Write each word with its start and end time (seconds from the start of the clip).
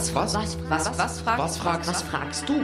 Was, 0.00 0.14
was, 0.14 0.34
was, 0.34 0.58
was, 0.70 0.86
was, 0.86 0.98
was, 0.98 1.20
fragst, 1.20 1.44
was, 1.44 1.56
fragst, 1.58 1.88
was 1.90 2.02
fragst 2.02 2.48
du? 2.48 2.54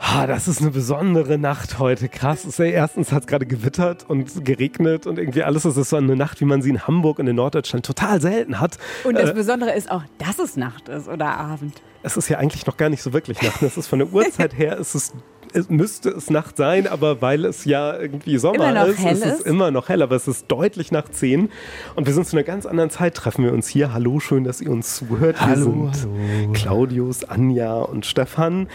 Ha, 0.00 0.26
das 0.26 0.48
ist 0.48 0.60
eine 0.60 0.72
besondere 0.72 1.38
Nacht 1.38 1.78
heute. 1.78 2.08
Krass. 2.08 2.44
Ist 2.44 2.58
ja, 2.58 2.64
erstens 2.64 3.12
hat 3.12 3.20
es 3.20 3.26
gerade 3.28 3.46
gewittert 3.46 4.10
und 4.10 4.44
geregnet 4.44 5.06
und 5.06 5.20
irgendwie 5.20 5.44
alles. 5.44 5.64
Es 5.64 5.76
ist 5.76 5.90
so 5.90 5.96
eine 5.98 6.16
Nacht, 6.16 6.40
wie 6.40 6.46
man 6.46 6.62
sie 6.62 6.70
in 6.70 6.84
Hamburg 6.84 7.20
und 7.20 7.28
in 7.28 7.36
Norddeutschland 7.36 7.86
total 7.86 8.20
selten 8.20 8.58
hat. 8.58 8.78
Und 9.04 9.14
das 9.14 9.30
äh, 9.30 9.34
Besondere 9.34 9.72
ist 9.72 9.88
auch, 9.88 10.02
dass 10.18 10.40
es 10.40 10.56
Nacht 10.56 10.88
ist 10.88 11.06
oder 11.06 11.38
Abend. 11.38 11.80
Es 12.02 12.16
ist 12.16 12.28
ja 12.28 12.38
eigentlich 12.38 12.66
noch 12.66 12.76
gar 12.76 12.88
nicht 12.88 13.04
so 13.04 13.12
wirklich 13.12 13.40
Nacht. 13.40 13.62
Es 13.62 13.76
ist 13.76 13.86
von 13.86 14.00
der 14.00 14.12
Uhrzeit 14.12 14.52
her, 14.58 14.78
ist 14.78 14.96
es 14.96 15.12
es 15.54 15.68
müsste 15.68 16.10
es 16.10 16.30
Nacht 16.30 16.56
sein, 16.56 16.86
aber 16.86 17.22
weil 17.22 17.44
es 17.44 17.64
ja 17.64 17.98
irgendwie 17.98 18.38
Sommer 18.38 18.86
ist, 18.86 19.04
ist 19.04 19.24
es 19.24 19.40
immer 19.40 19.70
noch 19.70 19.88
hell, 19.88 20.02
aber 20.02 20.16
es 20.16 20.28
ist 20.28 20.46
deutlich 20.48 20.92
nach 20.92 21.08
10 21.08 21.48
und 21.94 22.06
wir 22.06 22.14
sind 22.14 22.26
zu 22.26 22.36
einer 22.36 22.44
ganz 22.44 22.66
anderen 22.66 22.90
Zeit, 22.90 23.14
treffen 23.14 23.44
wir 23.44 23.52
uns 23.52 23.68
hier. 23.68 23.92
Hallo, 23.92 24.20
schön, 24.20 24.44
dass 24.44 24.60
ihr 24.60 24.70
uns 24.70 24.96
zuhört. 24.96 25.40
Hallo, 25.40 25.90
sind 25.92 26.12
hallo. 26.12 26.52
Claudius, 26.52 27.24
Anja 27.24 27.74
und 27.74 28.06
Stefan. 28.06 28.68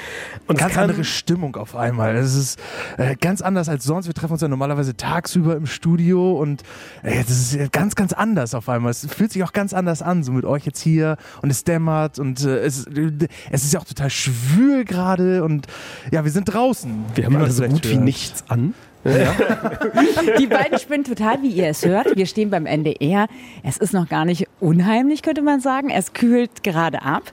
Und 0.47 0.59
ganz 0.59 0.77
andere 0.77 1.03
Stimmung 1.03 1.55
auf 1.55 1.75
einmal. 1.75 2.15
Es 2.15 2.35
ist 2.35 2.59
äh, 2.97 3.15
ganz 3.15 3.41
anders 3.41 3.69
als 3.69 3.83
sonst. 3.83 4.07
Wir 4.07 4.13
treffen 4.13 4.33
uns 4.33 4.41
ja 4.41 4.47
normalerweise 4.47 4.95
tagsüber 4.95 5.55
im 5.55 5.65
Studio 5.65 6.39
und 6.39 6.63
äh, 7.03 7.23
das 7.23 7.29
ist 7.29 7.71
ganz, 7.71 7.95
ganz 7.95 8.13
anders 8.13 8.53
auf 8.55 8.69
einmal. 8.69 8.91
Es 8.91 9.05
fühlt 9.05 9.31
sich 9.31 9.43
auch 9.43 9.53
ganz 9.53 9.73
anders 9.73 10.01
an, 10.01 10.23
so 10.23 10.31
mit 10.31 10.45
euch 10.45 10.65
jetzt 10.65 10.81
hier 10.81 11.17
und 11.41 11.49
es 11.49 11.63
dämmert 11.63 12.19
und 12.19 12.43
äh, 12.43 12.59
es, 12.59 12.85
es 13.51 13.63
ist 13.63 13.73
ja 13.73 13.79
auch 13.79 13.85
total 13.85 14.09
schwül 14.09 14.85
gerade 14.85 15.43
und 15.43 15.67
ja, 16.11 16.23
wir 16.23 16.31
sind 16.31 16.45
draußen 16.45 16.72
draußen. 16.73 17.05
Wir 17.15 17.25
haben 17.25 17.35
also 17.37 17.63
so 17.63 17.69
gut 17.69 17.85
hört. 17.85 17.89
wie 17.89 17.97
nichts 17.97 18.43
an. 18.49 18.73
Ja. 19.03 19.35
Die 20.39 20.47
beiden 20.47 20.79
spinnen 20.79 21.03
total, 21.03 21.41
wie 21.41 21.49
ihr 21.49 21.67
es 21.67 21.85
hört. 21.85 22.15
Wir 22.15 22.25
stehen 22.25 22.49
beim 22.49 22.65
NDR. 22.65 23.27
Es 23.63 23.77
ist 23.77 23.93
noch 23.93 24.07
gar 24.07 24.25
nicht 24.25 24.47
unheimlich, 24.59 25.21
könnte 25.21 25.41
man 25.41 25.59
sagen. 25.59 25.89
Es 25.89 26.13
kühlt 26.13 26.63
gerade 26.63 27.01
ab. 27.01 27.23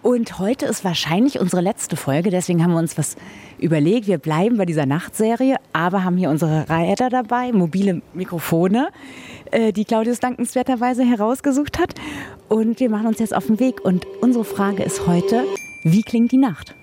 Und 0.00 0.38
heute 0.38 0.66
ist 0.66 0.84
wahrscheinlich 0.84 1.40
unsere 1.40 1.60
letzte 1.60 1.96
Folge. 1.96 2.30
Deswegen 2.30 2.62
haben 2.62 2.70
wir 2.70 2.78
uns 2.78 2.96
was 2.96 3.16
überlegt. 3.58 4.06
Wir 4.06 4.18
bleiben 4.18 4.56
bei 4.56 4.64
dieser 4.64 4.86
Nachtserie, 4.86 5.56
aber 5.72 6.04
haben 6.04 6.16
hier 6.16 6.30
unsere 6.30 6.66
Räder 6.70 7.10
dabei, 7.10 7.50
mobile 7.50 8.00
Mikrofone, 8.14 8.90
äh, 9.50 9.72
die 9.72 9.84
Claudius 9.84 10.20
dankenswerterweise 10.20 11.02
herausgesucht 11.04 11.80
hat. 11.80 11.94
Und 12.48 12.78
wir 12.78 12.90
machen 12.90 13.08
uns 13.08 13.18
jetzt 13.18 13.34
auf 13.34 13.46
den 13.46 13.58
Weg. 13.58 13.84
Und 13.84 14.06
unsere 14.20 14.44
Frage 14.44 14.84
ist 14.84 15.08
heute, 15.08 15.42
wie 15.82 16.02
klingt 16.02 16.30
die 16.30 16.38
Nacht? 16.38 16.77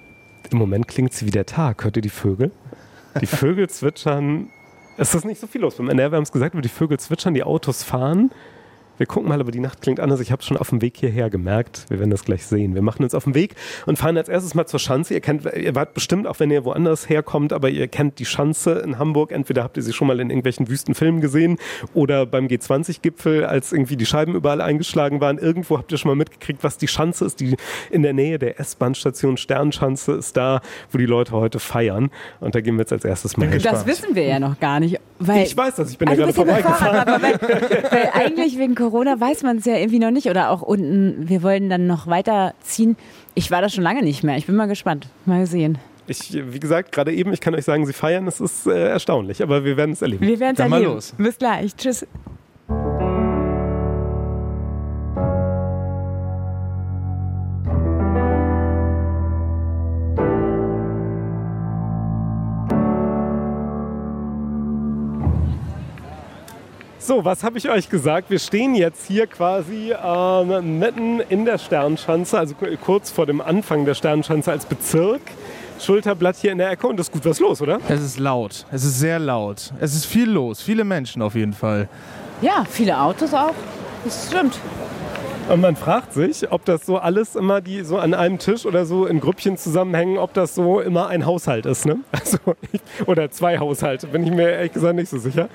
Im 0.52 0.58
Moment 0.58 0.88
klingt 0.88 1.14
sie 1.14 1.26
wie 1.26 1.32
der 1.32 1.46
Tag. 1.46 1.84
Hört 1.84 1.96
ihr 1.98 2.02
die 2.02 2.10
Vögel? 2.10 2.52
Die 3.22 3.26
Vögel 3.26 3.70
zwitschern. 3.70 4.50
Es 4.98 5.14
ist 5.14 5.26
nicht 5.26 5.42
so 5.42 5.48
viel 5.48 5.62
los. 5.62 5.76
Beim 5.76 5.90
NR, 5.90 6.12
wir 6.12 6.18
haben 6.18 6.24
es 6.24 6.32
gesagt, 6.32 6.56
die 6.64 6.70
Vögel 6.70 7.00
zwitschern, 7.00 7.34
die 7.34 7.44
Autos 7.44 7.84
fahren. 7.84 8.32
Wir 8.98 9.06
gucken 9.06 9.28
mal, 9.28 9.40
aber 9.42 9.52
die 9.52 9.60
Nacht 9.60 9.82
klingt 9.82 10.00
anders. 10.00 10.20
Ich 10.22 10.32
habe 10.32 10.40
es 10.40 10.46
schon 10.46 10.58
auf 10.58 10.70
dem 10.70 10.82
Weg 10.82 10.98
hierher 10.98 11.30
gemerkt. 11.30 11.86
Wir 11.90 12.00
werden 12.00 12.12
das 12.12 12.24
gleich 12.24 12.46
sehen. 12.46 12.76
Wir 12.76 12.82
machen 12.82 13.04
uns 13.04 13.14
auf 13.14 13.26
den 13.26 13.36
Weg 13.36 13.56
und 13.86 13.98
fahren 13.98 14.18
als 14.18 14.30
erstes 14.30 14.56
mal 14.56 14.66
zur 14.66 14.80
Schanze. 14.80 15.14
Ihr 15.14 15.22
kennt, 15.22 15.46
ihr 15.46 15.76
wart 15.76 15.94
bestimmt 15.94 16.28
auch, 16.28 16.40
wenn 16.40 16.50
ihr 16.50 16.64
woanders 16.64 17.10
herkommt, 17.10 17.52
aber 17.52 17.70
ihr 17.70 17.88
kennt 17.88 18.20
die 18.20 18.26
Schanze 18.26 18.72
in 18.80 18.98
Hamburg. 18.98 19.32
Entweder 19.32 19.64
habt 19.64 19.76
ihr 19.78 19.84
sie 19.84 19.92
schon 19.92 20.08
mal 20.08 20.20
in 20.20 20.30
irgendwelchen 20.30 20.70
Wüstenfilmen 20.70 21.20
gesehen 21.20 21.58
oder 21.94 22.26
beim 22.26 22.48
G20-Gipfel, 22.48 23.46
als 23.46 23.74
irgendwie 23.74 23.98
die 23.98 24.06
Scheiben 24.06 24.34
überall 24.34 24.62
eingeschlagen 24.62 25.20
waren. 25.20 25.38
Irgendwo 25.38 25.78
habt 25.78 25.92
ihr 25.92 25.98
schon 25.98 26.10
mal 26.10 26.16
mitgekriegt, 26.16 26.64
was 26.64 26.78
die 26.78 26.88
Schanze 26.88 27.26
ist. 27.26 27.42
Die 27.42 27.58
in 27.92 28.02
der 28.02 28.14
Nähe 28.14 28.40
der 28.40 28.60
S-Bahn-Station 28.60 29.36
Sternschanze 29.36 30.14
ist 30.14 30.38
da, 30.38 30.62
wo 30.92 30.98
die 30.98 31.06
Leute 31.06 31.34
heute 31.34 31.60
feiern. 31.60 32.12
Und 32.40 32.56
da 32.56 32.62
gehen 32.62 32.76
wir 32.76 32.82
jetzt 32.82 32.94
als 32.94 33.04
erstes 33.04 33.36
mal 33.36 33.50
hin. 33.50 33.62
Das 33.62 33.86
wissen 33.86 34.16
wir 34.16 34.24
ja 34.24 34.40
noch 34.40 34.60
gar 34.60 34.80
nicht. 34.80 35.00
Weil, 35.20 35.44
ich 35.44 35.56
weiß 35.56 35.76
das, 35.76 35.92
ich 35.92 35.98
bin 35.98 36.08
ah, 36.08 36.12
ja 36.12 36.18
gerade 36.18 36.34
vorbeigefahren. 36.34 37.22
Weil, 37.22 37.40
weil 37.92 38.10
eigentlich 38.14 38.58
wegen 38.58 38.76
Corona 38.76 38.85
weiß 38.94 39.44
man 39.44 39.58
es 39.58 39.66
ja 39.66 39.78
irgendwie 39.78 40.00
noch 40.00 40.12
nicht. 40.12 40.30
Oder 40.30 40.50
auch 40.50 40.62
unten, 40.62 41.30
wir 41.30 41.44
wollen 41.44 41.70
dann 41.70 41.88
noch 41.88 42.08
weiterziehen. 42.08 42.98
Ich 43.34 43.52
war 43.52 43.62
da 43.62 43.70
schon 43.70 43.84
lange 43.84 44.04
nicht 44.04 44.24
mehr. 44.24 44.38
Ich 44.38 44.46
bin 44.46 44.56
mal 44.56 44.68
gespannt. 44.68 45.08
Mal 45.26 45.46
sehen. 45.46 45.78
Ich, 46.08 46.34
wie 46.34 46.60
gesagt, 46.60 46.92
gerade 46.92 47.14
eben, 47.14 47.34
ich 47.34 47.42
kann 47.42 47.56
euch 47.56 47.66
sagen, 47.66 47.86
sie 47.86 47.94
feiern, 47.94 48.28
es 48.28 48.40
ist 48.40 48.68
äh, 48.68 48.90
erstaunlich, 48.90 49.42
aber 49.42 49.66
wir 49.66 49.76
werden 49.76 49.92
es 49.92 50.02
erleben. 50.02 50.26
Wir 50.26 50.40
werden 50.40 50.54
es 50.54 50.60
erleben. 50.60 50.84
Mal 50.84 50.84
los. 50.84 51.16
Bis 51.18 51.38
gleich. 51.38 51.76
Tschüss. 51.76 52.06
So, 67.06 67.24
was 67.24 67.44
habe 67.44 67.60
ich 67.60 67.70
euch 67.70 67.88
gesagt? 67.88 68.32
Wir 68.32 68.40
stehen 68.40 68.74
jetzt 68.74 69.06
hier 69.06 69.28
quasi 69.28 69.92
äh, 69.92 70.62
mitten 70.64 71.20
in 71.20 71.46
der 71.46 71.60
Sternschanze, 71.60 72.40
also 72.40 72.56
kurz 72.84 73.12
vor 73.12 73.28
dem 73.28 73.42
Anfang 73.42 73.86
der 73.86 73.94
Sternschanze 73.94 74.52
als 74.52 74.66
Bezirk. 74.66 75.22
Schulterblatt 75.80 76.38
hier 76.38 76.52
in 76.52 76.58
der 76.58 76.72
Ecke 76.72 76.88
und 76.88 77.00
es 77.00 77.10
ist 77.10 77.14
gut 77.14 77.24
was 77.26 77.40
los, 77.40 77.62
oder? 77.62 77.80
Es 77.88 78.02
ist 78.02 78.18
laut. 78.18 78.66
Es 78.72 78.84
ist 78.84 79.00
sehr 79.00 79.20
laut. 79.20 79.72
Es 79.80 79.94
ist 79.94 80.08
viel 80.08 80.28
los. 80.28 80.64
Viele 80.64 80.84
Menschen 80.84 81.22
auf 81.22 81.36
jeden 81.36 81.54
Fall. 81.54 81.88
Ja, 82.42 82.66
viele 82.68 83.00
Autos 83.00 83.36
auch. 83.36 83.54
Das 84.04 84.26
stimmt. 84.26 84.58
Und 85.48 85.62
man 85.62 85.76
fragt 85.76 86.12
sich, 86.14 86.52
ob 86.52 86.66
das 86.66 86.88
so 86.88 86.98
alles 86.98 87.36
immer, 87.36 87.62
die 87.62 87.84
so 87.84 88.00
an 88.00 88.16
einem 88.16 88.40
Tisch 88.40 88.66
oder 88.66 88.88
so 88.88 89.06
in 89.06 89.20
Grüppchen 89.20 89.58
zusammenhängen, 89.58 90.18
ob 90.18 90.34
das 90.34 90.56
so 90.56 90.80
immer 90.80 91.08
ein 91.08 91.26
Haushalt 91.26 91.68
ist. 91.68 91.86
Ne? 91.86 92.00
Also, 92.12 92.38
oder 93.06 93.30
zwei 93.30 93.60
Haushalte, 93.60 94.08
bin 94.08 94.24
ich 94.24 94.32
mir 94.32 94.50
ehrlich 94.50 94.74
gesagt 94.74 94.96
nicht 94.96 95.10
so 95.10 95.20
sicher. 95.20 95.48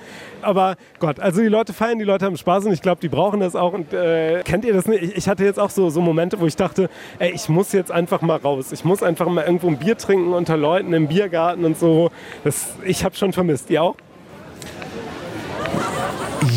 Aber 0.42 0.76
Gott, 1.00 1.18
also 1.18 1.40
die 1.40 1.48
Leute 1.48 1.72
feiern, 1.72 1.98
die 1.98 2.04
Leute 2.04 2.26
haben 2.26 2.36
Spaß 2.36 2.66
und 2.66 2.72
ich 2.72 2.82
glaube, 2.82 3.00
die 3.00 3.08
brauchen 3.08 3.40
das 3.40 3.56
auch. 3.56 3.72
Und 3.72 3.92
äh, 3.92 4.42
kennt 4.44 4.64
ihr 4.64 4.72
das 4.72 4.86
nicht? 4.86 5.16
Ich 5.16 5.28
hatte 5.28 5.44
jetzt 5.44 5.58
auch 5.58 5.70
so, 5.70 5.90
so 5.90 6.00
Momente, 6.00 6.38
wo 6.38 6.46
ich 6.46 6.54
dachte, 6.54 6.88
ey, 7.18 7.32
ich 7.32 7.48
muss 7.48 7.72
jetzt 7.72 7.90
einfach 7.90 8.22
mal 8.22 8.36
raus. 8.36 8.70
Ich 8.70 8.84
muss 8.84 9.02
einfach 9.02 9.26
mal 9.26 9.44
irgendwo 9.44 9.66
ein 9.66 9.78
Bier 9.78 9.98
trinken 9.98 10.32
unter 10.32 10.56
Leuten 10.56 10.92
im 10.92 11.08
Biergarten 11.08 11.64
und 11.64 11.76
so. 11.76 12.12
Das, 12.44 12.74
ich 12.84 13.04
habe 13.04 13.16
schon 13.16 13.32
vermisst. 13.32 13.68
Ihr 13.70 13.82
auch? 13.82 13.96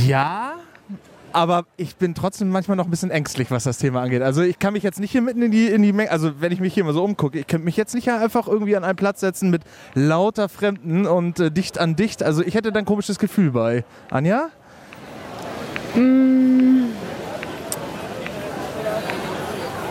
Ja, 0.06 0.63
aber 1.34 1.66
ich 1.78 1.96
bin 1.96 2.16
trotzdem 2.16 2.50
manchmal 2.50 2.78
noch 2.78 2.86
ein 2.86 2.92
bisschen 2.92 3.12
ängstlich, 3.12 3.52
was 3.52 3.64
das 3.64 3.78
Thema 3.78 4.02
angeht. 4.02 4.22
Also 4.22 4.42
ich 4.42 4.60
kann 4.60 4.74
mich 4.74 4.84
jetzt 4.84 5.00
nicht 5.00 5.12
hier 5.12 5.22
mitten 5.22 5.42
in 5.42 5.52
die, 5.52 5.68
in 5.68 5.82
die 5.82 5.92
Menge, 5.92 6.12
also 6.12 6.40
wenn 6.40 6.52
ich 6.52 6.60
mich 6.60 6.74
hier 6.74 6.84
mal 6.84 6.94
so 6.94 7.04
umgucke, 7.04 7.40
ich 7.40 7.48
könnte 7.48 7.66
mich 7.66 7.76
jetzt 7.76 7.96
nicht 7.96 8.10
einfach 8.10 8.48
irgendwie 8.48 8.76
an 8.76 8.84
einen 8.84 8.96
Platz 8.96 9.20
setzen 9.20 9.50
mit 9.50 9.64
lauter 9.94 10.48
Fremden 10.48 11.06
und 11.06 11.40
äh, 11.40 11.52
dicht 11.52 11.80
an 11.80 11.96
dicht. 11.96 12.24
Also 12.24 12.44
ich 12.44 12.56
hätte 12.56 12.72
da 12.72 12.80
ein 12.80 12.86
komisches 12.86 13.20
Gefühl 13.20 13.52
bei. 13.52 13.84
Anja? 14.10 14.50
Mm. 15.96 16.86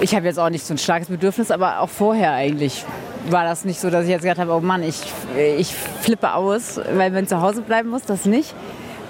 Ich 0.00 0.14
habe 0.16 0.26
jetzt 0.26 0.38
auch 0.38 0.50
nicht 0.50 0.66
so 0.66 0.74
ein 0.74 0.78
starkes 0.78 1.08
Bedürfnis, 1.08 1.50
aber 1.50 1.80
auch 1.80 1.88
vorher 1.88 2.32
eigentlich 2.32 2.84
war 3.30 3.44
das 3.44 3.64
nicht 3.64 3.80
so, 3.80 3.88
dass 3.88 4.04
ich 4.04 4.10
jetzt 4.10 4.22
gedacht 4.22 4.38
habe, 4.38 4.52
oh 4.52 4.60
Mann, 4.60 4.82
ich, 4.82 5.00
ich 5.56 5.72
flippe 5.74 6.34
aus, 6.34 6.80
weil 6.94 7.10
man 7.10 7.28
zu 7.28 7.40
Hause 7.40 7.62
bleiben 7.62 7.88
muss, 7.88 8.02
das 8.02 8.24
nicht. 8.24 8.54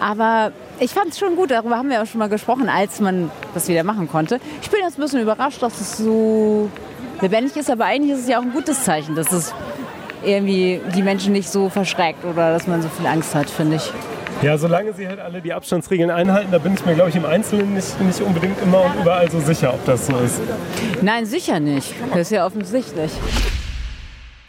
Aber 0.03 0.51
ich 0.81 0.91
fand 0.91 1.13
es 1.13 1.19
schon 1.21 1.37
gut, 1.37 1.53
darüber 1.53 1.77
haben 1.77 1.89
wir 1.89 2.03
auch 2.03 2.07
schon 2.07 2.19
mal 2.19 2.29
gesprochen, 2.29 2.69
als 2.69 2.99
man 2.99 3.31
das 3.55 3.69
wieder 3.69 3.85
machen 3.85 4.09
konnte. 4.09 4.41
Ich 4.61 4.69
bin 4.69 4.81
jetzt 4.83 4.99
ein 4.99 5.03
bisschen 5.03 5.21
überrascht, 5.21 5.63
dass 5.63 5.81
es 5.81 5.99
so 5.99 6.69
lebendig 7.21 7.57
ist, 7.57 7.71
aber 7.71 7.85
eigentlich 7.85 8.11
ist 8.11 8.23
es 8.23 8.29
ja 8.29 8.41
auch 8.41 8.43
ein 8.43 8.53
gutes 8.53 8.83
Zeichen, 8.83 9.15
dass 9.15 9.31
es 9.31 9.55
irgendwie 10.25 10.81
die 10.93 11.05
Menschen 11.05 11.33
nicht 11.33 11.49
so 11.49 11.69
verschreckt 11.69 12.25
oder 12.25 12.53
dass 12.53 12.67
man 12.67 12.83
so 12.83 12.89
viel 12.89 13.07
Angst 13.07 13.33
hat, 13.37 13.49
finde 13.49 13.77
ich. 13.77 13.93
Ja, 14.43 14.59
solange 14.59 14.93
sie 14.93 15.07
halt 15.07 15.21
alle 15.21 15.41
die 15.41 15.53
Abstandsregeln 15.53 16.11
einhalten, 16.11 16.51
da 16.51 16.59
bin 16.59 16.75
ich 16.75 16.85
mir, 16.85 16.95
glaube 16.95 17.11
ich, 17.11 17.17
im 17.17 17.25
Einzelnen 17.25 17.75
nicht, 17.75 18.01
nicht 18.01 18.21
unbedingt 18.23 18.61
immer 18.61 18.83
und 18.85 18.97
überall 19.01 19.31
so 19.31 19.39
sicher, 19.39 19.73
ob 19.73 19.85
das 19.85 20.09
so 20.09 20.19
ist. 20.19 20.41
Nein, 21.01 21.27
sicher 21.27 21.61
nicht. 21.61 21.95
Das 22.11 22.23
ist 22.23 22.31
ja 22.33 22.45
offensichtlich. 22.45 23.13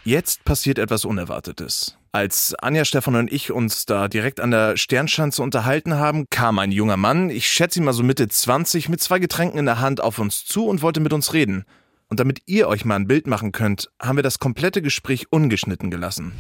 Jetzt 0.03 0.43
passiert 0.45 0.79
etwas 0.79 1.05
Unerwartetes. 1.05 1.95
Als 2.15 2.53
Anja, 2.61 2.85
Stefan 2.85 3.15
und 3.15 3.33
ich 3.33 3.51
uns 3.51 3.87
da 3.87 4.07
direkt 4.07 4.39
an 4.39 4.51
der 4.51 4.77
Sternschanze 4.77 5.41
unterhalten 5.41 5.95
haben, 5.95 6.27
kam 6.29 6.59
ein 6.59 6.71
junger 6.71 6.95
Mann, 6.95 7.31
ich 7.31 7.47
schätze 7.47 7.79
ihn 7.79 7.85
mal 7.85 7.93
so 7.93 8.03
Mitte 8.03 8.27
20, 8.27 8.87
mit 8.87 9.01
zwei 9.01 9.17
Getränken 9.17 9.57
in 9.57 9.65
der 9.65 9.79
Hand 9.79 9.99
auf 9.99 10.19
uns 10.19 10.45
zu 10.45 10.67
und 10.67 10.83
wollte 10.83 10.99
mit 10.99 11.11
uns 11.11 11.33
reden. 11.33 11.65
Und 12.09 12.19
damit 12.19 12.43
ihr 12.45 12.67
euch 12.67 12.85
mal 12.85 12.97
ein 12.97 13.07
Bild 13.07 13.25
machen 13.25 13.51
könnt, 13.51 13.89
haben 13.99 14.17
wir 14.17 14.23
das 14.23 14.37
komplette 14.37 14.83
Gespräch 14.83 15.31
ungeschnitten 15.31 15.89
gelassen. 15.89 16.33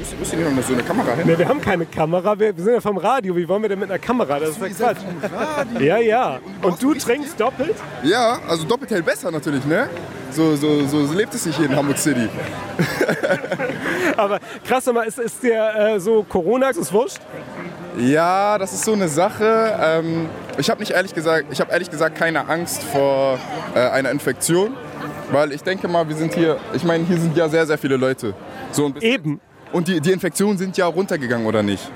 Müsst, 0.00 0.18
müsst 0.18 0.32
ihr 0.32 0.38
nicht 0.38 0.56
noch 0.56 0.62
so 0.62 0.72
eine 0.72 0.82
Kamera 0.82 1.12
hin? 1.12 1.26
Nee, 1.26 1.36
wir 1.36 1.46
haben 1.46 1.60
keine 1.60 1.84
Kamera, 1.84 2.38
wir, 2.38 2.56
wir, 2.56 2.64
sind 2.64 2.72
ja 2.72 2.80
vom 2.80 2.96
Radio. 2.96 3.36
Wie 3.36 3.46
wollen 3.46 3.60
wir 3.60 3.68
denn 3.68 3.78
mit 3.78 3.90
einer 3.90 3.98
Kamera? 3.98 4.38
Das 4.38 4.50
ist 4.50 4.60
ja 4.62 4.94
Quatsch. 4.94 5.02
Ja, 5.78 5.98
ja. 5.98 6.38
Und 6.62 6.82
du 6.82 6.94
trinkst 6.94 7.38
doppelt? 7.38 7.74
Ja, 8.02 8.38
also 8.48 8.64
doppelt 8.64 8.90
hält 8.90 9.04
besser 9.04 9.30
natürlich, 9.30 9.62
ne? 9.66 9.90
So, 10.30 10.56
so, 10.56 10.86
so, 10.86 11.12
lebt 11.12 11.34
es 11.34 11.44
sich 11.44 11.54
hier 11.54 11.66
in 11.66 11.76
Hamburg 11.76 11.98
City. 11.98 12.30
Aber 14.16 14.38
krass, 14.66 14.86
mal, 14.86 15.02
ist, 15.02 15.18
ist 15.18 15.42
dir 15.42 15.70
äh, 15.76 16.00
so 16.00 16.22
Corona, 16.22 16.70
ist 16.70 16.92
wurscht? 16.94 17.20
Ja, 17.98 18.56
das 18.56 18.72
ist 18.72 18.84
so 18.84 18.94
eine 18.94 19.08
Sache. 19.08 19.78
Ähm, 19.82 20.30
ich 20.56 20.70
habe 20.70 20.80
nicht 20.80 20.92
ehrlich 20.92 21.14
gesagt, 21.14 21.46
ich 21.50 21.60
habe 21.60 21.70
ehrlich 21.72 21.90
gesagt 21.90 22.16
keine 22.16 22.48
Angst 22.48 22.82
vor 22.84 23.38
äh, 23.74 23.80
einer 23.80 24.10
Infektion, 24.12 24.72
weil 25.30 25.52
ich 25.52 25.62
denke 25.62 25.88
mal, 25.88 26.08
wir 26.08 26.16
sind 26.16 26.32
hier, 26.32 26.56
ich 26.72 26.84
meine, 26.84 27.04
hier 27.04 27.18
sind 27.18 27.36
ja 27.36 27.50
sehr, 27.50 27.66
sehr 27.66 27.76
viele 27.76 27.98
Leute. 27.98 28.32
So 28.72 28.94
Eben. 29.00 29.40
Und 29.72 29.88
die, 29.88 30.00
die 30.00 30.12
Infektionen 30.12 30.58
sind 30.58 30.76
ja 30.76 30.86
runtergegangen, 30.86 31.46
oder 31.46 31.62
nicht? 31.62 31.90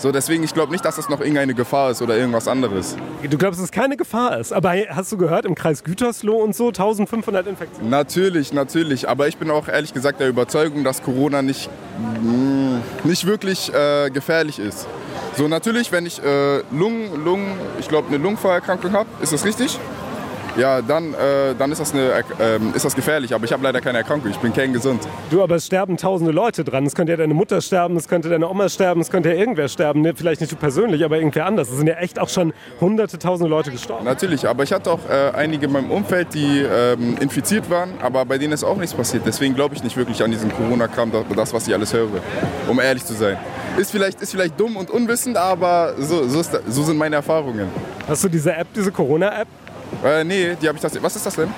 So, 0.00 0.12
deswegen, 0.12 0.44
ich 0.44 0.54
glaube 0.54 0.70
nicht, 0.70 0.84
dass 0.84 0.94
das 0.94 1.08
noch 1.08 1.18
irgendeine 1.18 1.54
Gefahr 1.54 1.90
ist 1.90 2.00
oder 2.02 2.16
irgendwas 2.16 2.46
anderes. 2.46 2.96
Du 3.28 3.36
glaubst, 3.36 3.58
dass 3.58 3.64
es 3.64 3.72
keine 3.72 3.96
Gefahr 3.96 4.38
ist. 4.38 4.52
Aber 4.52 4.72
hast 4.90 5.10
du 5.10 5.16
gehört, 5.16 5.44
im 5.44 5.56
Kreis 5.56 5.82
Gütersloh 5.82 6.36
und 6.36 6.54
so 6.54 6.68
1500 6.68 7.48
Infektionen? 7.48 7.90
Natürlich, 7.90 8.52
natürlich. 8.52 9.08
Aber 9.08 9.26
ich 9.26 9.38
bin 9.38 9.50
auch 9.50 9.66
ehrlich 9.66 9.92
gesagt 9.92 10.20
der 10.20 10.28
Überzeugung, 10.28 10.84
dass 10.84 11.02
Corona 11.02 11.42
nicht, 11.42 11.68
mh, 12.22 12.80
nicht 13.02 13.26
wirklich 13.26 13.74
äh, 13.74 14.10
gefährlich 14.10 14.60
ist. 14.60 14.86
So, 15.36 15.48
natürlich, 15.48 15.90
wenn 15.90 16.06
ich 16.06 16.22
äh, 16.22 16.58
Lungen, 16.70 17.24
Lungen, 17.24 17.50
ich 17.80 17.88
glaube, 17.88 18.06
eine 18.06 18.18
Lungenvorerkrankung 18.18 18.92
habe, 18.92 19.08
ist 19.20 19.32
das 19.32 19.44
richtig? 19.44 19.80
Ja, 20.58 20.82
dann, 20.82 21.14
äh, 21.14 21.54
dann 21.56 21.70
ist, 21.70 21.80
das 21.80 21.94
eine, 21.94 22.10
äh, 22.10 22.58
ist 22.74 22.84
das 22.84 22.96
gefährlich. 22.96 23.32
Aber 23.32 23.44
ich 23.44 23.52
habe 23.52 23.62
leider 23.62 23.80
keine 23.80 23.98
Erkrankung. 23.98 24.30
Ich 24.30 24.38
bin 24.38 24.52
kerngesund. 24.52 25.06
Du, 25.30 25.42
aber 25.42 25.54
es 25.54 25.66
sterben 25.66 25.96
tausende 25.96 26.32
Leute 26.32 26.64
dran. 26.64 26.84
Es 26.84 26.96
könnte 26.96 27.12
ja 27.12 27.16
deine 27.16 27.34
Mutter 27.34 27.60
sterben, 27.60 27.96
es 27.96 28.08
könnte 28.08 28.28
deine 28.28 28.48
Oma 28.48 28.68
sterben, 28.68 29.00
es 29.00 29.10
könnte 29.10 29.28
ja 29.28 29.36
irgendwer 29.36 29.68
sterben. 29.68 30.00
Ne, 30.00 30.14
Vielleicht 30.16 30.40
nicht 30.40 30.50
du 30.50 30.56
persönlich, 30.56 31.04
aber 31.04 31.18
irgendwer 31.18 31.46
anders. 31.46 31.70
Es 31.70 31.76
sind 31.76 31.86
ja 31.86 31.94
echt 31.94 32.18
auch 32.18 32.28
schon 32.28 32.52
hunderte, 32.80 33.20
tausende 33.20 33.48
Leute 33.48 33.70
gestorben. 33.70 34.04
Natürlich, 34.04 34.48
aber 34.48 34.64
ich 34.64 34.72
hatte 34.72 34.90
auch 34.90 35.00
äh, 35.08 35.36
einige 35.36 35.66
in 35.66 35.72
meinem 35.72 35.92
Umfeld, 35.92 36.34
die 36.34 36.60
ähm, 36.60 37.16
infiziert 37.20 37.70
waren, 37.70 37.90
aber 38.02 38.24
bei 38.24 38.36
denen 38.36 38.52
ist 38.52 38.64
auch 38.64 38.76
nichts 38.76 38.94
passiert. 38.94 39.22
Deswegen 39.26 39.54
glaube 39.54 39.76
ich 39.76 39.84
nicht 39.84 39.96
wirklich 39.96 40.22
an 40.24 40.32
diesen 40.32 40.52
Corona-Kram, 40.52 41.12
das, 41.12 41.24
das, 41.36 41.54
was 41.54 41.68
ich 41.68 41.74
alles 41.74 41.92
höre, 41.92 42.08
um 42.66 42.80
ehrlich 42.80 43.04
zu 43.04 43.14
sein. 43.14 43.36
Ist 43.76 43.92
vielleicht, 43.92 44.20
ist 44.20 44.32
vielleicht 44.32 44.58
dumm 44.58 44.76
und 44.76 44.90
unwissend, 44.90 45.36
aber 45.36 45.94
so, 45.98 46.26
so, 46.26 46.40
ist, 46.40 46.50
so 46.68 46.82
sind 46.82 46.96
meine 46.96 47.16
Erfahrungen. 47.16 47.68
Hast 48.08 48.24
du 48.24 48.28
diese 48.28 48.52
App, 48.54 48.66
diese 48.74 48.90
Corona-App? 48.90 49.46
Äh, 50.04 50.24
nee, 50.24 50.56
die 50.60 50.68
habe 50.68 50.76
ich 50.76 50.82
das. 50.82 51.00
Was 51.02 51.16
ist 51.16 51.26
das 51.26 51.34
denn? 51.36 51.48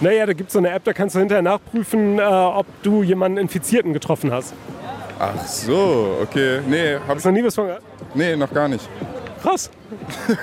Naja, 0.00 0.24
da 0.26 0.32
gibt 0.32 0.48
es 0.48 0.54
so 0.54 0.58
eine 0.58 0.70
App, 0.70 0.84
da 0.84 0.92
kannst 0.92 1.14
du 1.14 1.18
hinterher 1.18 1.42
nachprüfen, 1.42 2.18
äh, 2.18 2.22
ob 2.22 2.66
du 2.82 3.02
jemanden 3.02 3.36
Infizierten 3.38 3.92
getroffen 3.92 4.32
hast. 4.32 4.54
Ach 5.18 5.46
so, 5.46 6.16
okay. 6.22 6.60
Nee, 6.66 6.94
hab 7.06 7.16
Hast 7.16 7.26
du 7.26 7.28
noch 7.30 7.36
nie 7.36 7.44
was 7.44 7.54
von 7.54 7.66
gehört? 7.66 7.82
nee 8.14 8.34
noch 8.36 8.52
gar 8.52 8.66
nicht. 8.68 8.88
Krass. 9.42 9.70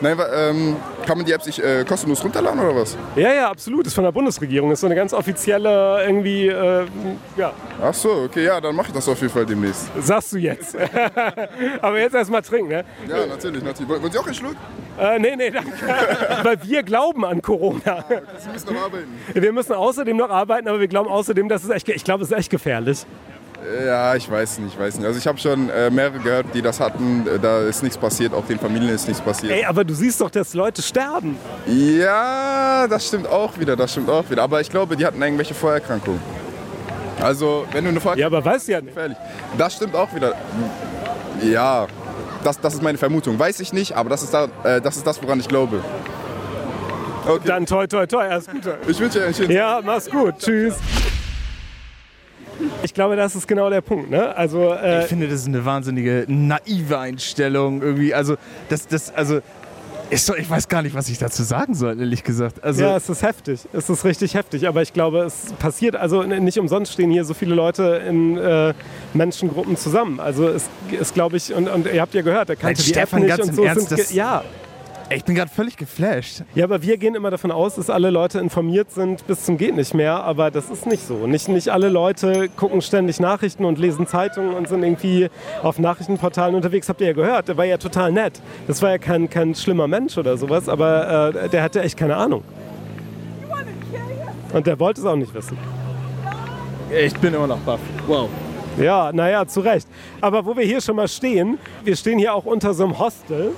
Nein, 0.00 0.18
ähm, 0.34 0.76
kann 1.06 1.18
man 1.18 1.26
die 1.26 1.32
App 1.32 1.42
sich 1.42 1.62
äh, 1.62 1.84
kostenlos 1.84 2.24
runterladen 2.24 2.60
oder 2.60 2.74
was? 2.74 2.96
Ja, 3.16 3.32
ja, 3.32 3.50
absolut. 3.50 3.86
Ist 3.86 3.94
von 3.94 4.04
der 4.04 4.12
Bundesregierung. 4.12 4.70
Ist 4.70 4.80
so 4.80 4.86
eine 4.86 4.94
ganz 4.94 5.12
offizielle 5.12 6.02
irgendwie, 6.06 6.48
äh, 6.48 6.86
ja, 7.36 7.52
Ach 7.82 7.94
so, 7.94 8.10
okay, 8.24 8.44
ja, 8.44 8.60
dann 8.60 8.74
mache 8.74 8.88
ich 8.88 8.94
das 8.94 9.08
auf 9.08 9.20
jeden 9.20 9.32
Fall 9.32 9.44
demnächst. 9.46 9.88
sagst 10.00 10.32
du 10.32 10.38
jetzt. 10.38 10.76
Aber 11.82 11.98
jetzt 11.98 12.14
erstmal 12.14 12.42
trinken, 12.42 12.68
ne? 12.68 12.84
Ja, 13.08 13.26
natürlich, 13.26 13.62
natürlich. 13.62 13.88
Wollen 13.88 14.12
Sie 14.12 14.18
auch 14.18 14.26
einen 14.26 14.34
Schluck? 14.34 14.56
Äh, 14.98 15.18
nee, 15.18 15.36
nee, 15.36 15.50
danke. 15.50 15.72
Weil 16.42 16.62
wir 16.62 16.82
glauben 16.82 17.24
an 17.24 17.40
Corona. 17.42 18.04
Sie 18.38 18.48
müssen 18.50 18.74
noch 18.74 18.82
arbeiten. 18.82 19.08
Wir 19.32 19.52
müssen 19.52 19.72
außerdem 19.72 20.16
noch 20.16 20.30
arbeiten, 20.30 20.68
aber 20.68 20.80
wir 20.80 20.88
glauben 20.88 21.08
außerdem, 21.08 21.48
dass 21.48 21.64
es 21.64 21.70
echt, 21.70 21.88
ich 21.88 22.04
glaube, 22.04 22.24
es 22.24 22.30
ist 22.30 22.36
echt 22.36 22.50
gefährlich. 22.50 23.04
Ja, 23.84 24.14
ich 24.14 24.30
weiß 24.30 24.58
nicht, 24.60 24.74
ich 24.74 24.80
weiß 24.80 24.96
nicht. 24.96 25.06
Also 25.06 25.18
ich 25.18 25.26
habe 25.26 25.38
schon 25.38 25.68
äh, 25.70 25.90
mehrere 25.90 26.18
gehört, 26.18 26.46
die 26.54 26.62
das 26.62 26.80
hatten. 26.80 27.26
Äh, 27.26 27.38
Da 27.38 27.60
ist 27.60 27.82
nichts 27.82 27.98
passiert, 27.98 28.32
auch 28.32 28.44
den 28.46 28.58
Familien 28.58 28.94
ist 28.94 29.06
nichts 29.06 29.22
passiert. 29.22 29.52
Ey, 29.52 29.64
aber 29.64 29.84
du 29.84 29.92
siehst 29.94 30.20
doch, 30.20 30.30
dass 30.30 30.54
Leute 30.54 30.80
sterben. 30.82 31.36
Ja, 31.66 32.86
das 32.88 33.06
stimmt 33.06 33.28
auch 33.28 33.58
wieder, 33.58 33.76
das 33.76 33.92
stimmt 33.92 34.08
auch 34.08 34.28
wieder. 34.30 34.42
Aber 34.42 34.60
ich 34.60 34.70
glaube, 34.70 34.96
die 34.96 35.04
hatten 35.04 35.20
irgendwelche 35.22 35.54
Vorerkrankungen. 35.54 36.20
Also, 37.20 37.66
wenn 37.72 37.84
du 37.84 37.90
eine 37.90 38.00
Vorerkrankung 38.00 38.32
Ja, 38.32 38.38
aber 38.38 38.44
weißt 38.50 38.68
du 38.68 38.72
ja 38.72 38.80
nicht. 38.80 38.94
gefährlich. 38.94 39.18
Das 39.58 39.74
stimmt 39.74 39.94
auch 39.94 40.12
wieder. 40.14 40.32
Ja, 41.42 41.86
das, 42.42 42.58
das 42.60 42.74
ist 42.74 42.82
meine 42.82 42.96
Vermutung. 42.98 43.38
Weiß 43.38 43.60
ich 43.60 43.72
nicht, 43.74 43.92
aber 43.94 44.08
das 44.08 44.22
ist, 44.22 44.32
da, 44.32 44.48
äh, 44.64 44.80
das, 44.80 44.96
ist 44.96 45.06
das, 45.06 45.22
woran 45.22 45.38
ich 45.38 45.48
glaube. 45.48 45.80
Okay. 47.26 47.40
Dann 47.44 47.66
toi, 47.66 47.86
toi, 47.86 48.06
toi, 48.06 48.26
alles 48.26 48.46
Gute. 48.48 48.78
ich 48.88 48.98
wünsche 48.98 49.18
dir 49.18 49.26
einen 49.26 49.34
schönen 49.34 49.50
Ja, 49.50 49.80
mach's 49.84 50.10
gut. 50.10 50.38
Tschüss. 50.38 50.76
Ich 52.82 52.94
glaube, 52.94 53.16
das 53.16 53.34
ist 53.36 53.46
genau 53.48 53.70
der 53.70 53.80
Punkt. 53.80 54.10
Ne? 54.10 54.34
Also, 54.36 54.72
äh, 54.72 55.00
Ich 55.02 55.06
finde, 55.06 55.26
das 55.28 55.40
ist 55.40 55.46
eine 55.48 55.64
wahnsinnige 55.64 56.24
naive 56.28 56.98
Einstellung 56.98 57.82
irgendwie. 57.82 58.14
Also, 58.14 58.36
das, 58.68 58.86
das, 58.86 59.14
also, 59.14 59.40
doch, 60.26 60.34
ich 60.36 60.50
weiß 60.50 60.66
gar 60.68 60.82
nicht, 60.82 60.94
was 60.94 61.08
ich 61.08 61.18
dazu 61.18 61.42
sagen 61.44 61.74
soll, 61.74 62.00
ehrlich 62.00 62.24
gesagt. 62.24 62.64
Also, 62.64 62.82
ja, 62.82 62.96
es 62.96 63.08
ist 63.08 63.22
heftig. 63.22 63.60
Es 63.72 63.88
ist 63.88 64.04
richtig 64.04 64.34
heftig. 64.34 64.66
Aber 64.66 64.82
ich 64.82 64.92
glaube, 64.92 65.20
es 65.20 65.52
passiert, 65.60 65.94
also 65.94 66.24
nicht 66.24 66.58
umsonst 66.58 66.92
stehen 66.92 67.10
hier 67.12 67.24
so 67.24 67.32
viele 67.34 67.54
Leute 67.54 68.02
in 68.08 68.36
äh, 68.36 68.74
Menschengruppen 69.14 69.76
zusammen. 69.76 70.18
Also 70.18 70.48
es 70.48 70.68
ist, 70.90 71.14
glaube 71.14 71.36
ich, 71.36 71.54
und, 71.54 71.68
und 71.68 71.86
ihr 71.86 72.00
habt 72.00 72.14
ja 72.14 72.22
gehört, 72.22 72.48
der 72.48 72.56
kannte 72.56 72.82
die 72.82 72.90
App 72.90 72.96
Stefan, 73.08 73.20
nicht 73.22 73.36
ganz 73.36 73.48
und 73.50 73.54
so. 73.54 73.62
Ernst, 73.64 73.88
sind, 73.88 74.00
das- 74.00 74.12
ja, 74.12 74.42
ich 75.10 75.24
bin 75.24 75.34
gerade 75.34 75.50
völlig 75.50 75.76
geflasht. 75.76 76.42
Ja, 76.54 76.64
aber 76.64 76.82
wir 76.82 76.96
gehen 76.96 77.14
immer 77.14 77.30
davon 77.30 77.50
aus, 77.50 77.74
dass 77.74 77.90
alle 77.90 78.10
Leute 78.10 78.38
informiert 78.38 78.92
sind 78.92 79.26
bis 79.26 79.44
zum 79.44 79.58
geht 79.58 79.74
nicht 79.74 79.92
mehr, 79.92 80.22
aber 80.22 80.50
das 80.50 80.70
ist 80.70 80.86
nicht 80.86 81.04
so. 81.06 81.26
Nicht, 81.26 81.48
nicht 81.48 81.68
alle 81.68 81.88
Leute 81.88 82.48
gucken 82.48 82.80
ständig 82.80 83.18
Nachrichten 83.18 83.64
und 83.64 83.78
lesen 83.78 84.06
Zeitungen 84.06 84.54
und 84.54 84.68
sind 84.68 84.82
irgendwie 84.82 85.28
auf 85.62 85.78
Nachrichtenportalen 85.78 86.54
unterwegs. 86.54 86.88
Habt 86.88 87.00
ihr 87.00 87.08
ja 87.08 87.12
gehört, 87.12 87.48
der 87.48 87.56
war 87.56 87.64
ja 87.64 87.76
total 87.76 88.12
nett. 88.12 88.40
Das 88.66 88.82
war 88.82 88.90
ja 88.90 88.98
kein, 88.98 89.28
kein 89.28 89.54
schlimmer 89.54 89.88
Mensch 89.88 90.16
oder 90.16 90.36
sowas, 90.36 90.68
aber 90.68 91.34
äh, 91.34 91.48
der 91.48 91.62
hatte 91.62 91.82
echt 91.82 91.96
keine 91.96 92.16
Ahnung. 92.16 92.44
Und 94.52 94.66
der 94.66 94.78
wollte 94.78 95.00
es 95.00 95.06
auch 95.06 95.16
nicht 95.16 95.34
wissen. 95.34 95.56
Ich 96.90 97.14
bin 97.18 97.34
immer 97.34 97.46
noch 97.46 97.58
baff. 97.58 97.80
Wow. 98.06 98.28
Ja, 98.78 99.10
naja, 99.12 99.46
zu 99.46 99.60
Recht. 99.60 99.88
Aber 100.20 100.44
wo 100.44 100.56
wir 100.56 100.64
hier 100.64 100.80
schon 100.80 100.96
mal 100.96 101.08
stehen, 101.08 101.58
wir 101.84 101.96
stehen 101.96 102.18
hier 102.18 102.34
auch 102.34 102.44
unter 102.44 102.74
so 102.74 102.84
einem 102.84 102.98
Hostel 102.98 103.52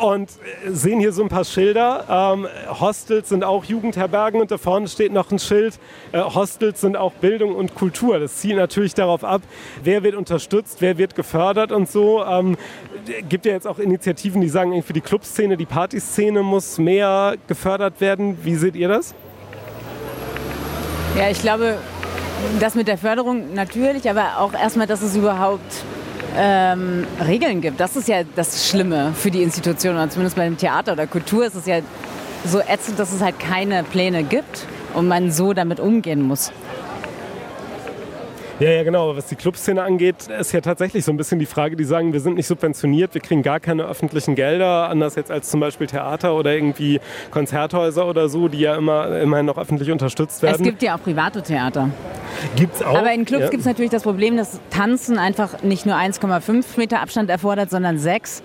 und 0.00 0.30
sehen 0.68 1.00
hier 1.00 1.12
so 1.12 1.22
ein 1.22 1.28
paar 1.28 1.44
Schilder. 1.44 2.04
Ähm, 2.34 2.46
Hostels 2.80 3.28
sind 3.28 3.44
auch 3.44 3.64
Jugendherbergen 3.64 4.40
und 4.40 4.50
da 4.50 4.58
vorne 4.58 4.88
steht 4.88 5.12
noch 5.12 5.30
ein 5.30 5.38
Schild. 5.38 5.78
Äh, 6.12 6.20
Hostels 6.20 6.80
sind 6.80 6.96
auch 6.96 7.12
Bildung 7.12 7.54
und 7.54 7.74
Kultur. 7.74 8.18
Das 8.18 8.36
zielt 8.36 8.56
natürlich 8.56 8.94
darauf 8.94 9.24
ab, 9.24 9.42
wer 9.82 10.02
wird 10.02 10.14
unterstützt, 10.14 10.78
wer 10.80 10.98
wird 10.98 11.14
gefördert 11.14 11.72
und 11.72 11.90
so. 11.90 12.24
Ähm, 12.24 12.56
gibt 13.28 13.46
ja 13.46 13.52
jetzt 13.52 13.66
auch 13.66 13.78
Initiativen, 13.78 14.40
die 14.40 14.48
sagen, 14.48 14.72
irgendwie 14.72 14.92
die 14.92 15.00
Clubszene, 15.00 15.56
die 15.56 15.66
Partyszene 15.66 16.42
muss 16.42 16.78
mehr 16.78 17.36
gefördert 17.46 18.00
werden. 18.00 18.38
Wie 18.42 18.54
seht 18.54 18.76
ihr 18.76 18.88
das? 18.88 19.14
Ja, 21.16 21.28
ich 21.28 21.40
glaube, 21.42 21.76
das 22.60 22.74
mit 22.74 22.88
der 22.88 22.98
Förderung 22.98 23.54
natürlich, 23.54 24.08
aber 24.08 24.38
auch 24.38 24.54
erstmal, 24.54 24.86
dass 24.86 25.02
es 25.02 25.14
überhaupt 25.16 25.84
ähm, 26.36 27.06
Regeln 27.26 27.60
gibt. 27.60 27.80
Das 27.80 27.96
ist 27.96 28.08
ja 28.08 28.22
das 28.36 28.68
Schlimme 28.68 29.12
für 29.14 29.30
die 29.30 29.42
Institution, 29.42 29.94
oder 29.94 30.08
zumindest 30.10 30.36
bei 30.36 30.44
dem 30.44 30.56
Theater 30.56 30.92
oder 30.92 31.06
Kultur 31.06 31.46
ist 31.46 31.54
es 31.54 31.66
ja 31.66 31.80
so 32.44 32.60
ätzend, 32.60 32.98
dass 32.98 33.12
es 33.12 33.20
halt 33.20 33.38
keine 33.38 33.84
Pläne 33.84 34.24
gibt 34.24 34.66
und 34.94 35.08
man 35.08 35.30
so 35.30 35.52
damit 35.52 35.80
umgehen 35.80 36.22
muss. 36.22 36.52
Ja, 38.62 38.70
ja, 38.70 38.84
genau. 38.84 39.08
Aber 39.08 39.16
was 39.16 39.26
die 39.26 39.34
Clubszene 39.34 39.82
angeht, 39.82 40.28
ist 40.28 40.52
ja 40.52 40.60
tatsächlich 40.60 41.04
so 41.04 41.10
ein 41.10 41.16
bisschen 41.16 41.40
die 41.40 41.46
Frage, 41.46 41.74
die 41.74 41.82
sagen, 41.82 42.12
wir 42.12 42.20
sind 42.20 42.36
nicht 42.36 42.46
subventioniert, 42.46 43.12
wir 43.12 43.20
kriegen 43.20 43.42
gar 43.42 43.58
keine 43.58 43.86
öffentlichen 43.86 44.36
Gelder, 44.36 44.88
anders 44.88 45.16
jetzt 45.16 45.32
als 45.32 45.50
zum 45.50 45.58
Beispiel 45.58 45.88
Theater 45.88 46.36
oder 46.36 46.54
irgendwie 46.54 47.00
Konzerthäuser 47.32 48.06
oder 48.06 48.28
so, 48.28 48.46
die 48.46 48.60
ja 48.60 48.76
immer 48.76 49.18
immerhin 49.18 49.46
noch 49.46 49.58
öffentlich 49.58 49.90
unterstützt 49.90 50.42
werden. 50.42 50.60
Es 50.60 50.62
gibt 50.62 50.80
ja 50.80 50.94
auch 50.94 51.02
private 51.02 51.42
Theater. 51.42 51.90
Gibt's 52.54 52.80
auch. 52.84 52.98
Aber 52.98 53.12
in 53.12 53.24
Clubs 53.24 53.44
ja. 53.44 53.50
gibt 53.50 53.62
es 53.62 53.66
natürlich 53.66 53.90
das 53.90 54.04
Problem, 54.04 54.36
dass 54.36 54.60
Tanzen 54.70 55.18
einfach 55.18 55.64
nicht 55.64 55.84
nur 55.84 55.96
1,5 55.96 56.64
Meter 56.76 57.00
Abstand 57.00 57.30
erfordert, 57.30 57.68
sondern 57.68 57.98
6. 57.98 58.44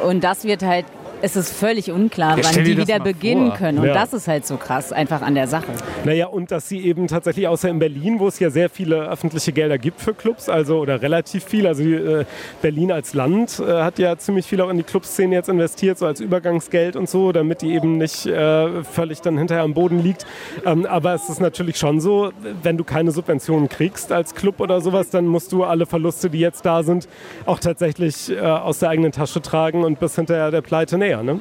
Und 0.00 0.22
das 0.22 0.44
wird 0.44 0.62
halt, 0.62 0.86
es 1.22 1.36
ist 1.36 1.52
völlig 1.52 1.90
unklar, 1.90 2.38
Ja, 2.38 2.44
wann 2.44 2.64
die 2.64 2.76
wieder 2.76 3.00
beginnen 3.00 3.48
vor. 3.48 3.56
können. 3.56 3.78
Und 3.78 3.86
Ja. 3.86 3.94
das 3.94 4.12
ist 4.12 4.28
halt 4.28 4.46
so 4.46 4.56
krass 4.56 4.92
einfach 4.92 5.22
an 5.22 5.34
der 5.34 5.48
Sache. 5.48 5.66
Naja, 6.04 6.26
und 6.26 6.50
dass 6.50 6.68
sie 6.68 6.80
eben 6.84 7.06
tatsächlich, 7.08 7.48
außer 7.48 7.68
in 7.68 7.78
Berlin, 7.78 8.18
wo 8.18 8.28
es 8.28 8.38
ja 8.38 8.50
sehr 8.50 8.68
viele 8.70 9.08
öffentliche 9.08 9.52
Gelder 9.52 9.78
gibt 9.78 10.00
für 10.00 10.14
Clubs, 10.14 10.48
also 10.48 10.78
oder 10.78 11.00
relativ 11.02 11.44
viel, 11.44 11.66
also 11.66 11.82
äh, 11.82 12.24
Berlin 12.62 12.92
als 12.92 13.14
Land 13.14 13.60
äh, 13.60 13.82
hat 13.82 13.98
ja 13.98 14.16
ziemlich 14.18 14.46
viel 14.46 14.60
auch 14.60 14.68
in 14.70 14.76
die 14.76 14.82
Clubszene 14.82 15.34
jetzt 15.34 15.48
investiert, 15.48 15.98
so 15.98 16.06
als 16.06 16.20
Übergangsgeld 16.20 16.96
und 16.96 17.08
so, 17.08 17.32
damit 17.32 17.62
die 17.62 17.72
eben 17.74 17.98
nicht 17.98 18.26
äh, 18.26 18.82
völlig 18.84 19.20
dann 19.22 19.38
hinterher 19.38 19.64
am 19.64 19.74
Boden 19.74 20.02
liegt. 20.02 20.26
Ähm, 20.64 20.86
aber 20.86 21.14
es 21.14 21.28
ist 21.28 21.40
natürlich 21.40 21.76
schon 21.78 22.00
so, 22.00 22.30
wenn 22.62 22.76
du 22.76 22.84
keine 22.84 23.10
Subventionen 23.10 23.68
kriegst 23.68 24.12
als 24.12 24.34
Club 24.34 24.60
oder 24.60 24.80
sowas, 24.80 25.10
dann 25.10 25.26
musst 25.26 25.52
du 25.52 25.64
alle 25.64 25.86
Verluste, 25.86 26.30
die 26.30 26.40
jetzt 26.40 26.64
da 26.66 26.82
sind, 26.82 27.08
auch 27.46 27.58
tatsächlich 27.58 28.30
äh, 28.30 28.38
aus 28.40 28.78
der 28.80 28.90
eigenen 28.90 29.12
Tasche 29.12 29.40
tragen 29.40 29.84
und 29.84 29.98
bis 29.98 30.14
hinterher 30.16 30.50
der 30.50 30.60
Pleite 30.62 30.98
näher. 31.06 31.22
Ne? 31.22 31.38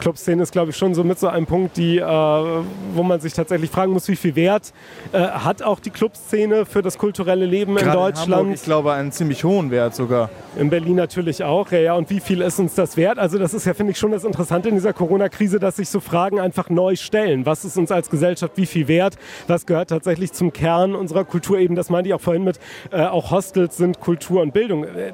Clubszene 0.00 0.42
ist, 0.42 0.52
glaube 0.52 0.70
ich, 0.70 0.76
schon 0.76 0.94
so 0.94 1.04
mit 1.04 1.18
so 1.18 1.28
einem 1.28 1.46
Punkt, 1.46 1.76
die, 1.76 1.98
äh, 1.98 2.04
wo 2.04 3.02
man 3.02 3.20
sich 3.20 3.34
tatsächlich 3.34 3.70
fragen 3.70 3.92
muss, 3.92 4.08
wie 4.08 4.16
viel 4.16 4.34
Wert 4.34 4.72
äh, 5.12 5.18
hat 5.18 5.62
auch 5.62 5.78
die 5.78 5.90
Clubszene 5.90 6.66
für 6.66 6.82
das 6.82 6.98
kulturelle 6.98 7.46
Leben 7.46 7.76
in 7.76 7.84
Gerade 7.84 7.96
Deutschland. 7.96 8.34
Hamburg, 8.34 8.54
ich 8.54 8.62
glaube, 8.62 8.92
einen 8.92 9.12
ziemlich 9.12 9.44
hohen 9.44 9.70
Wert 9.70 9.94
sogar. 9.94 10.30
In 10.56 10.70
Berlin 10.70 10.96
natürlich 10.96 11.44
auch, 11.44 11.70
ja, 11.70 11.78
ja. 11.78 11.94
Und 11.94 12.10
wie 12.10 12.20
viel 12.20 12.40
ist 12.40 12.58
uns 12.58 12.74
das 12.74 12.96
wert? 12.96 13.18
Also 13.18 13.38
das 13.38 13.54
ist 13.54 13.66
ja, 13.66 13.74
finde 13.74 13.92
ich, 13.92 13.98
schon 13.98 14.10
das 14.10 14.24
Interessante 14.24 14.68
in 14.68 14.74
dieser 14.74 14.92
Corona-Krise, 14.92 15.60
dass 15.60 15.76
sich 15.76 15.88
so 15.88 16.00
Fragen 16.00 16.40
einfach 16.40 16.70
neu 16.70 16.96
stellen. 16.96 17.46
Was 17.46 17.64
ist 17.64 17.76
uns 17.76 17.92
als 17.92 18.10
Gesellschaft 18.10 18.56
wie 18.56 18.66
viel 18.66 18.88
wert? 18.88 19.16
Was 19.46 19.66
gehört 19.66 19.90
tatsächlich 19.90 20.32
zum 20.32 20.52
Kern 20.52 20.94
unserer 20.94 21.24
Kultur? 21.24 21.58
Eben, 21.58 21.74
das 21.74 21.90
meinte 21.90 22.08
ich 22.08 22.14
auch 22.14 22.20
vorhin 22.20 22.44
mit, 22.44 22.58
äh, 22.90 23.02
auch 23.02 23.30
Hostels 23.30 23.76
sind 23.76 24.00
Kultur 24.00 24.42
und 24.42 24.52
Bildung. 24.52 24.84
Äh, 24.84 25.12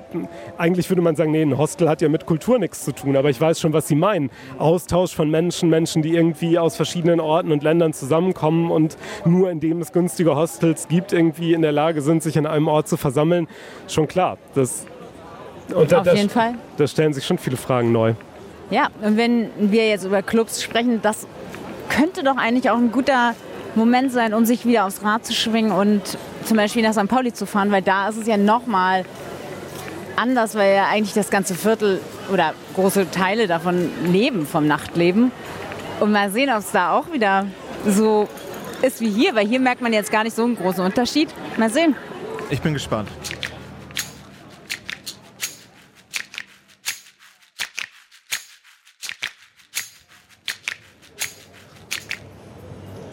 eigentlich 0.56 0.88
würde 0.88 1.02
man 1.02 1.16
sagen, 1.16 1.32
nee, 1.32 1.42
ein 1.42 1.58
Hostel 1.58 1.88
hat 1.88 2.00
ja 2.00 2.08
mit 2.08 2.24
Kultur 2.24 2.58
nichts 2.58 2.84
zu 2.84 2.92
tun. 2.92 3.16
Aber 3.16 3.30
ich 3.30 3.40
weiß 3.40 3.60
schon, 3.60 3.72
was 3.72 3.88
Sie 3.88 3.96
meinen. 3.96 4.30
Austausch 4.76 5.14
von 5.14 5.30
Menschen, 5.30 5.70
Menschen, 5.70 6.02
die 6.02 6.14
irgendwie 6.14 6.58
aus 6.58 6.76
verschiedenen 6.76 7.18
Orten 7.18 7.50
und 7.50 7.62
Ländern 7.62 7.94
zusammenkommen 7.94 8.70
und 8.70 8.98
nur 9.24 9.50
indem 9.50 9.80
es 9.80 9.90
günstige 9.90 10.36
Hostels 10.36 10.86
gibt, 10.86 11.14
irgendwie 11.14 11.54
in 11.54 11.62
der 11.62 11.72
Lage 11.72 12.02
sind, 12.02 12.22
sich 12.22 12.36
an 12.36 12.44
einem 12.44 12.68
Ort 12.68 12.86
zu 12.86 12.98
versammeln. 12.98 13.48
Schon 13.88 14.06
klar. 14.06 14.36
Das, 14.54 14.84
und 15.74 15.90
da, 15.90 16.02
Auf 16.02 16.06
jeden 16.14 16.28
da, 16.28 16.34
Fall. 16.34 16.54
Da 16.76 16.86
stellen 16.86 17.14
sich 17.14 17.24
schon 17.24 17.38
viele 17.38 17.56
Fragen 17.56 17.90
neu. 17.90 18.12
Ja, 18.68 18.88
und 19.00 19.16
wenn 19.16 19.48
wir 19.56 19.88
jetzt 19.88 20.04
über 20.04 20.20
Clubs 20.20 20.62
sprechen, 20.62 21.00
das 21.00 21.26
könnte 21.88 22.22
doch 22.22 22.36
eigentlich 22.36 22.68
auch 22.68 22.76
ein 22.76 22.92
guter 22.92 23.34
Moment 23.76 24.12
sein, 24.12 24.34
um 24.34 24.44
sich 24.44 24.66
wieder 24.66 24.84
aufs 24.84 25.02
Rad 25.02 25.24
zu 25.24 25.32
schwingen 25.32 25.72
und 25.72 26.02
zum 26.44 26.58
Beispiel 26.58 26.82
nach 26.82 26.92
St. 26.92 27.08
Pauli 27.08 27.32
zu 27.32 27.46
fahren, 27.46 27.72
weil 27.72 27.80
da 27.80 28.10
ist 28.10 28.18
es 28.18 28.26
ja 28.26 28.36
nochmal 28.36 29.06
anders, 30.16 30.54
weil 30.54 30.74
ja 30.74 30.84
eigentlich 30.92 31.14
das 31.14 31.30
ganze 31.30 31.54
Viertel 31.54 31.98
oder 32.32 32.54
große 32.74 33.10
Teile 33.10 33.46
davon 33.46 33.90
leben 34.04 34.46
vom 34.46 34.66
Nachtleben. 34.66 35.32
Und 36.00 36.12
mal 36.12 36.30
sehen, 36.30 36.50
ob 36.50 36.58
es 36.58 36.72
da 36.72 36.92
auch 36.92 37.12
wieder 37.12 37.46
so 37.86 38.28
ist 38.82 39.00
wie 39.00 39.10
hier, 39.10 39.34
weil 39.34 39.46
hier 39.46 39.60
merkt 39.60 39.80
man 39.80 39.92
jetzt 39.92 40.10
gar 40.10 40.24
nicht 40.24 40.36
so 40.36 40.44
einen 40.44 40.56
großen 40.56 40.84
Unterschied. 40.84 41.28
Mal 41.56 41.70
sehen. 41.70 41.94
Ich 42.50 42.60
bin 42.60 42.74
gespannt. 42.74 43.08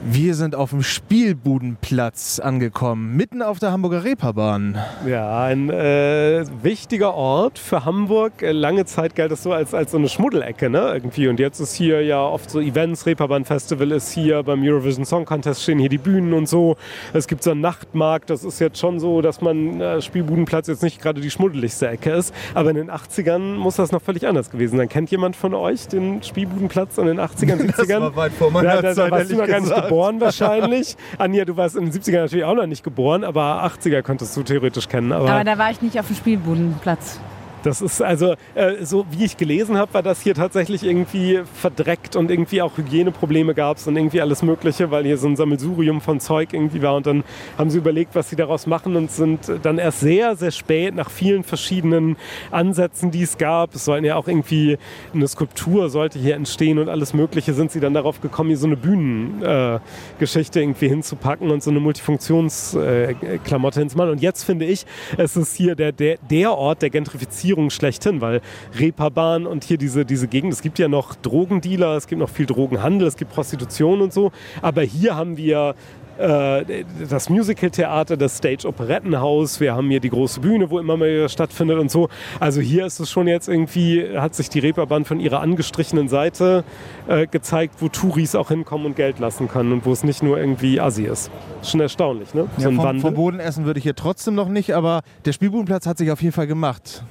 Wir 0.06 0.36
sind 0.36 0.54
auf 0.54 0.72
dem 0.72 0.84
Spielbudenplatz 0.84 2.40
angekommen, 2.40 3.16
mitten 3.16 3.42
auf 3.42 3.60
der 3.60 3.72
Hamburger 3.72 4.04
Reeperbahn. 4.04 4.78
Ja, 5.08 5.44
ein 5.44 5.70
äh, 5.70 6.44
wichtiger 6.62 7.14
Ort 7.14 7.58
für 7.58 7.86
Hamburg. 7.86 8.42
Äh, 8.42 8.52
lange 8.52 8.84
Zeit 8.84 9.16
galt 9.16 9.32
es 9.32 9.44
so 9.44 9.54
als, 9.54 9.74
als 9.74 9.92
so 9.92 9.98
eine 9.98 10.10
Schmuddelecke, 10.10 10.70
ne? 10.70 10.92
Irgendwie. 10.94 11.30
Und 11.30 11.40
jetzt 11.40 11.62
ist 11.62 11.74
hier 11.74 12.04
ja 12.04 12.22
oft 12.22 12.50
so 12.50 12.60
Events, 12.60 13.06
Reeperbahn 13.06 13.46
Festival 13.46 13.92
ist 13.92 14.12
hier, 14.12 14.44
beim 14.44 14.62
Eurovision 14.62 15.06
Song 15.06 15.24
Contest 15.24 15.64
stehen 15.64 15.80
hier 15.80 15.88
die 15.88 15.98
Bühnen 15.98 16.34
und 16.34 16.50
so. 16.50 16.76
Es 17.14 17.28
gibt 17.28 17.42
so 17.42 17.52
einen 17.52 17.62
Nachtmarkt. 17.62 18.30
Das 18.30 18.44
ist 18.44 18.60
jetzt 18.60 18.80
schon 18.80 19.00
so, 19.00 19.22
dass 19.22 19.40
man 19.40 19.80
äh, 19.80 20.02
Spielbudenplatz 20.02 20.68
jetzt 20.68 20.84
nicht 20.84 21.02
gerade 21.02 21.22
die 21.22 21.32
schmuddeligste 21.32 21.88
Ecke 21.88 22.12
ist. 22.12 22.34
Aber 22.54 22.72
in 22.72 22.76
den 22.76 22.92
80ern 22.92 23.56
muss 23.56 23.78
das 23.78 23.94
noch 23.94 24.02
völlig 24.02 24.28
anders 24.28 24.50
gewesen 24.50 24.76
sein. 24.76 24.90
Kennt 24.90 25.12
jemand 25.12 25.38
von 25.38 25.54
euch 25.54 25.88
den 25.88 26.22
Spielbudenplatz 26.24 26.98
in 26.98 27.06
den 27.06 27.22
80ern, 27.22 27.72
70ern? 27.72 27.88
Das 27.88 27.90
war 28.02 28.16
weit 28.18 28.34
vor 28.34 28.52
meiner 28.52 28.76
ja, 28.76 28.82
da, 28.82 28.94
Zeit, 28.94 29.10
warst 29.10 29.32
du 29.32 29.38
noch 29.38 29.48
gar 29.48 29.62
nicht 29.62 29.74
geboren 29.74 29.93
wahrscheinlich. 30.22 30.96
Anja, 31.18 31.46
du 31.46 31.58
warst 31.58 31.76
in 31.76 31.90
den 31.90 31.94
70ern 31.94 32.22
natürlich 32.22 32.46
auch 32.46 32.56
noch 32.56 32.66
nicht 32.66 32.84
geboren, 32.84 33.24
aber 33.24 33.64
80er 33.66 34.02
könntest 34.02 34.36
du 34.36 34.44
theoretisch 34.44 34.88
kennen. 34.88 35.12
Aber, 35.12 35.30
aber 35.30 35.44
da 35.44 35.58
war 35.58 35.72
ich 35.72 35.82
nicht 35.82 36.00
auf 36.00 36.08
dem 36.08 36.16
Spielbudenplatz. 36.16 37.20
Das 37.64 37.82
ist 37.82 38.02
also, 38.02 38.36
äh, 38.56 38.84
so 38.84 39.06
wie 39.12 39.24
ich 39.24 39.38
gelesen 39.38 39.78
habe, 39.78 39.94
war 39.94 40.04
das 40.04 40.22
hier 40.22 40.36
tatsächlich 40.36 40.84
irgendwie 40.84 41.40
verdreckt 41.54 42.18
und 42.18 42.30
irgendwie 42.30 42.62
auch 42.62 42.78
Hygieneprobleme 42.78 43.54
gab 43.54 43.78
es 43.78 43.88
und 43.88 43.96
irgendwie 43.96 44.20
alles 44.20 44.44
Mögliche, 44.44 44.92
weil 44.92 45.06
hier 45.06 45.18
so 45.18 45.28
ein 45.28 45.38
Sammelsurium 45.38 46.02
von 46.02 46.20
Zeug 46.20 46.52
irgendwie 46.52 46.82
war. 46.82 46.96
Und 46.96 47.08
dann 47.08 47.24
haben 47.58 47.70
sie 47.70 47.78
überlegt, 47.78 48.16
was 48.16 48.30
sie 48.30 48.36
daraus 48.36 48.68
machen 48.68 48.98
und 48.98 49.12
sind 49.12 49.50
dann 49.64 49.78
erst 49.78 50.02
sehr, 50.02 50.36
sehr 50.36 50.52
spät 50.52 50.94
nach 50.94 51.10
vielen 51.10 51.46
verschiedenen 51.46 52.18
Ansätzen, 52.52 53.12
die 53.12 53.24
es 53.24 53.38
gab. 53.38 53.74
Es 53.76 53.86
sollten 53.86 54.04
ja 54.04 54.18
auch 54.18 54.28
irgendwie 54.28 54.78
eine 55.14 55.28
Skulptur 55.28 55.90
sollte 55.90 56.20
hier 56.20 56.36
entstehen 56.36 56.80
und 56.80 56.90
alles 56.90 57.14
Mögliche, 57.14 57.54
sind 57.54 57.72
sie 57.72 57.80
dann 57.80 57.94
darauf 57.94 58.20
gekommen, 58.20 58.50
hier 58.50 58.58
so 58.58 58.68
eine 58.68 58.76
Bühnengeschichte 58.76 60.60
äh, 60.60 60.64
irgendwie 60.64 60.90
hinzupacken 60.90 61.50
und 61.50 61.64
so 61.64 61.72
eine 61.72 61.80
Multifunktionsklamotte 61.80 63.80
äh, 63.80 63.84
hinzumachen. 63.84 64.12
Und 64.12 64.22
jetzt 64.22 64.44
finde 64.44 64.66
ich, 64.66 64.86
es 65.16 65.38
ist 65.38 65.56
hier 65.56 65.76
der, 65.76 65.94
der, 65.94 66.18
der 66.30 66.52
Ort 66.52 66.82
der 66.82 66.90
Gentrifizierung 66.90 67.53
Kriminalisierung 67.54 67.70
schlechthin, 67.70 68.22
weil 68.22 68.42
Reeperbahn 68.78 69.46
und 69.46 69.64
hier 69.64 69.78
diese, 69.78 70.06
diese 70.06 70.28
Gegend, 70.28 70.54
es 70.54 70.62
gibt 70.62 70.80
ja 70.80 70.88
noch 70.88 71.16
Drogendealer, 71.16 71.96
es 71.96 72.08
gibt 72.08 72.20
noch 72.20 72.30
viel 72.30 72.46
Drogenhandel, 72.46 73.08
es 73.08 73.16
gibt 73.16 73.32
Prostitution 73.32 74.02
und 74.02 74.14
so, 74.14 74.32
aber 74.62 74.82
hier 74.82 75.16
haben 75.16 75.38
wir 75.38 75.76
äh, 76.18 76.86
das 77.10 77.30
Musical-Theater, 77.30 78.18
das 78.18 78.38
Stage-Operettenhaus. 78.38 79.60
Wir 79.60 79.74
haben 79.74 79.90
hier 79.90 80.00
die 80.00 80.12
große 80.12 80.42
Bühne, 80.42 80.70
wo 80.70 80.80
immer 80.80 80.96
mal 80.96 81.10
wieder 81.10 81.30
stattfindet 81.30 81.80
und 81.80 81.90
so. 81.90 82.10
Also 82.40 82.62
hier 82.62 82.86
ist 82.86 83.00
es 83.00 83.10
schon 83.10 83.28
jetzt 83.28 83.48
irgendwie, 83.48 84.16
hat 84.16 84.36
sich 84.36 84.50
die 84.50 84.60
Reeperbahn 84.60 85.06
von 85.06 85.20
ihrer 85.20 85.42
angestrichenen 85.42 86.10
Seite 86.10 86.64
äh, 87.08 87.26
gezeigt, 87.26 87.76
wo 87.80 87.88
Touris 87.88 88.36
auch 88.36 88.50
hinkommen 88.50 88.86
und 88.86 88.96
Geld 88.96 89.18
lassen 89.18 89.48
können 89.48 89.72
und 89.72 89.86
wo 89.86 89.92
es 89.92 90.04
nicht 90.04 90.22
nur 90.22 90.38
irgendwie 90.38 90.80
Assi 90.80 91.06
ist. 91.06 91.32
Schon 91.64 91.80
erstaunlich, 91.80 92.34
ne? 92.36 92.48
So 92.58 92.70
ja, 92.70 92.76
vom, 92.76 93.00
vom 93.00 93.14
Boden 93.16 93.40
essen 93.40 93.66
würde 93.66 93.80
ich 93.80 93.84
hier 93.84 93.96
trotzdem 93.96 94.36
noch 94.36 94.50
nicht, 94.50 94.76
aber 94.76 95.02
der 95.26 95.34
Spielbudenplatz 95.34 95.88
hat 95.88 95.98
sich 95.98 96.12
auf 96.12 96.22
jeden 96.22 96.34
Fall 96.34 96.48
gemacht. 96.48 97.04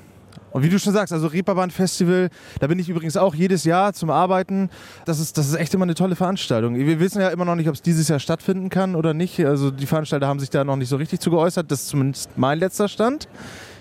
Und 0.52 0.62
wie 0.62 0.68
du 0.68 0.78
schon 0.78 0.92
sagst, 0.92 1.12
also 1.12 1.26
Reeperbahn 1.26 1.70
Festival, 1.70 2.28
da 2.60 2.66
bin 2.66 2.78
ich 2.78 2.88
übrigens 2.88 3.16
auch 3.16 3.34
jedes 3.34 3.64
Jahr 3.64 3.92
zum 3.92 4.10
Arbeiten. 4.10 4.70
Das 5.04 5.18
ist, 5.18 5.38
das 5.38 5.48
ist 5.48 5.54
echt 5.54 5.72
immer 5.74 5.84
eine 5.84 5.94
tolle 5.94 6.14
Veranstaltung. 6.14 6.76
Wir 6.76 7.00
wissen 7.00 7.20
ja 7.20 7.28
immer 7.28 7.44
noch 7.44 7.56
nicht, 7.56 7.68
ob 7.68 7.74
es 7.74 7.82
dieses 7.82 8.08
Jahr 8.08 8.20
stattfinden 8.20 8.68
kann 8.68 8.94
oder 8.94 9.14
nicht. 9.14 9.40
Also 9.44 9.70
die 9.70 9.86
Veranstalter 9.86 10.26
haben 10.26 10.40
sich 10.40 10.50
da 10.50 10.64
noch 10.64 10.76
nicht 10.76 10.88
so 10.88 10.96
richtig 10.96 11.20
zu 11.20 11.30
geäußert. 11.30 11.70
Das 11.70 11.82
ist 11.82 11.88
zumindest 11.88 12.30
mein 12.36 12.58
letzter 12.58 12.88
Stand. 12.88 13.28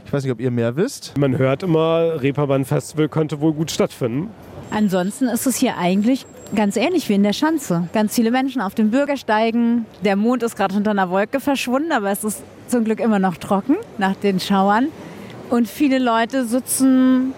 Ich 0.05 0.13
weiß 0.13 0.23
nicht, 0.23 0.31
ob 0.31 0.39
ihr 0.39 0.51
mehr 0.51 0.75
wisst. 0.75 1.17
Man 1.17 1.37
hört 1.37 1.63
immer, 1.63 2.21
Reeperbahn 2.21 2.65
Festival 2.65 3.09
könnte 3.09 3.39
wohl 3.41 3.53
gut 3.53 3.71
stattfinden. 3.71 4.29
Ansonsten 4.71 5.27
ist 5.27 5.45
es 5.47 5.57
hier 5.57 5.77
eigentlich 5.77 6.25
ganz 6.55 6.77
ähnlich 6.77 7.07
wie 7.09 7.13
in 7.13 7.23
der 7.23 7.33
Schanze. 7.33 7.89
Ganz 7.93 8.15
viele 8.15 8.31
Menschen 8.31 8.61
auf 8.61 8.73
den 8.73 8.91
Bürgersteigen. 8.91 9.85
Der 10.03 10.15
Mond 10.15 10.43
ist 10.43 10.55
gerade 10.55 10.75
unter 10.75 10.91
einer 10.91 11.09
Wolke 11.09 11.39
verschwunden, 11.39 11.91
aber 11.91 12.11
es 12.11 12.23
ist 12.23 12.41
zum 12.67 12.85
Glück 12.85 12.99
immer 12.99 13.19
noch 13.19 13.37
trocken 13.37 13.75
nach 13.97 14.15
den 14.15 14.39
Schauern. 14.39 14.87
Und 15.51 15.67
viele 15.67 15.99
Leute 15.99 16.45
sitzen, 16.45 17.33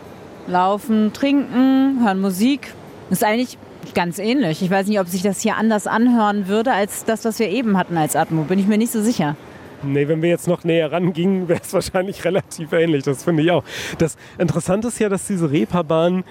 laufen, 0.45 1.13
trinken, 1.13 1.99
hören 2.05 2.21
Musik. 2.21 2.75
Das 3.09 3.17
ist 3.17 3.23
eigentlich 3.23 3.57
ganz 3.95 4.19
ähnlich. 4.19 4.61
Ich 4.61 4.69
weiß 4.69 4.85
nicht, 4.85 4.99
ob 4.99 5.07
sich 5.07 5.23
das 5.23 5.41
hier 5.41 5.57
anders 5.57 5.87
anhören 5.87 6.47
würde 6.47 6.73
als 6.73 7.05
das, 7.05 7.25
was 7.25 7.39
wir 7.39 7.49
eben 7.49 7.75
hatten 7.75 7.97
als 7.97 8.15
Atmo. 8.15 8.43
Bin 8.43 8.59
ich 8.59 8.67
mir 8.67 8.77
nicht 8.77 8.91
so 8.91 9.01
sicher. 9.01 9.35
Nee, 9.81 10.07
wenn 10.07 10.21
wir 10.21 10.29
jetzt 10.29 10.47
noch 10.47 10.63
näher 10.63 10.91
rangingen, 10.91 11.47
wäre 11.47 11.61
es 11.63 11.73
wahrscheinlich 11.73 12.23
relativ 12.23 12.71
ähnlich. 12.71 13.03
Das 13.03 13.23
finde 13.23 13.41
ich 13.41 13.49
auch. 13.49 13.63
Das 13.97 14.15
Interessante 14.37 14.89
ist 14.89 14.99
ja, 14.99 15.09
dass 15.09 15.25
diese 15.25 15.49
Reeperbahn 15.49 16.23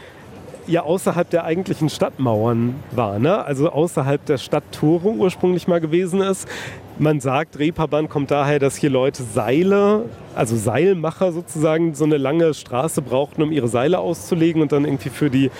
ja 0.68 0.84
außerhalb 0.84 1.28
der 1.30 1.42
eigentlichen 1.42 1.88
Stadtmauern 1.88 2.76
war, 2.92 3.18
ne? 3.18 3.44
also 3.44 3.70
außerhalb 3.70 4.24
der 4.26 4.38
Stadttore 4.38 5.08
ursprünglich 5.08 5.66
mal 5.66 5.80
gewesen 5.80 6.20
ist. 6.20 6.46
Man 6.98 7.20
sagt, 7.20 7.58
Reeperbahn 7.58 8.08
kommt 8.08 8.30
daher, 8.30 8.58
dass 8.58 8.76
hier 8.76 8.90
Leute 8.90 9.22
Seile 9.22 10.04
also 10.34 10.56
Seilmacher 10.56 11.32
sozusagen 11.32 11.94
so 11.94 12.04
eine 12.04 12.16
lange 12.16 12.54
Straße 12.54 13.02
brauchten, 13.02 13.42
um 13.42 13.52
ihre 13.52 13.68
Seile 13.68 13.98
auszulegen 13.98 14.62
und 14.62 14.72
dann 14.72 14.84
irgendwie 14.84 15.10
für 15.10 15.30
die 15.30 15.50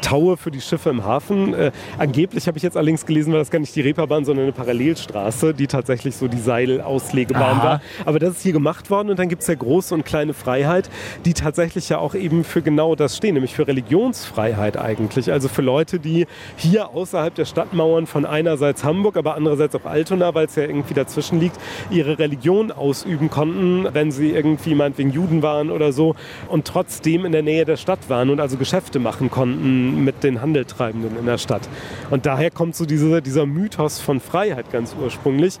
Taue 0.00 0.36
für 0.36 0.50
die 0.50 0.60
Schiffe 0.60 0.90
im 0.90 1.04
Hafen. 1.04 1.54
Äh, 1.54 1.72
angeblich 1.98 2.46
habe 2.46 2.56
ich 2.56 2.62
jetzt 2.62 2.76
allerdings 2.76 3.06
gelesen, 3.06 3.32
war 3.32 3.38
das 3.38 3.50
gar 3.50 3.58
nicht 3.58 3.74
die 3.74 3.80
Reeperbahn, 3.80 4.24
sondern 4.24 4.44
eine 4.44 4.52
Parallelstraße, 4.52 5.54
die 5.54 5.66
tatsächlich 5.66 6.16
so 6.16 6.28
die 6.28 6.38
Seilauslegebahn 6.38 7.42
Aha. 7.58 7.64
war. 7.64 7.82
Aber 8.04 8.18
das 8.18 8.36
ist 8.36 8.42
hier 8.42 8.52
gemacht 8.52 8.90
worden 8.90 9.10
und 9.10 9.18
dann 9.18 9.28
gibt 9.28 9.42
es 9.42 9.48
ja 9.48 9.54
große 9.54 9.94
und 9.94 10.04
kleine 10.04 10.34
Freiheit, 10.34 10.90
die 11.24 11.34
tatsächlich 11.34 11.88
ja 11.88 11.98
auch 11.98 12.14
eben 12.14 12.44
für 12.44 12.62
genau 12.62 12.94
das 12.94 13.16
stehen, 13.16 13.34
nämlich 13.34 13.54
für 13.54 13.66
Religionsfreiheit 13.66 14.76
eigentlich. 14.76 15.30
Also 15.30 15.48
für 15.48 15.62
Leute, 15.62 15.98
die 15.98 16.26
hier 16.56 16.90
außerhalb 16.90 17.34
der 17.34 17.44
Stadtmauern 17.44 18.06
von 18.06 18.24
einerseits 18.24 18.84
Hamburg, 18.84 19.16
aber 19.16 19.34
andererseits 19.34 19.74
auch 19.74 19.84
Altona, 19.84 20.34
weil 20.34 20.48
es 20.50 20.56
ja 20.56 20.64
irgendwie 20.64 20.94
dazwischen 20.94 21.40
liegt, 21.40 21.56
ihre 21.90 22.18
Religion 22.18 22.72
ausüben 22.72 23.30
konnten 23.30 23.88
wenn 23.92 24.10
sie 24.10 24.30
irgendwie 24.30 24.74
meinetwegen 24.74 25.10
Juden 25.10 25.42
waren 25.42 25.70
oder 25.70 25.92
so 25.92 26.14
und 26.48 26.66
trotzdem 26.66 27.24
in 27.24 27.32
der 27.32 27.42
Nähe 27.42 27.64
der 27.64 27.76
Stadt 27.76 28.08
waren 28.08 28.30
und 28.30 28.40
also 28.40 28.56
Geschäfte 28.56 28.98
machen 28.98 29.30
konnten 29.30 30.04
mit 30.04 30.22
den 30.22 30.40
Handeltreibenden 30.40 31.18
in 31.18 31.26
der 31.26 31.38
Stadt. 31.38 31.68
Und 32.10 32.26
daher 32.26 32.50
kommt 32.50 32.76
so 32.76 32.86
diese, 32.86 33.22
dieser 33.22 33.46
Mythos 33.46 34.00
von 34.00 34.20
Freiheit 34.20 34.70
ganz 34.70 34.94
ursprünglich, 35.00 35.58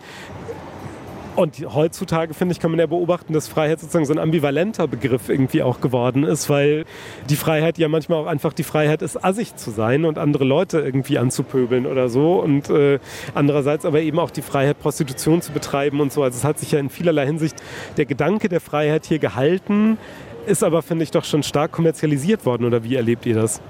und 1.36 1.56
heutzutage, 1.74 2.34
finde 2.34 2.52
ich, 2.52 2.60
kann 2.60 2.70
man 2.70 2.80
ja 2.80 2.86
beobachten, 2.86 3.32
dass 3.32 3.48
Freiheit 3.48 3.80
sozusagen 3.80 4.04
so 4.04 4.12
ein 4.12 4.18
ambivalenter 4.18 4.88
Begriff 4.88 5.28
irgendwie 5.28 5.62
auch 5.62 5.80
geworden 5.80 6.24
ist, 6.24 6.50
weil 6.50 6.84
die 7.28 7.36
Freiheit 7.36 7.78
ja 7.78 7.88
manchmal 7.88 8.22
auch 8.22 8.26
einfach 8.26 8.52
die 8.52 8.62
Freiheit 8.62 9.02
ist, 9.02 9.22
assig 9.24 9.56
zu 9.56 9.70
sein 9.70 10.04
und 10.04 10.18
andere 10.18 10.44
Leute 10.44 10.80
irgendwie 10.80 11.18
anzupöbeln 11.18 11.86
oder 11.86 12.08
so. 12.08 12.40
Und 12.40 12.68
äh, 12.70 12.98
andererseits 13.34 13.84
aber 13.84 14.00
eben 14.00 14.18
auch 14.18 14.30
die 14.30 14.42
Freiheit, 14.42 14.80
Prostitution 14.80 15.40
zu 15.40 15.52
betreiben 15.52 16.00
und 16.00 16.12
so. 16.12 16.22
Also 16.22 16.36
es 16.36 16.44
hat 16.44 16.58
sich 16.58 16.72
ja 16.72 16.78
in 16.78 16.90
vielerlei 16.90 17.26
Hinsicht 17.26 17.56
der 17.96 18.06
Gedanke 18.06 18.48
der 18.48 18.60
Freiheit 18.60 19.06
hier 19.06 19.18
gehalten, 19.18 19.98
ist 20.46 20.64
aber, 20.64 20.82
finde 20.82 21.04
ich, 21.04 21.10
doch 21.10 21.24
schon 21.24 21.42
stark 21.42 21.72
kommerzialisiert 21.72 22.44
worden. 22.44 22.64
Oder 22.64 22.82
wie 22.82 22.96
erlebt 22.96 23.24
ihr 23.26 23.34
das? 23.34 23.60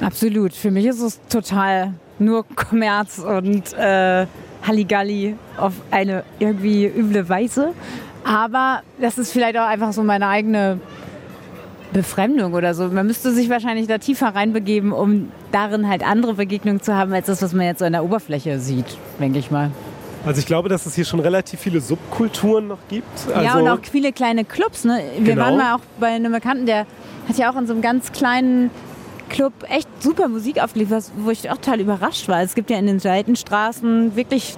Absolut. 0.00 0.54
Für 0.54 0.70
mich 0.70 0.86
ist 0.86 1.00
es 1.00 1.20
total 1.28 1.94
nur 2.18 2.44
Kommerz 2.56 3.18
und 3.18 3.72
äh 3.74 4.26
Halligalli 4.66 5.36
auf 5.56 5.74
eine 5.90 6.24
irgendwie 6.38 6.86
üble 6.86 7.28
Weise. 7.28 7.72
Aber 8.24 8.82
das 9.00 9.18
ist 9.18 9.32
vielleicht 9.32 9.56
auch 9.56 9.66
einfach 9.66 9.92
so 9.92 10.02
meine 10.02 10.28
eigene 10.28 10.78
Befremdung 11.92 12.54
oder 12.54 12.74
so. 12.74 12.88
Man 12.88 13.06
müsste 13.06 13.32
sich 13.32 13.50
wahrscheinlich 13.50 13.86
da 13.86 13.98
tiefer 13.98 14.28
reinbegeben, 14.28 14.92
um 14.92 15.30
darin 15.50 15.88
halt 15.88 16.06
andere 16.06 16.34
Begegnungen 16.34 16.80
zu 16.80 16.94
haben, 16.94 17.12
als 17.12 17.26
das, 17.26 17.42
was 17.42 17.52
man 17.52 17.66
jetzt 17.66 17.80
so 17.80 17.84
an 17.84 17.92
der 17.92 18.04
Oberfläche 18.04 18.58
sieht, 18.58 18.96
denke 19.20 19.38
ich 19.38 19.50
mal. 19.50 19.70
Also 20.24 20.38
ich 20.38 20.46
glaube, 20.46 20.68
dass 20.68 20.86
es 20.86 20.94
hier 20.94 21.04
schon 21.04 21.20
relativ 21.20 21.60
viele 21.60 21.80
Subkulturen 21.80 22.68
noch 22.68 22.78
gibt. 22.88 23.08
Also 23.34 23.40
ja, 23.40 23.58
und 23.58 23.68
auch 23.68 23.80
viele 23.82 24.12
kleine 24.12 24.44
Clubs. 24.44 24.84
Ne? 24.84 25.00
Wir 25.18 25.34
genau. 25.34 25.46
waren 25.46 25.56
mal 25.56 25.74
auch 25.74 25.80
bei 25.98 26.08
einem 26.08 26.32
Bekannten, 26.32 26.64
der 26.64 26.86
hat 27.28 27.36
ja 27.36 27.50
auch 27.50 27.56
in 27.56 27.66
so 27.66 27.72
einem 27.72 27.82
ganz 27.82 28.12
kleinen 28.12 28.70
Club 29.32 29.52
echt 29.68 29.88
super 30.02 30.28
Musik 30.28 30.62
aufgelegt, 30.62 30.90
was- 30.90 31.10
wo 31.16 31.30
ich 31.30 31.50
auch 31.50 31.56
total 31.56 31.80
überrascht 31.80 32.28
war. 32.28 32.42
Es 32.42 32.54
gibt 32.54 32.70
ja 32.70 32.78
in 32.78 32.86
den 32.86 32.98
Seitenstraßen 33.00 34.14
wirklich 34.14 34.56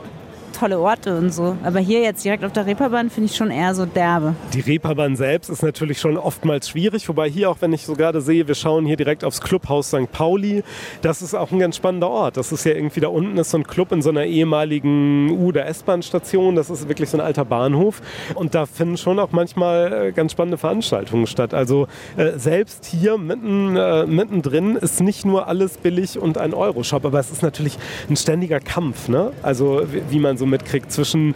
tolle 0.64 0.80
Orte 0.80 1.18
und 1.18 1.30
so. 1.30 1.58
Aber 1.62 1.78
hier 1.78 2.00
jetzt 2.00 2.24
direkt 2.24 2.42
auf 2.42 2.52
der 2.52 2.64
Reeperbahn 2.64 3.10
finde 3.10 3.28
ich 3.28 3.36
schon 3.36 3.50
eher 3.50 3.74
so 3.74 3.84
derbe. 3.84 4.34
Die 4.54 4.60
Reeperbahn 4.60 5.14
selbst 5.14 5.50
ist 5.50 5.62
natürlich 5.62 6.00
schon 6.00 6.16
oftmals 6.16 6.70
schwierig, 6.70 7.06
wobei 7.06 7.28
hier 7.28 7.50
auch, 7.50 7.58
wenn 7.60 7.74
ich 7.74 7.84
so 7.84 7.92
gerade 7.92 8.22
sehe, 8.22 8.48
wir 8.48 8.54
schauen 8.54 8.86
hier 8.86 8.96
direkt 8.96 9.24
aufs 9.24 9.42
Clubhaus 9.42 9.88
St. 9.88 10.10
Pauli, 10.10 10.62
das 11.02 11.20
ist 11.20 11.34
auch 11.34 11.52
ein 11.52 11.58
ganz 11.58 11.76
spannender 11.76 12.08
Ort. 12.08 12.38
Das 12.38 12.50
ist 12.50 12.64
ja 12.64 12.72
irgendwie 12.72 13.00
da 13.00 13.08
unten 13.08 13.36
ist 13.36 13.50
so 13.50 13.58
ein 13.58 13.64
Club 13.64 13.92
in 13.92 14.00
so 14.00 14.08
einer 14.08 14.24
ehemaligen 14.24 15.32
U- 15.32 15.48
oder 15.48 15.66
S-Bahn-Station, 15.66 16.56
das 16.56 16.70
ist 16.70 16.88
wirklich 16.88 17.10
so 17.10 17.18
ein 17.18 17.20
alter 17.20 17.44
Bahnhof 17.44 18.00
und 18.34 18.54
da 18.54 18.64
finden 18.64 18.96
schon 18.96 19.18
auch 19.18 19.32
manchmal 19.32 19.92
äh, 19.92 20.12
ganz 20.12 20.32
spannende 20.32 20.56
Veranstaltungen 20.56 21.26
statt. 21.26 21.52
Also 21.52 21.88
äh, 22.16 22.38
selbst 22.38 22.86
hier 22.86 23.18
mitten, 23.18 23.76
äh, 23.76 24.06
mittendrin 24.06 24.76
ist 24.76 25.02
nicht 25.02 25.26
nur 25.26 25.46
alles 25.46 25.76
billig 25.76 26.18
und 26.18 26.38
ein 26.38 26.54
Euro-Shop, 26.54 27.04
aber 27.04 27.18
es 27.18 27.30
ist 27.30 27.42
natürlich 27.42 27.76
ein 28.08 28.16
ständiger 28.16 28.60
Kampf, 28.60 29.08
ne? 29.08 29.32
also 29.42 29.82
wie, 30.08 30.18
man 30.18 30.38
so 30.38 30.46
mitkriegt 30.54 30.92
zwischen 30.92 31.34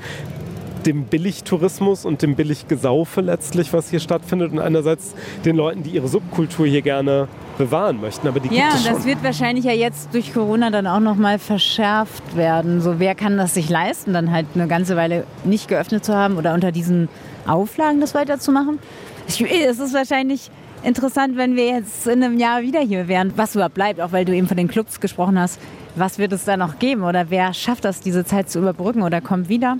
dem 0.87 1.05
Billigtourismus 1.05 2.05
und 2.05 2.23
dem 2.23 2.37
Billiggesaufe 2.37 3.21
letztlich, 3.21 3.73
was 3.73 3.91
hier 3.91 3.99
stattfindet 4.01 4.53
und 4.53 4.61
einerseits 4.61 5.15
den 5.45 5.57
Leuten, 5.57 5.83
die 5.83 5.91
ihre 5.91 6.07
Subkultur 6.09 6.67
hier 6.67 6.83
gerne 6.83 7.27
bewahren 7.59 8.01
möchten. 8.01 8.29
Aber 8.29 8.39
die 8.39 8.49
Ja, 8.55 8.69
gibt 8.69 8.75
es 8.75 8.85
schon. 8.87 8.95
das 8.95 9.05
wird 9.05 9.23
wahrscheinlich 9.25 9.65
ja 9.65 9.73
jetzt 9.73 10.15
durch 10.15 10.33
Corona 10.33 10.71
dann 10.71 10.87
auch 10.87 11.01
nochmal 11.01 11.41
verschärft 11.41 12.37
werden. 12.37 12.81
So, 12.81 13.01
wer 13.01 13.17
kann 13.17 13.37
das 13.37 13.55
sich 13.55 13.69
leisten, 13.69 14.13
dann 14.13 14.31
halt 14.31 14.47
eine 14.55 14.69
ganze 14.69 14.95
Weile 14.97 15.25
nicht 15.45 15.67
geöffnet 15.69 16.05
zu 16.05 16.15
haben 16.15 16.37
oder 16.39 16.55
unter 16.55 16.71
diesen 16.71 17.09
Auflagen 17.47 18.01
das 18.01 18.15
weiterzumachen? 18.15 18.79
Es 19.27 19.41
ist 19.41 19.95
wahrscheinlich 19.95 20.49
interessant, 20.85 21.37
wenn 21.37 21.57
wir 21.57 21.67
jetzt 21.67 22.07
in 22.07 22.23
einem 22.23 22.39
Jahr 22.39 22.63
wieder 22.63 22.81
hier 22.81 23.09
wären, 23.09 23.33
was 23.37 23.57
überhaupt 23.57 23.75
bleibt, 23.75 24.01
auch 24.01 24.13
weil 24.13 24.25
du 24.25 24.33
eben 24.33 24.47
von 24.47 24.57
den 24.57 24.69
Clubs 24.69 25.01
gesprochen 25.01 25.39
hast. 25.39 25.61
Was 25.99 26.19
wird 26.19 26.33
es 26.33 26.45
da 26.45 26.57
noch 26.57 26.79
geben 26.79 27.03
oder 27.03 27.31
wer 27.31 27.53
schafft 27.55 27.85
das, 27.85 28.01
diese 28.01 28.25
Zeit 28.25 28.49
zu 28.51 28.59
überbrücken 28.61 29.03
oder 29.03 29.21
kommt 29.21 29.49
wieder? 29.49 29.79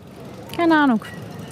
Keine 0.57 0.77
Ahnung. 0.77 1.01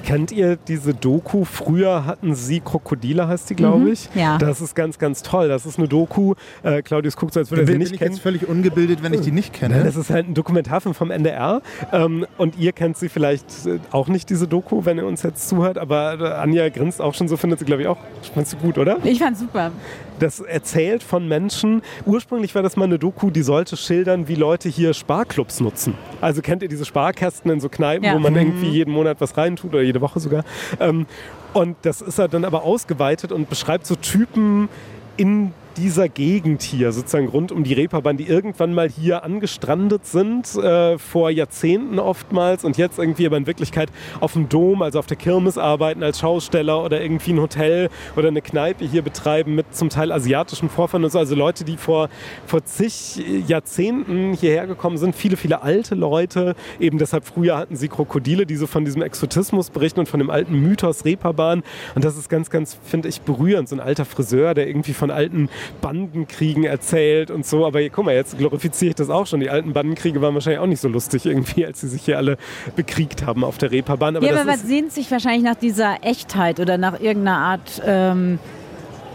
Kennt 0.05 0.31
ihr 0.31 0.57
diese 0.57 0.95
Doku? 0.95 1.45
Früher 1.45 2.07
hatten 2.07 2.37
sie 2.37 2.61
Krokodile, 2.61 3.27
heißt 3.27 3.51
die, 3.51 3.57
glaube 3.57 3.91
ich. 3.91 4.09
Mhm. 4.15 4.21
ja. 4.21 4.39
Das 4.39 4.61
ist 4.61 4.77
ganz, 4.77 5.01
ganz 5.01 5.23
toll. 5.23 5.49
Das 5.49 5.67
ist 5.67 5.79
eine 5.79 5.89
Doku. 5.89 6.35
Äh, 6.63 6.83
Claudius 6.83 7.17
guckt 7.17 7.35
so, 7.35 7.41
als 7.41 7.51
würde 7.51 7.63
er 7.63 7.67
Bin, 7.67 7.73
sie 7.73 7.73
bin 7.73 7.79
nicht 7.81 7.93
ich 7.95 7.99
kennen. 7.99 8.13
jetzt 8.13 8.23
völlig 8.23 8.49
ungebildet, 8.49 9.03
wenn 9.03 9.13
ich 9.13 9.23
die 9.23 9.33
nicht 9.33 9.53
kenne? 9.53 9.83
Das 9.83 9.97
ist 9.97 10.11
halt 10.11 10.29
ein 10.29 10.35
Dokumentarfilm 10.35 10.95
vom 10.95 11.11
NDR. 11.11 11.61
Ähm, 11.93 12.25
und 12.39 12.57
ihr 12.57 12.71
kennt 12.73 12.97
sie 12.97 13.09
vielleicht 13.09 13.67
äh, 13.67 13.81
auch 13.91 14.07
nicht, 14.07 14.31
diese 14.31 14.47
Doku, 14.47 14.85
wenn 14.85 14.97
ihr 14.97 15.07
uns 15.07 15.25
jetzt 15.25 15.49
zuhört. 15.49 15.77
Aber 15.77 16.21
äh, 16.21 16.35
Anja 16.35 16.69
grinst 16.69 17.01
auch 17.01 17.15
schon 17.15 17.27
so, 17.27 17.37
findet 17.37 17.59
sie, 17.59 17.65
glaube 17.65 17.83
ich, 17.83 17.89
auch. 17.89 17.99
Findest 18.33 18.53
du 18.53 18.57
gut, 18.59 18.79
oder? 18.79 18.99
Ich 19.03 19.19
fand's 19.19 19.41
super. 19.41 19.73
Das 20.19 20.41
erzählt 20.41 21.03
von 21.03 21.29
Menschen. 21.29 21.83
Ursprünglich 22.07 22.55
war 22.55 22.63
das 22.63 22.77
mal 22.77 22.85
eine 22.85 22.99
Doku, 22.99 23.31
die 23.31 23.43
sollte 23.43 23.77
schildern, 23.77 24.29
wie 24.29 24.35
Leute 24.35 24.69
hier 24.69 24.95
Sparclubs 24.95 25.61
nutzen. 25.61 25.95
Also 26.21 26.41
kennt 26.43 26.63
ihr 26.63 26.69
diese 26.69 26.85
Sparkästen 26.87 27.51
in 27.51 27.61
so 27.61 27.69
Kneipen, 27.69 28.05
Ja. 28.05 28.15
wo 28.15 28.19
man 28.19 28.35
irgendwie 28.35 28.69
jeden 28.69 28.93
Monat 28.93 29.21
was 29.21 29.37
reintut 29.37 29.75
oder 29.75 29.83
jede 29.83 30.01
Woche 30.01 30.19
sogar. 30.21 30.45
Ähm, 30.81 31.07
und 31.53 31.77
das 31.83 32.01
ist 32.01 32.19
er 32.19 32.29
dann 32.29 32.45
aber 32.45 32.63
ausgeweitet 32.65 33.31
und 33.33 33.49
beschreibt 33.51 33.87
so 33.87 33.95
Typen 33.97 34.69
in 35.17 35.53
dieser 35.77 36.09
Gegend 36.09 36.63
hier, 36.63 36.93
sozusagen 36.93 37.29
rund 37.29 37.53
um 37.53 37.65
die 37.65 37.75
Reeperbahn, 37.75 38.17
die 38.17 38.27
irgendwann 38.27 38.73
mal 38.73 38.89
hier 38.89 39.25
angestrandet 39.25 40.07
sind, 40.07 40.55
äh, 40.57 40.99
vor 40.99 41.31
Jahrzehnten 41.31 41.99
oftmals 41.99 42.65
und 42.65 42.79
jetzt 42.79 42.99
irgendwie 42.99 43.27
aber 43.27 43.37
in 43.37 43.47
Wirklichkeit 43.47 43.91
auf 44.21 44.33
dem 44.33 44.49
Dom, 44.49 44.83
also 44.83 44.99
auf 44.99 45.07
der 45.07 45.17
Kirmes 45.17 45.59
arbeiten 45.59 46.03
als 46.03 46.21
Schausteller 46.21 46.83
oder 46.83 47.01
irgendwie 47.01 47.33
ein 47.33 47.41
Hotel 47.41 47.91
oder 48.17 48.29
eine 48.29 48.41
Kneipe 48.41 48.85
hier 48.85 49.03
betreiben 49.03 49.55
mit 49.55 49.75
zum 49.75 49.91
Teil 49.91 50.13
asiatischen 50.13 50.69
Vorfahren 50.69 51.05
und 51.05 51.11
so. 51.11 51.19
Also 51.19 51.35
Leute, 51.35 51.65
die 51.65 51.77
vor, 51.77 52.09
vor 52.47 52.65
zig 52.65 53.23
Jahrzehnten 53.47 54.33
hierher 54.33 54.67
gekommen 54.67 54.97
sind, 54.97 55.15
viele, 55.15 55.37
viele 55.37 55.63
alte 55.63 55.95
Leute. 55.95 56.55
Eben 56.81 56.99
deshalb 56.99 57.25
früher 57.27 57.59
hatten 57.59 57.77
sie 57.77 57.89
Krokodile, 57.89 58.47
die 58.47 58.57
so 58.57 58.67
von 58.67 58.85
diesem 58.85 59.03
Exotismus 59.03 59.71
berichten 59.71 60.01
und 60.01 60.09
von 60.09 60.21
dem 60.21 60.31
alten 60.31 60.55
Mythos 60.59 61.05
Reeperbahn. 61.05 61.63
Und 61.95 62.05
das 62.05 62.17
ist 62.17 62.29
ganz, 62.29 62.51
ganz, 62.51 62.79
finde 62.85 63.09
ich, 63.09 63.21
berührend. 63.21 63.69
So 63.69 63.77
ein 63.77 63.81
alter 63.81 64.05
Friseur, 64.05 64.55
der 64.55 64.69
irgendwie 64.69 64.95
von 64.95 65.11
alten 65.11 65.49
Bandenkriegen 65.81 66.65
erzählt 66.65 67.31
und 67.31 67.47
so. 67.47 67.67
Aber 67.67 67.81
guck 67.89 68.05
mal, 68.05 68.15
jetzt 68.15 68.39
glorifiziere 68.39 68.91
ich 68.91 68.95
das 68.95 69.11
auch 69.11 69.27
schon. 69.27 69.41
Die 69.41 69.51
alten 69.51 69.73
Bandenkriege 69.73 70.21
waren 70.21 70.35
wahrscheinlich 70.35 70.61
auch 70.61 70.67
nicht 70.67 70.81
so 70.81 70.89
lustig 70.89 71.27
irgendwie, 71.27 71.67
als 71.67 71.81
sie 71.81 71.89
sich 71.89 72.03
hier 72.03 72.19
alle 72.19 72.37
bekriegt 72.75 73.25
haben 73.25 73.45
auf 73.45 73.59
der 73.59 73.71
Reeperbahn. 73.71 74.17
Aber 74.17 74.27
ja, 74.27 74.41
aber 74.41 74.51
was 74.51 74.63
sehnt 74.63 74.93
sich 74.93 75.11
wahrscheinlich 75.11 75.43
nach 75.43 75.57
dieser 75.57 76.03
Echtheit 76.03 76.61
oder 76.61 76.79
nach 76.79 77.01
irgendeiner 77.01 77.39
Art 77.39 77.83
ähm, 77.85 78.39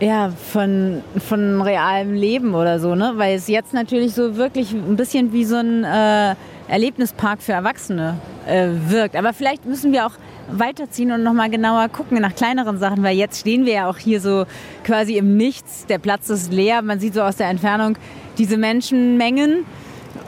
ja, 0.02 0.32
von, 0.52 1.04
von 1.20 1.62
realem 1.62 2.14
Leben 2.14 2.56
oder 2.56 2.80
so, 2.80 2.96
ne? 2.96 3.14
Weil 3.18 3.36
es 3.36 3.48
jetzt 3.48 3.74
natürlich 3.74 4.14
so 4.14 4.36
wirklich 4.36 4.74
ein 4.74 4.96
bisschen 4.96 5.32
wie 5.32 5.46
so 5.46 5.58
ein 5.58 5.84
äh, 5.84 6.36
Erlebnispark 6.68 7.42
für 7.42 7.52
Erwachsene 7.52 8.18
äh, 8.48 8.70
wirkt. 8.88 9.16
Aber 9.16 9.32
vielleicht 9.34 9.66
müssen 9.66 9.92
wir 9.92 10.08
auch 10.08 10.14
weiterziehen 10.52 11.12
und 11.12 11.24
nochmal 11.24 11.50
genauer 11.50 11.90
gucken 11.90 12.20
nach 12.22 12.36
kleineren 12.36 12.78
Sachen, 12.78 13.04
weil 13.04 13.18
jetzt 13.18 13.40
stehen 13.40 13.66
wir 13.66 13.74
ja 13.74 13.90
auch 13.90 13.98
hier 13.98 14.22
so 14.22 14.46
quasi 14.84 15.18
im 15.18 15.38
Nichts. 15.38 15.86
Der 15.88 15.98
Platz 15.98 16.30
ist 16.30 16.52
leer, 16.52 16.82
man 16.82 17.00
sieht 17.00 17.14
so 17.14 17.22
aus 17.22 17.38
der 17.38 17.50
Entfernung 17.50 17.98
diese 18.38 18.58
Menschenmengen. 18.58 19.66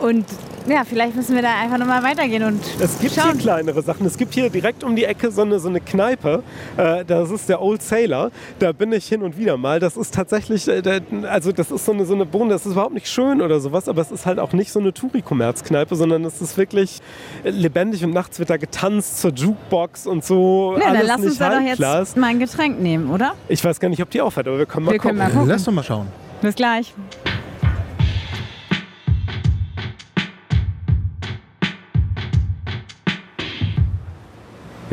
Und 0.04 0.26
ja, 0.68 0.84
vielleicht 0.86 1.16
müssen 1.16 1.34
wir 1.34 1.42
da 1.42 1.60
einfach 1.62 1.78
nochmal 1.78 2.04
weitergehen 2.04 2.44
und 2.44 2.60
Es 2.82 3.00
gibt 3.00 3.14
schauen. 3.16 3.32
hier 3.34 3.40
kleinere 3.42 3.82
Sachen. 3.82 4.06
Es 4.06 4.18
gibt 4.18 4.34
hier 4.34 4.50
direkt 4.50 4.84
um 4.84 4.98
die 4.98 5.06
Ecke 5.06 5.32
so 5.32 5.44
eine, 5.44 5.60
so 5.60 5.70
eine 5.70 5.80
Kneipe. 5.80 6.44
Äh, 6.76 7.06
das 7.06 7.32
ist 7.32 7.48
der 7.48 7.62
Old 7.62 7.82
Sailor. 7.82 8.30
Da 8.60 8.74
bin 8.74 8.92
ich 8.92 9.06
hin 9.08 9.22
und 9.22 9.38
wieder 9.38 9.56
mal. 9.56 9.80
Das 9.80 9.96
ist 9.96 10.14
tatsächlich, 10.14 10.68
äh, 10.68 10.82
also 11.30 11.54
das 11.54 11.72
ist 11.72 11.86
so 11.86 11.94
eine, 11.94 12.06
so 12.06 12.16
eine 12.16 12.26
Bohne, 12.26 12.50
das 12.52 12.66
ist 12.66 12.74
überhaupt 12.74 12.94
nicht 12.94 13.08
schön 13.08 13.42
oder 13.42 13.62
sowas, 13.62 13.88
aber 13.88 14.02
es 14.02 14.12
ist 14.12 14.26
halt 14.26 14.40
auch 14.40 14.52
nicht 14.52 14.74
so 14.74 14.80
eine 14.82 14.94
Touri-Kommerz-Kneipe, 14.94 15.96
sondern 15.96 16.26
es 16.26 16.42
ist 16.42 16.58
wirklich 16.58 17.00
lebendig 17.46 18.04
und 18.04 18.12
nachts 18.14 18.40
wird 18.40 18.50
da 18.50 18.58
getanzt 18.58 19.22
zur 19.22 19.32
Jukebox 19.32 20.06
und 20.06 20.26
so. 20.26 20.76
Ja, 20.82 20.94
dann 20.94 21.06
lass 21.08 21.22
uns 21.22 21.38
da 21.38 21.60
doch 21.60 21.62
jetzt 21.66 22.18
mal 22.18 22.28
ein 22.28 22.40
Getränk 22.40 22.82
nehmen, 22.82 23.10
oder? 23.10 23.36
Ich 23.48 23.64
weiß 23.64 23.80
gar 23.80 23.88
nicht, 23.88 24.02
ob 24.02 24.10
die 24.10 24.20
aufhört, 24.20 24.50
aber 24.50 24.58
wir 24.58 24.66
können 24.66 24.86
mal 24.86 24.92
Wir 24.92 25.00
können 25.00 25.18
gucken. 25.18 25.30
mal 25.34 25.34
gucken. 25.34 25.50
Lass 25.50 25.64
doch 25.64 25.72
mal 25.72 25.84
schauen. 25.84 26.08
Bis 26.42 26.56
gleich. 26.56 26.94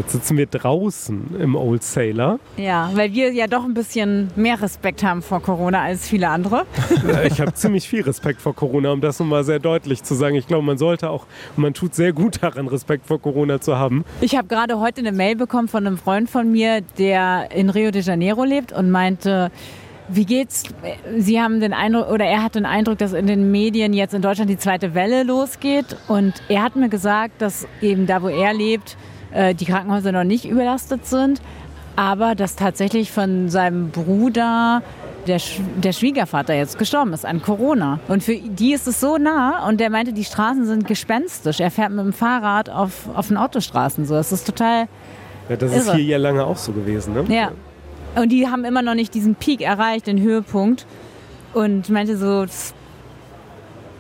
Jetzt 0.00 0.12
sitzen 0.12 0.38
wir 0.38 0.46
draußen 0.46 1.36
im 1.38 1.54
Old 1.54 1.82
Sailor. 1.82 2.38
Ja, 2.56 2.90
weil 2.94 3.12
wir 3.12 3.34
ja 3.34 3.46
doch 3.46 3.64
ein 3.64 3.74
bisschen 3.74 4.30
mehr 4.34 4.62
Respekt 4.62 5.04
haben 5.04 5.20
vor 5.20 5.42
Corona 5.42 5.82
als 5.82 6.08
viele 6.08 6.30
andere. 6.30 6.64
Ich 7.26 7.38
habe 7.38 7.52
ziemlich 7.52 7.86
viel 7.86 8.00
Respekt 8.00 8.40
vor 8.40 8.54
Corona, 8.54 8.92
um 8.92 9.02
das 9.02 9.20
nochmal 9.20 9.44
sehr 9.44 9.58
deutlich 9.58 10.02
zu 10.02 10.14
sagen. 10.14 10.36
Ich 10.36 10.46
glaube, 10.46 10.64
man 10.64 10.78
sollte 10.78 11.10
auch, 11.10 11.26
man 11.54 11.74
tut 11.74 11.94
sehr 11.94 12.14
gut 12.14 12.42
daran, 12.42 12.66
Respekt 12.66 13.08
vor 13.08 13.20
Corona 13.20 13.60
zu 13.60 13.76
haben. 13.76 14.06
Ich 14.22 14.34
habe 14.36 14.48
gerade 14.48 14.80
heute 14.80 15.02
eine 15.02 15.12
Mail 15.12 15.36
bekommen 15.36 15.68
von 15.68 15.86
einem 15.86 15.98
Freund 15.98 16.30
von 16.30 16.50
mir, 16.50 16.80
der 16.96 17.50
in 17.54 17.68
Rio 17.68 17.90
de 17.90 18.00
Janeiro 18.00 18.44
lebt 18.44 18.72
und 18.72 18.90
meinte, 18.90 19.50
wie 20.08 20.24
geht's? 20.24 20.64
Sie 21.18 21.42
haben 21.42 21.60
den 21.60 21.74
Eindruck, 21.74 22.10
oder 22.10 22.24
er 22.24 22.42
hat 22.42 22.54
den 22.54 22.64
Eindruck, 22.64 22.96
dass 22.96 23.12
in 23.12 23.26
den 23.26 23.50
Medien 23.50 23.92
jetzt 23.92 24.14
in 24.14 24.22
Deutschland 24.22 24.48
die 24.48 24.56
zweite 24.56 24.94
Welle 24.94 25.24
losgeht. 25.24 25.94
Und 26.08 26.32
er 26.48 26.62
hat 26.62 26.74
mir 26.74 26.88
gesagt, 26.88 27.42
dass 27.42 27.68
eben 27.82 28.06
da, 28.06 28.22
wo 28.22 28.28
er 28.28 28.54
lebt, 28.54 28.96
äh, 29.32 29.54
die 29.54 29.64
Krankenhäuser 29.64 30.12
noch 30.12 30.24
nicht 30.24 30.44
überlastet 30.44 31.06
sind, 31.06 31.40
aber 31.96 32.34
dass 32.34 32.56
tatsächlich 32.56 33.10
von 33.12 33.48
seinem 33.48 33.90
Bruder 33.90 34.82
der, 35.26 35.38
Sch 35.38 35.60
der 35.76 35.92
Schwiegervater 35.92 36.54
jetzt 36.54 36.78
gestorben 36.78 37.12
ist 37.12 37.26
an 37.26 37.42
Corona. 37.42 38.00
Und 38.08 38.22
für 38.22 38.36
die 38.36 38.72
ist 38.72 38.86
es 38.86 39.00
so 39.00 39.18
nah 39.18 39.68
und 39.68 39.78
der 39.80 39.90
meinte, 39.90 40.12
die 40.12 40.24
Straßen 40.24 40.64
sind 40.64 40.86
gespenstisch. 40.86 41.60
Er 41.60 41.70
fährt 41.70 41.90
mit 41.90 42.04
dem 42.04 42.12
Fahrrad 42.12 42.70
auf, 42.70 43.08
auf 43.14 43.28
den 43.28 43.36
Autostraßen 43.36 44.06
so. 44.06 44.14
Das 44.14 44.32
ist 44.32 44.46
total 44.46 44.88
Ja, 45.50 45.56
das 45.56 45.72
ist 45.74 45.86
Irre. 45.88 45.96
hier 45.96 46.04
ja 46.06 46.16
lange 46.18 46.44
auch 46.44 46.56
so 46.56 46.72
gewesen. 46.72 47.12
Ne? 47.14 47.24
ja. 47.28 47.50
Und 48.16 48.30
die 48.32 48.48
haben 48.48 48.64
immer 48.64 48.82
noch 48.82 48.94
nicht 48.94 49.14
diesen 49.14 49.34
Peak 49.36 49.60
erreicht, 49.60 50.06
den 50.08 50.20
Höhepunkt. 50.20 50.84
Und 51.54 51.90
meinte 51.90 52.16
so, 52.16 52.44
das- 52.46 52.74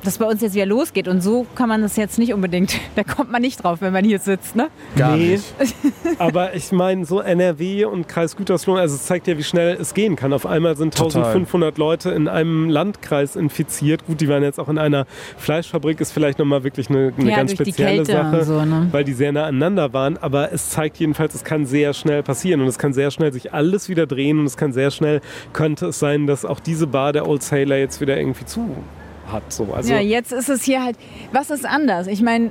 dass 0.04 0.18
bei 0.18 0.26
uns 0.26 0.40
jetzt 0.40 0.54
wieder 0.54 0.66
losgeht. 0.66 1.08
Und 1.08 1.20
so 1.22 1.46
kann 1.54 1.68
man 1.68 1.82
das 1.82 1.96
jetzt 1.96 2.18
nicht 2.18 2.32
unbedingt. 2.34 2.74
Da 2.96 3.04
kommt 3.04 3.30
man 3.30 3.40
nicht 3.40 3.62
drauf, 3.62 3.78
wenn 3.80 3.92
man 3.92 4.04
hier 4.04 4.18
sitzt, 4.18 4.56
ne? 4.56 4.68
Gar 4.96 5.16
Nee. 5.16 5.32
nicht. 5.32 5.54
Aber 6.18 6.54
ich 6.54 6.72
meine, 6.72 7.04
so 7.06 7.20
NRW 7.20 7.84
und 7.86 8.08
Kreis 8.08 8.36
Gütersloh, 8.36 8.74
also 8.76 8.94
es 8.96 9.06
zeigt 9.06 9.26
ja, 9.28 9.38
wie 9.38 9.44
schnell 9.44 9.76
es 9.80 9.94
gehen 9.94 10.16
kann. 10.16 10.32
Auf 10.32 10.44
einmal 10.44 10.76
sind 10.76 10.94
Total. 10.96 11.22
1500 11.22 11.78
Leute 11.78 12.10
in 12.10 12.28
einem 12.28 12.68
Landkreis 12.68 13.36
infiziert. 13.36 14.06
Gut, 14.06 14.20
die 14.20 14.28
waren 14.28 14.42
jetzt 14.42 14.58
auch 14.58 14.68
in 14.68 14.76
einer 14.78 15.06
Fleischfabrik, 15.38 16.00
ist 16.00 16.12
vielleicht 16.12 16.38
nochmal 16.38 16.64
wirklich 16.64 16.90
eine, 16.90 17.12
eine 17.16 17.30
ja, 17.30 17.36
ganz 17.36 17.52
spezielle 17.52 18.04
Sache. 18.04 18.44
so, 18.44 18.64
ne? 18.64 18.88
weil 18.90 19.04
die 19.04 19.12
sehr 19.14 19.32
nah 19.32 19.44
aneinander 19.44 19.92
waren. 19.92 20.18
Aber 20.18 20.52
es 20.52 20.70
zeigt 20.70 20.98
jedenfalls, 20.98 21.34
es 21.34 21.44
kann 21.44 21.64
sehr 21.64 21.94
schnell 21.94 22.22
passieren 22.22 22.60
und 22.60 22.66
es 22.66 22.78
kann 22.78 22.92
sehr 22.92 23.10
schnell 23.10 23.32
sich 23.32 23.52
alles 23.54 23.88
wieder 23.88 24.06
drehen 24.06 24.38
und 24.40 24.46
es 24.46 24.56
kann 24.56 24.72
sehr 24.72 24.90
schnell, 24.90 25.20
könnte 25.52 25.86
es 25.86 25.98
sein, 25.98 26.26
dass 26.26 26.44
auch 26.44 26.60
diese 26.60 26.86
Bar 26.86 27.12
der 27.12 27.28
Old 27.28 27.42
Sailor 27.42 27.76
jetzt 27.78 28.00
wieder 28.00 28.18
irgendwie 28.18 28.44
zu 28.44 28.76
hat. 29.32 29.52
So. 29.52 29.72
Also, 29.72 29.92
ja, 29.92 30.00
jetzt 30.00 30.32
ist 30.32 30.48
es 30.48 30.62
hier 30.62 30.82
halt, 30.82 30.96
was 31.32 31.50
ist 31.50 31.66
anders? 31.66 32.06
Ich 32.06 32.22
meine, 32.22 32.50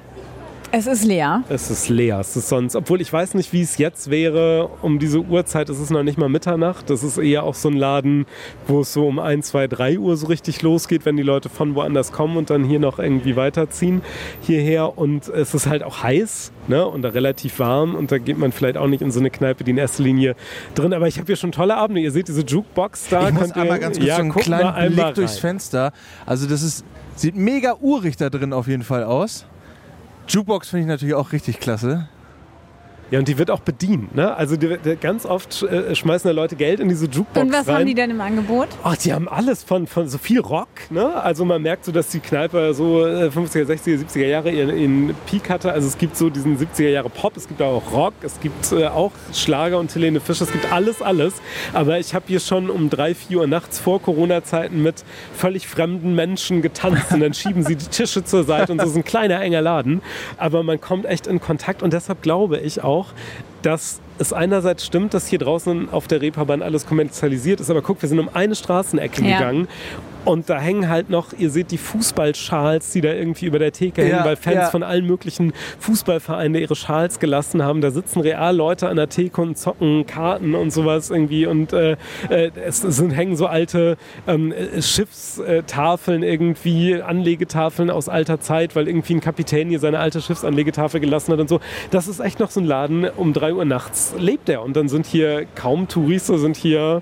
Es 0.71 0.86
ist 0.86 1.03
leer. 1.03 1.43
Es 1.49 1.71
ist 1.71 1.89
leer. 1.89 2.19
Es 2.19 2.36
ist 2.36 2.47
sonst, 2.47 2.75
obwohl 2.75 3.01
ich 3.01 3.12
weiß 3.12 3.34
nicht, 3.34 3.53
wie 3.53 3.62
es 3.63 3.79
jetzt 3.79 4.12
wäre. 4.12 4.69
Um 4.84 4.99
diese 4.99 5.19
Uhrzeit 5.19 5.67
ist 5.69 5.79
es 5.79 5.89
noch 5.89 6.03
nicht 6.03 6.19
mal 6.19 6.29
Mitternacht. 6.29 6.91
Das 6.91 7.03
ist 7.03 7.17
eher 7.17 7.41
auch 7.41 7.55
so 7.55 7.69
ein 7.69 7.73
Laden, 7.75 8.27
wo 8.67 8.82
es 8.82 8.93
so 8.93 9.08
um 9.08 9.17
1, 9.17 9.47
2, 9.47 9.67
3 9.67 9.97
Uhr 9.97 10.15
so 10.15 10.27
richtig 10.27 10.62
losgeht, 10.62 11.05
wenn 11.05 11.17
die 11.17 11.23
Leute 11.23 11.49
von 11.49 11.73
woanders 11.73 12.12
kommen 12.12 12.38
und 12.38 12.51
dann 12.51 12.63
hier 12.63 12.77
noch 12.79 12.99
irgendwie 12.99 13.36
weiterziehen 13.36 14.03
hierher. 14.41 14.95
Und 14.99 15.27
es 15.27 15.55
ist 15.55 15.65
halt 15.65 15.82
auch 15.82 16.03
heiß 16.03 16.51
ne? 16.67 16.86
und 16.86 17.01
da 17.01 17.10
relativ 17.10 17.58
warm. 17.58 17.95
Und 17.95 18.12
da 18.12 18.19
geht 18.19 18.38
man 18.38 18.51
vielleicht 18.51 18.77
auch 18.77 18.88
nicht 18.88 19.01
in 19.01 19.10
so 19.10 19.19
eine 19.19 19.32
Kneipe, 19.32 19.63
die 19.63 19.71
in 19.71 19.77
erster 19.79 20.03
Linie 20.03 20.36
drin. 20.75 20.93
Aber 20.93 21.08
ich 21.08 21.17
habe 21.17 21.25
hier 21.25 21.36
schon 21.36 21.51
tolle 21.51 21.77
Abende. 21.77 21.99
Ihr 22.01 22.12
seht 22.12 22.27
diese 22.27 22.41
Jukebox 22.45 23.08
da. 23.10 23.27
Ich 23.29 23.34
muss 23.34 23.41
Könnt 23.41 23.55
ihr- 23.55 23.62
einmal 23.63 23.79
ganz 23.79 23.97
kurz 23.97 24.08
ja, 24.08 24.15
so 24.17 24.21
einen 24.21 24.32
kleinen 24.34 24.69
einmal 24.69 25.05
Blick 25.05 25.15
durchs. 25.15 25.39
Fenster. 25.39 25.93
Also 26.27 26.45
das 26.47 26.62
ist, 26.62 26.86
sieht 27.15 27.36
mega 27.36 27.75
urig 27.82 28.17
da 28.17 28.29
drin 28.29 28.53
auf 28.53 28.67
jeden 28.67 28.84
Fall 28.84 29.03
aus. 29.03 29.47
Jukebox 30.29 30.69
finde 30.69 30.81
ich 30.81 30.87
natürlich 30.87 31.15
auch 31.15 31.31
richtig 31.31 31.59
klasse. 31.59 32.07
Ja, 33.11 33.19
und 33.19 33.27
die 33.27 33.37
wird 33.37 33.49
auch 33.49 33.61
bedient. 33.61 34.15
Ne? 34.15 34.35
Also 34.35 34.55
die, 34.55 34.77
die, 34.77 34.95
ganz 34.95 35.25
oft 35.25 35.63
äh, 35.63 35.95
schmeißen 35.95 36.27
da 36.29 36.33
Leute 36.33 36.55
Geld 36.55 36.79
in 36.79 36.89
diese 36.89 37.07
Jukebox 37.07 37.41
Und 37.45 37.51
was 37.53 37.67
rein. 37.67 37.75
haben 37.77 37.85
die 37.87 37.95
denn 37.95 38.11
im 38.11 38.21
Angebot? 38.21 38.67
Ach, 38.83 38.95
die 38.95 39.13
haben 39.13 39.27
alles 39.27 39.63
von, 39.63 39.87
von 39.87 40.07
so 40.07 40.17
viel 40.17 40.39
Rock. 40.39 40.67
Ne? 40.89 41.15
Also 41.15 41.43
man 41.45 41.61
merkt 41.61 41.85
so, 41.85 41.91
dass 41.91 42.09
die 42.09 42.19
Kneipe 42.19 42.73
so 42.73 43.05
äh, 43.05 43.29
50er, 43.29 43.65
60er, 43.65 44.05
70er 44.05 44.25
Jahre 44.25 44.51
ihren, 44.51 44.77
ihren 44.77 45.15
Peak 45.25 45.49
hatte. 45.49 45.71
Also 45.71 45.87
es 45.87 45.97
gibt 45.97 46.17
so 46.17 46.29
diesen 46.29 46.57
70er 46.57 46.89
Jahre 46.89 47.09
Pop, 47.09 47.35
es 47.35 47.47
gibt 47.47 47.61
auch 47.61 47.91
Rock, 47.91 48.13
es 48.21 48.39
gibt 48.39 48.71
äh, 48.71 48.85
auch 48.87 49.11
Schlager 49.33 49.79
und 49.79 49.93
Helene 49.93 50.19
Fischer, 50.19 50.43
es 50.43 50.51
gibt 50.51 50.71
alles, 50.71 51.01
alles. 51.01 51.33
Aber 51.73 51.99
ich 51.99 52.13
habe 52.13 52.25
hier 52.27 52.39
schon 52.39 52.69
um 52.69 52.89
drei, 52.89 53.15
vier 53.15 53.39
Uhr 53.39 53.47
nachts 53.47 53.79
vor 53.79 54.01
Corona-Zeiten 54.01 54.83
mit 54.83 55.03
völlig 55.35 55.67
fremden 55.67 56.13
Menschen 56.13 56.61
getanzt 56.61 57.11
und 57.11 57.21
dann 57.21 57.33
schieben 57.33 57.63
sie 57.63 57.75
die 57.75 57.87
Tische 57.87 58.23
zur 58.23 58.43
Seite 58.43 58.71
und 58.71 58.81
so 58.81 58.87
ist 58.87 58.95
ein 58.95 59.03
kleiner, 59.03 59.41
enger 59.41 59.61
Laden. 59.61 60.01
Aber 60.37 60.63
man 60.63 60.79
kommt 60.79 61.05
echt 61.05 61.27
in 61.27 61.39
Kontakt 61.39 61.81
und 61.81 61.93
deshalb 61.93 62.21
glaube 62.21 62.59
ich 62.59 62.83
auch, 62.83 62.98
dass 63.62 63.99
es 64.19 64.33
einerseits 64.33 64.85
stimmt, 64.85 65.13
dass 65.13 65.27
hier 65.27 65.39
draußen 65.39 65.89
auf 65.91 66.07
der 66.07 66.21
Reeperbahn 66.21 66.62
alles 66.62 66.85
kommerzialisiert 66.85 67.59
ist, 67.62 67.69
aber 67.69 67.81
guck, 67.81 68.01
wir 68.01 68.09
sind 68.09 68.19
um 68.19 68.29
eine 68.33 68.55
Straßenecke 68.55 69.23
Ja. 69.23 69.38
gegangen 69.39 69.67
und 70.25 70.49
da 70.49 70.60
hängen 70.60 70.89
halt 70.89 71.10
noch, 71.10 71.34
ihr 71.38 71.49
seht 71.49 71.71
die 71.71 71.77
Fußballschals, 71.77 72.91
die 72.91 73.01
da 73.01 73.13
irgendwie 73.13 73.45
über 73.45 73.60
der 73.60 73.71
Theke 73.71 74.01
hängen, 74.01 74.17
Ja, 74.17 74.25
weil 74.25 74.36
Fans 74.36 74.55
ja. 74.55 74.69
von 74.69 74.84
allen 74.84 75.05
möglichen 75.05 75.53
Fußballvereinen 75.79 76.62
ihre 76.62 76.75
Schals 76.75 77.19
gelassen 77.19 77.63
haben. 77.63 77.82
Da 77.82 77.91
sitzen 77.91 78.21
real 78.21 78.55
Leute 78.55 78.89
an 78.89 78.97
der 78.97 79.10
Theke 79.10 79.41
und 79.41 79.58
zocken 79.58 80.05
Karten 80.05 80.55
und 80.55 80.71
sowas 80.71 81.10
irgendwie 81.10 81.45
und 81.45 81.73
äh, 81.73 81.93
äh, 82.29 82.51
es 82.65 82.82
sind, 82.82 83.12
hängen 83.12 83.36
so 83.36 83.47
alte 83.47 83.97
ähm, 84.27 84.51
äh, 84.51 84.82
Schiffstafeln 84.82 86.23
irgendwie, 86.23 87.01
Anlegetafeln 87.01 87.89
aus 87.89 88.10
alter 88.10 88.39
Zeit, 88.39 88.75
weil 88.75 88.88
irgendwie 88.88 89.15
ein 89.15 89.21
Kapitän 89.21 89.69
hier 89.69 89.79
seine 89.79 89.99
alte 89.99 90.21
Schiffsanlegetafel 90.21 90.99
gelassen 90.99 91.34
hat 91.34 91.39
und 91.39 91.49
so. 91.49 91.60
Das 91.91 92.08
ist 92.08 92.19
echt 92.19 92.39
noch 92.39 92.51
so 92.51 92.60
ein 92.60 92.65
Laden, 92.65 93.10
um 93.10 93.34
3 93.34 93.53
Uhr 93.53 93.65
nachts 93.65 94.13
lebt 94.17 94.49
er 94.49 94.63
und 94.63 94.75
dann 94.75 94.89
sind 94.89 95.05
hier 95.05 95.45
kaum 95.55 95.88
Touristen, 95.88 96.38
sind 96.38 96.58
hier 96.58 97.01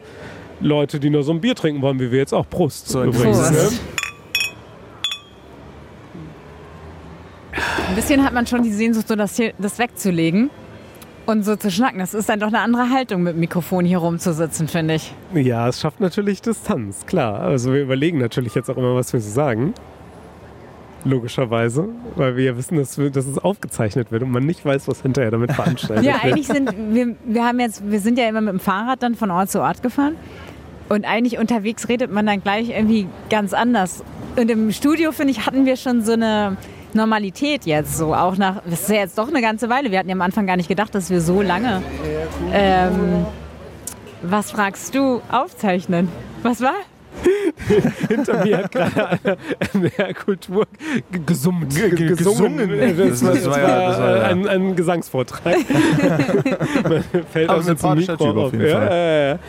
Leute, 0.60 1.00
die 1.00 1.10
nur 1.10 1.24
so 1.24 1.32
ein 1.32 1.42
Bier 1.42 1.56
trinken 1.56 1.82
wollen, 1.82 2.00
wie 2.00 2.12
wir 2.12 2.20
jetzt 2.20 2.34
auch. 2.34 2.50
Prost. 2.50 2.90
So 2.90 3.00
ein 3.00 3.10
übrigens, 3.10 3.38
Prost. 3.38 3.52
ne? 3.52 3.80
Ein 7.90 7.96
bisschen 7.96 8.24
hat 8.24 8.34
man 8.34 8.46
schon 8.46 8.64
die 8.64 8.72
Sehnsucht, 8.72 9.08
so 9.08 9.16
das, 9.16 9.36
hier, 9.38 9.54
das 9.58 9.80
wegzulegen 9.80 10.50
und 11.26 11.44
so 11.44 11.56
zu 11.56 11.72
schnacken. 11.72 12.00
Das 12.00 12.14
ist 12.14 12.28
dann 12.30 12.40
doch 12.40 12.48
eine 12.48 12.60
andere 12.60 12.90
Haltung, 12.90 13.24
mit 13.24 13.34
dem 13.34 13.40
Mikrofon 13.40 13.86
hier 13.86 14.00
rumzusitzen, 14.00 14.68
finde 14.68 14.96
ich. 14.96 15.14
Ja, 15.34 15.68
es 15.68 15.80
schafft 15.80 16.00
natürlich 16.00 16.42
Distanz, 16.42 17.06
klar. 17.06 17.40
Also 17.40 17.74
wir 17.74 17.82
überlegen 17.82 18.18
natürlich 18.20 18.56
jetzt 18.56 18.70
auch 18.70 18.78
immer, 18.78 18.96
was 18.96 19.14
wir 19.14 19.20
so 19.22 19.30
sagen. 19.30 19.74
Logischerweise, 21.06 21.88
weil 22.16 22.36
wir 22.36 22.44
ja 22.46 22.58
wissen, 22.58 22.78
dass, 22.78 22.98
wir, 22.98 23.10
dass 23.10 23.26
es 23.28 23.38
aufgezeichnet 23.38 24.12
wird 24.12 24.24
und 24.24 24.32
man 24.32 24.44
nicht 24.44 24.66
weiß, 24.66 24.88
was 24.88 25.02
hinterher 25.02 25.32
damit 25.32 25.54
veranstaltet 25.54 26.04
Ja, 26.04 26.16
wird. 26.16 26.24
eigentlich 26.26 26.48
sind 26.48 26.74
wir, 26.94 27.16
wir 27.26 27.46
haben 27.46 27.60
jetzt, 27.60 27.90
wir 27.90 28.00
sind 28.02 28.18
ja 28.18 28.28
immer 28.28 28.42
mit 28.42 28.54
dem 28.54 28.60
Fahrrad 28.60 29.02
dann 29.04 29.16
von 29.16 29.32
Ort 29.32 29.50
zu 29.50 29.62
Ort 29.62 29.82
gefahren. 29.82 30.16
Und 30.90 31.06
eigentlich 31.06 31.38
unterwegs 31.38 31.90
redet 31.90 32.12
man 32.12 32.26
dann 32.26 32.42
gleich 32.42 32.70
irgendwie 32.70 33.08
ganz 33.30 33.54
anders. 33.54 34.04
Und 34.36 34.50
im 34.50 34.72
Studio, 34.72 35.12
finde 35.12 35.32
ich, 35.32 35.46
hatten 35.46 35.66
wir 35.66 35.76
schon 35.76 36.04
so 36.04 36.14
eine 36.14 36.58
Normalität 36.94 37.66
jetzt 37.66 37.98
so. 37.98 38.14
Auch 38.14 38.38
nach, 38.38 38.62
das 38.64 38.82
ist 38.82 38.90
ja 38.90 38.96
jetzt 38.98 39.18
doch 39.18 39.28
eine 39.28 39.42
ganze 39.42 39.70
Weile. 39.70 39.92
Wir 39.92 40.00
hatten 40.00 40.10
ja 40.10 40.16
am 40.16 40.22
Anfang 40.22 40.46
gar 40.48 40.58
nicht 40.58 40.70
gedacht, 40.70 40.94
dass 40.96 41.10
wir 41.10 41.22
so 41.22 41.42
lange. 41.42 41.82
Ähm, 42.54 43.26
was 44.22 44.52
fragst 44.52 44.96
du? 44.96 45.22
Aufzeichnen. 45.32 46.10
Was 46.44 46.62
war? 46.62 46.76
Hinter 48.08 48.44
mir 48.46 48.58
hat 48.60 48.72
gerade 48.72 49.02
einer 49.24 49.38
in 49.74 49.92
der 49.98 50.14
Kultur 50.14 50.66
gesummt. 51.26 51.76
G 51.76 51.90
gesungen. 52.08 52.58
gesungen. 52.58 52.98
Das, 52.98 53.20
Das- 53.20 53.24
war, 53.24 53.34
das 53.34 53.46
war 53.46 53.60
ja- 53.60 53.88
das 53.90 54.00
war 54.00 54.18
ja- 54.18 54.24
ein, 54.24 54.48
ein 54.48 54.76
Gesangsvortrag. 54.76 55.56
Man 56.84 57.04
fällt 57.32 57.50
Aber 57.50 57.60
auch 57.60 57.64
zum 57.64 57.78
sympathischer 57.78 58.12
Mikro 58.14 58.30
auf 58.30 58.38
auf. 58.38 58.52
jeden 58.54 58.66
ja, 58.68 58.80
Fall. 58.80 59.40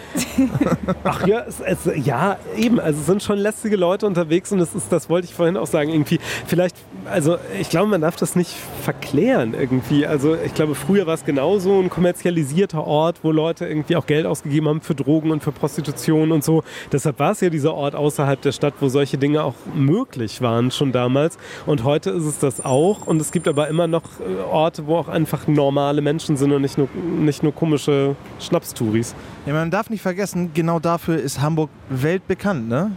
Ach 1.04 1.26
ja, 1.26 1.44
es, 1.46 1.60
es, 1.60 1.78
ja, 2.04 2.36
eben. 2.56 2.80
Also 2.80 3.00
es 3.00 3.06
sind 3.06 3.22
schon 3.22 3.38
lästige 3.38 3.76
Leute 3.76 4.06
unterwegs 4.06 4.52
und 4.52 4.58
das 4.58 4.74
ist, 4.74 4.90
das 4.92 5.08
wollte 5.08 5.26
ich 5.26 5.34
vorhin 5.34 5.56
auch 5.56 5.66
sagen, 5.66 5.90
irgendwie, 5.90 6.18
vielleicht, 6.46 6.76
also 7.10 7.38
ich 7.58 7.70
glaube, 7.70 7.88
man 7.88 8.00
darf 8.00 8.16
das 8.16 8.36
nicht 8.36 8.54
verklären 8.82 9.54
irgendwie. 9.54 10.06
Also 10.06 10.36
ich 10.36 10.54
glaube, 10.54 10.74
früher 10.74 11.06
war 11.06 11.14
es 11.14 11.24
genauso 11.24 11.80
ein 11.80 11.90
kommerzialisierter 11.90 12.86
Ort, 12.86 13.18
wo 13.22 13.32
Leute 13.32 13.66
irgendwie 13.66 13.96
auch 13.96 14.06
Geld 14.06 14.26
ausgegeben 14.26 14.68
haben 14.68 14.80
für 14.80 14.94
Drogen 14.94 15.30
und 15.30 15.42
für 15.42 15.52
Prostitution 15.52 16.32
und 16.32 16.44
so. 16.44 16.62
Deshalb 16.92 17.18
war 17.18 17.32
es 17.32 17.40
ja 17.40 17.50
dieser 17.50 17.74
Ort 17.74 17.94
außerhalb 17.94 18.40
der 18.40 18.52
Stadt, 18.52 18.74
wo 18.80 18.88
solche 18.88 19.18
Dinge 19.18 19.42
auch 19.42 19.54
möglich 19.74 20.40
waren 20.42 20.70
schon 20.70 20.92
damals. 20.92 21.38
Und 21.66 21.84
heute 21.84 22.10
ist 22.10 22.24
es 22.24 22.38
das 22.38 22.64
auch. 22.64 23.06
Und 23.06 23.20
es 23.20 23.32
gibt 23.32 23.48
aber 23.48 23.68
immer 23.68 23.86
noch 23.86 24.04
äh, 24.20 24.42
Orte, 24.50 24.86
wo 24.86 24.96
auch 24.96 25.08
einfach 25.08 25.46
normale 25.46 26.00
Menschen 26.00 26.36
sind 26.36 26.52
und 26.52 26.62
nicht 26.62 26.78
nur, 26.78 26.88
nicht 26.94 27.42
nur 27.42 27.54
komische 27.54 28.16
Schnapstouris. 28.40 29.14
Ja, 29.46 29.54
man 29.54 29.70
darf 29.70 29.90
nicht 29.90 30.02
vergessen, 30.02 30.50
genau 30.54 30.78
dafür 30.78 31.18
ist 31.18 31.40
Hamburg 31.40 31.70
weltbekannt, 31.88 32.68
ne? 32.68 32.92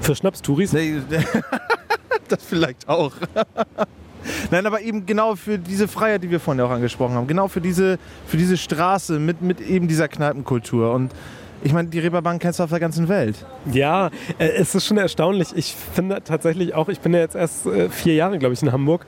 Für 0.00 0.14
Schnapstouris? 0.14 0.74
Das 2.36 2.42
vielleicht 2.42 2.88
auch. 2.88 3.12
Nein, 4.50 4.66
aber 4.66 4.80
eben 4.80 5.06
genau 5.06 5.36
für 5.36 5.58
diese 5.58 5.86
Freiheit, 5.86 6.22
die 6.22 6.30
wir 6.30 6.40
vorhin 6.40 6.60
auch 6.60 6.70
angesprochen 6.70 7.14
haben. 7.14 7.26
Genau 7.26 7.46
für 7.46 7.60
diese, 7.60 7.98
für 8.26 8.36
diese 8.36 8.56
Straße 8.56 9.18
mit, 9.18 9.42
mit 9.42 9.60
eben 9.60 9.86
dieser 9.86 10.08
Kneipenkultur. 10.08 10.92
Und 10.92 11.12
ich 11.62 11.72
meine, 11.72 11.88
die 11.88 11.98
Reeperbahn 11.98 12.38
kennst 12.38 12.58
du 12.58 12.64
auf 12.64 12.70
der 12.70 12.80
ganzen 12.80 13.08
Welt. 13.08 13.44
Ja, 13.72 14.10
äh, 14.38 14.48
es 14.48 14.74
ist 14.74 14.86
schon 14.86 14.98
erstaunlich. 14.98 15.48
Ich 15.54 15.74
finde 15.94 16.22
tatsächlich 16.22 16.74
auch, 16.74 16.88
ich 16.88 17.00
bin 17.00 17.14
ja 17.14 17.20
jetzt 17.20 17.36
erst 17.36 17.66
äh, 17.66 17.88
vier 17.88 18.14
Jahre, 18.14 18.38
glaube 18.38 18.54
ich, 18.54 18.62
in 18.62 18.72
Hamburg. 18.72 19.06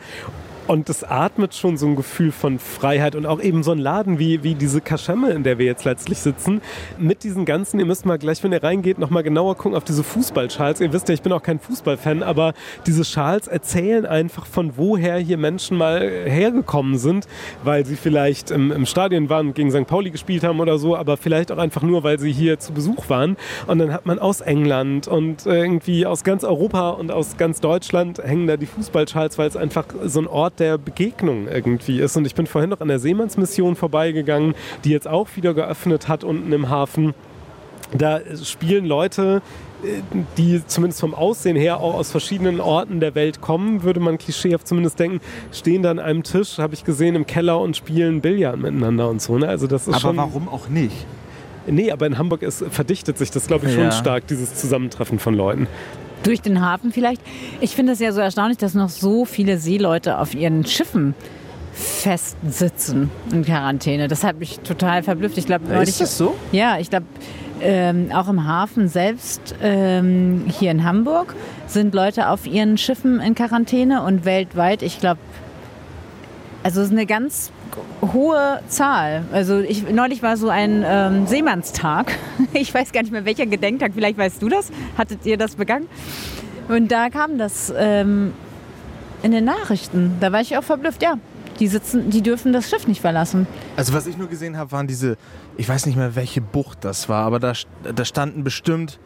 Und 0.68 0.90
es 0.90 1.02
atmet 1.02 1.54
schon 1.54 1.78
so 1.78 1.87
ein 1.87 1.96
Gefühl 1.96 2.31
von 2.31 2.59
Freiheit 2.59 3.14
und 3.14 3.24
auch 3.24 3.40
eben 3.40 3.62
so 3.62 3.72
ein 3.72 3.78
Laden 3.78 4.18
wie, 4.18 4.42
wie 4.42 4.54
diese 4.54 4.83
Kaschemme, 4.83 5.31
in 5.31 5.42
der 5.42 5.57
wir 5.57 5.64
jetzt 5.64 5.87
letztlich 5.87 6.18
sitzen, 6.18 6.61
mit 6.98 7.24
diesen 7.24 7.46
ganzen, 7.46 7.81
ihr 7.81 7.87
müsst 7.87 8.04
mal 8.04 8.18
gleich, 8.18 8.44
wenn 8.44 8.52
ihr 8.52 8.62
reingeht, 8.62 8.98
nochmal 8.98 9.22
genauer 9.22 9.57
gucken 9.57 9.78
auf 9.78 9.85
diese 9.85 10.04
Fußballschals. 10.04 10.83
Ihr 10.83 10.92
wisst 10.92 11.09
ja, 11.09 11.14
ich 11.14 11.22
bin 11.22 11.33
auch 11.33 11.42
kein 11.42 11.59
Fußballfan, 11.59 12.22
aber 12.22 12.52
diese 12.87 13.07
Schals 13.07 13.46
erzählen 13.46 14.04
einfach 14.04 14.44
von 14.44 14.76
woher 14.76 15.16
hier 15.16 15.38
Menschen 15.38 15.78
mal 15.78 16.07
hergekommen 16.26 16.98
sind, 16.98 17.26
weil 17.64 17.87
sie 17.87 17.96
vielleicht 17.96 18.50
im, 18.50 18.70
im 18.70 18.85
Stadion 18.85 19.31
waren 19.31 19.54
gegen 19.54 19.70
St. 19.70 19.87
Pauli 19.87 20.11
gespielt 20.11 20.44
haben 20.44 20.61
oder 20.61 20.76
so, 20.76 20.94
aber 20.94 21.16
vielleicht 21.16 21.50
auch 21.50 21.57
einfach 21.57 21.81
nur, 21.81 22.02
weil 22.02 22.18
sie 22.18 22.31
hier 22.31 22.59
zu 22.59 22.74
Besuch 22.74 23.09
waren. 23.09 23.38
Und 23.66 23.78
dann 23.78 23.90
hat 23.90 24.04
man 24.04 24.18
aus 24.18 24.42
England 24.42 25.09
und 25.09 25.46
irgendwie 25.46 26.04
aus 26.04 26.24
ganz 26.24 26.44
Europa 26.44 26.90
und 26.90 27.11
aus 27.11 27.38
ganz 27.38 27.62
Deutschland 27.62 28.18
hängen 28.18 28.46
da 28.46 28.59
die 28.59 28.66
Fußballschals, 28.66 29.38
weil 29.38 29.48
es 29.48 29.57
einfach 29.57 29.87
so 30.04 30.20
ein 30.20 30.26
Ort 30.26 30.58
der 30.59 30.79
Begegnung 30.79 31.49
irgendwie 31.49 32.01
ist. 32.01 32.16
Und 32.16 32.27
ich 32.27 32.35
bin 32.35 32.47
vorhin 32.47 32.71
noch 32.71 32.81
an 32.81 32.88
der 32.88 32.99
Seemannsmission 32.99 33.77
vorbeigegangen, 33.77 34.55
die 34.85 34.90
jetzt 34.90 35.09
auch 35.09 35.29
wieder 35.37 35.55
geöffnet 35.55 36.09
hat 36.09 36.25
unten 36.25 36.53
im 36.53 36.68
Hafen. 36.68 37.14
Da 37.97 38.21
spielen 38.44 38.85
Leute, 38.85 39.40
äh, 39.83 40.03
die 40.37 40.61
zumindest 40.66 41.01
vom 41.01 41.14
Aussehen 41.14 41.57
her 41.57 41.81
auch 41.81 41.94
aus 41.94 42.11
verschiedenen 42.11 42.61
Orten 42.61 43.01
der 43.01 43.14
Welt 43.14 43.40
kommen, 43.40 43.83
würde 43.83 43.99
man 44.01 44.18
klischeehaft 44.18 44.68
zumindest 44.68 44.99
denken, 44.99 45.21
stehen 45.53 45.83
da 45.83 45.90
an 45.90 45.99
einem 45.99 46.23
Tisch, 46.23 46.59
habe 46.59 46.75
ich 46.75 46.85
gesehen, 46.85 47.14
im 47.14 47.27
Keller 47.27 47.59
und 47.61 47.77
spielen 47.77 48.21
Billard 48.21 48.59
miteinander 48.59 49.09
und 49.09 49.23
so. 49.23 49.38
Ne? 49.38 49.49
Also 49.49 49.66
das 49.66 49.83
ist 49.88 49.94
Aber 49.94 50.01
schon. 50.01 50.16
warum 50.18 50.49
auch 50.49 50.68
nicht? 50.68 51.07
Nee, 51.66 51.90
aber 51.90 52.07
in 52.07 52.16
Hamburg 52.18 52.42
ist, 52.42 52.64
verdichtet 52.71 53.18
sich 53.18 53.31
das, 53.31 53.47
glaube 53.47 53.66
ich, 53.66 53.73
schon 53.75 53.85
Ja. 53.85 53.92
stark, 53.92 54.27
dieses 54.27 54.55
Zusammentreffen 54.55 55.18
von 55.18 55.35
Leuten. 55.35 55.66
Durch 56.22 56.40
den 56.40 56.61
Hafen 56.61 56.92
vielleicht. 56.92 57.22
Ich 57.61 57.74
finde 57.74 57.92
es 57.92 58.00
ja 58.00 58.12
so 58.12 58.20
erstaunlich, 58.20 58.59
dass 58.59 58.74
noch 58.74 58.88
so 58.88 59.24
viele 59.24 59.59
Seeleute 59.59 60.18
auf 60.18 60.35
ihren 60.35 60.64
Schiffen 60.64 61.14
festsitzen 61.72 63.11
in 63.33 63.44
Quarantäne. 63.44 64.09
Das 64.09 64.24
hat 64.24 64.38
mich 64.38 64.59
total 64.61 65.02
verblüfft. 65.02 65.38
Ich 65.38 65.46
glaube, 65.46 65.72
Ist 65.83 66.00
das 66.00 66.18
so? 66.18 66.35
Ja, 66.50 66.78
ich 66.78 66.90
glaube, 66.90 67.07
ähm, 67.61 68.11
auch 68.12 68.28
im 68.28 68.46
Hafen 68.46 68.88
selbst 68.88 69.54
ähm, 69.62 70.44
hier 70.48 70.70
in 70.70 70.85
Hamburg 70.85 71.35
sind 71.66 71.94
Leute 71.94 72.28
auf 72.28 72.46
ihren 72.46 72.78
Schiffen 72.78 73.20
in 73.20 73.35
Quarantäne 73.35 74.02
und 74.02 74.24
weltweit, 74.24 74.83
ich 74.83 75.00
glaube, 75.00 75.20
also 76.62 76.81
es 76.81 76.88
ist 76.88 76.92
eine 76.92 77.07
ganz 77.07 77.50
hohe 78.12 78.61
Zahl. 78.68 79.24
Also 79.33 79.59
ich, 79.61 79.88
neulich 79.90 80.22
war 80.22 80.37
so 80.37 80.48
ein 80.48 80.85
ähm, 80.87 81.26
Seemannstag. 81.26 82.12
Ich 82.52 82.72
weiß 82.72 82.92
gar 82.92 83.02
nicht 83.02 83.12
mehr 83.12 83.24
welcher 83.24 83.46
Gedenktag. 83.46 83.92
Vielleicht 83.94 84.16
weißt 84.16 84.40
du 84.40 84.48
das. 84.48 84.70
Hattet 84.96 85.26
ihr 85.26 85.37
das 85.37 85.57
begangen? 85.57 85.87
Und 86.68 86.90
da 86.90 87.11
kam 87.11 87.37
das 87.38 87.72
ähm, 87.76 88.33
in 89.22 89.33
den 89.33 89.44
Nachrichten. 89.44 90.16
Da 90.20 90.33
war 90.33 90.40
ich 90.40 90.57
auch 90.57 90.62
verblüfft. 90.62 91.02
Ja, 91.02 91.14
Die 91.59 91.66
sitzen, 91.66 92.11
die 92.11 92.22
dürfen 92.22 92.52
das 92.52 92.70
Schiff 92.70 92.87
nicht 92.87 93.00
verlassen. 93.00 93.46
Also 93.76 93.92
was 93.92 94.07
ich 94.07 94.16
nur 94.16 94.28
gesehen 94.28 94.57
habe, 94.57 94.70
waren 94.72 94.87
diese, 94.87 95.16
ich 95.57 95.68
weiß 95.68 95.87
nicht 95.87 95.96
mehr, 95.96 96.14
welche 96.14 96.40
Bucht 96.40 96.78
das 96.85 97.09
war, 97.09 97.24
aber 97.24 97.38
da, 97.40 97.52
da 97.94 98.04
standen 98.04 98.44
bestimmt 98.44 98.98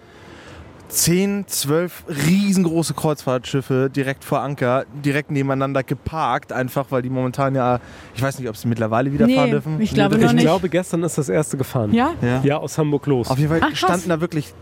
10, 0.92 1.46
12 1.48 2.05
riesengroße 2.28 2.92
Kreuzfahrtschiffe 2.94 3.88
direkt 3.94 4.24
vor 4.24 4.40
Anker, 4.40 4.85
direkt 5.05 5.31
nebeneinander 5.31 5.83
geparkt, 5.83 6.52
einfach 6.52 6.87
weil 6.90 7.00
die 7.02 7.09
momentan 7.11 7.55
ja, 7.55 7.81
ich 8.14 8.20
weiß 8.22 8.38
nicht, 8.38 8.48
ob 8.48 8.57
sie 8.57 8.68
mittlerweile 8.68 9.12
wieder 9.12 9.26
Nee, 9.26 9.35
fahren 9.37 9.50
dürfen. 9.50 9.81
ich 9.81 9.94
glaube 9.94 10.16
Ich 10.16 10.22
noch 10.22 10.33
nicht. 10.33 10.42
glaube, 10.42 10.68
gestern 10.68 11.02
ist 11.02 11.16
das 11.16 11.28
erste 11.31 11.57
gefahren. 11.57 11.92
Ja? 11.94 12.12
Ja. 12.20 12.40
Ja, 12.44 12.57
aus 12.59 12.76
Hamburg 12.76 13.07
los. 13.07 13.28
Auf 13.31 13.38
jeden 13.38 13.50
Fall 13.50 13.61
Ach, 13.62 13.68
krass. 13.68 13.78
standen 13.78 14.11
da 14.11 14.20
wirklich. 14.20 14.52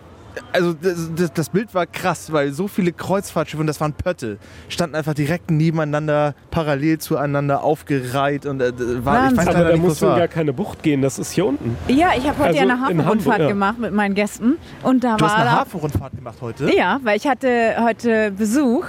Also 0.53 0.75
das, 0.75 1.33
das, 1.33 1.49
Bild 1.49 1.75
war 1.75 1.87
krass, 1.87 2.33
weil 2.33 2.53
so 2.53 2.69
viele 2.69 2.93
Kreuzfahrtschiffe 2.93 3.61
und 3.61 3.67
das 3.67 3.81
waren 3.81 3.93
Pötte, 3.93 4.39
standen 4.69 4.97
einfach 4.97 5.15
direkt 5.15 5.51
nebeneinander, 5.51 6.35
parallel 6.51 6.99
zueinander 6.99 7.63
aufgereiht 7.63 8.47
und 8.47 8.61
äh, 8.61 8.73
war, 9.05 9.31
ich 9.31 9.37
weiß. 9.37 9.49
Aber 9.49 9.65
da 9.65 9.73
nicht, 9.73 9.83
musst 9.83 10.03
du 10.03 10.07
in 10.07 10.17
gar 10.17 10.29
keine 10.29 10.53
Bucht 10.53 10.83
gehen, 10.83 11.03
das 11.03 11.19
ist 11.19 11.33
hier 11.33 11.47
unten. 11.47 11.77
Ja, 11.89 12.11
ich 12.17 12.27
habe 12.29 12.39
heute 12.39 12.49
Also 12.49 12.57
ja 12.57 12.63
eine 12.63 12.73
in 12.73 12.81
Hafenrundfahrt 12.81 13.41
ja. 13.41 13.49
gemacht 13.49 13.79
mit 13.79 13.93
meinen 13.93 14.15
Gästen. 14.15 14.57
Und 14.83 15.05
da 15.05 15.17
Du 15.17 15.25
hast 15.25 15.33
war 15.33 15.41
eine 15.41 15.51
da 15.51 15.61
Hafenrundfahrt 15.61 16.17
gemacht 16.17 16.39
heute? 16.41 16.75
Ja, 16.75 17.01
weil 17.03 17.17
ich 17.17 17.27
hatte 17.27 17.77
heute 17.81 18.31
Besuch 18.33 18.87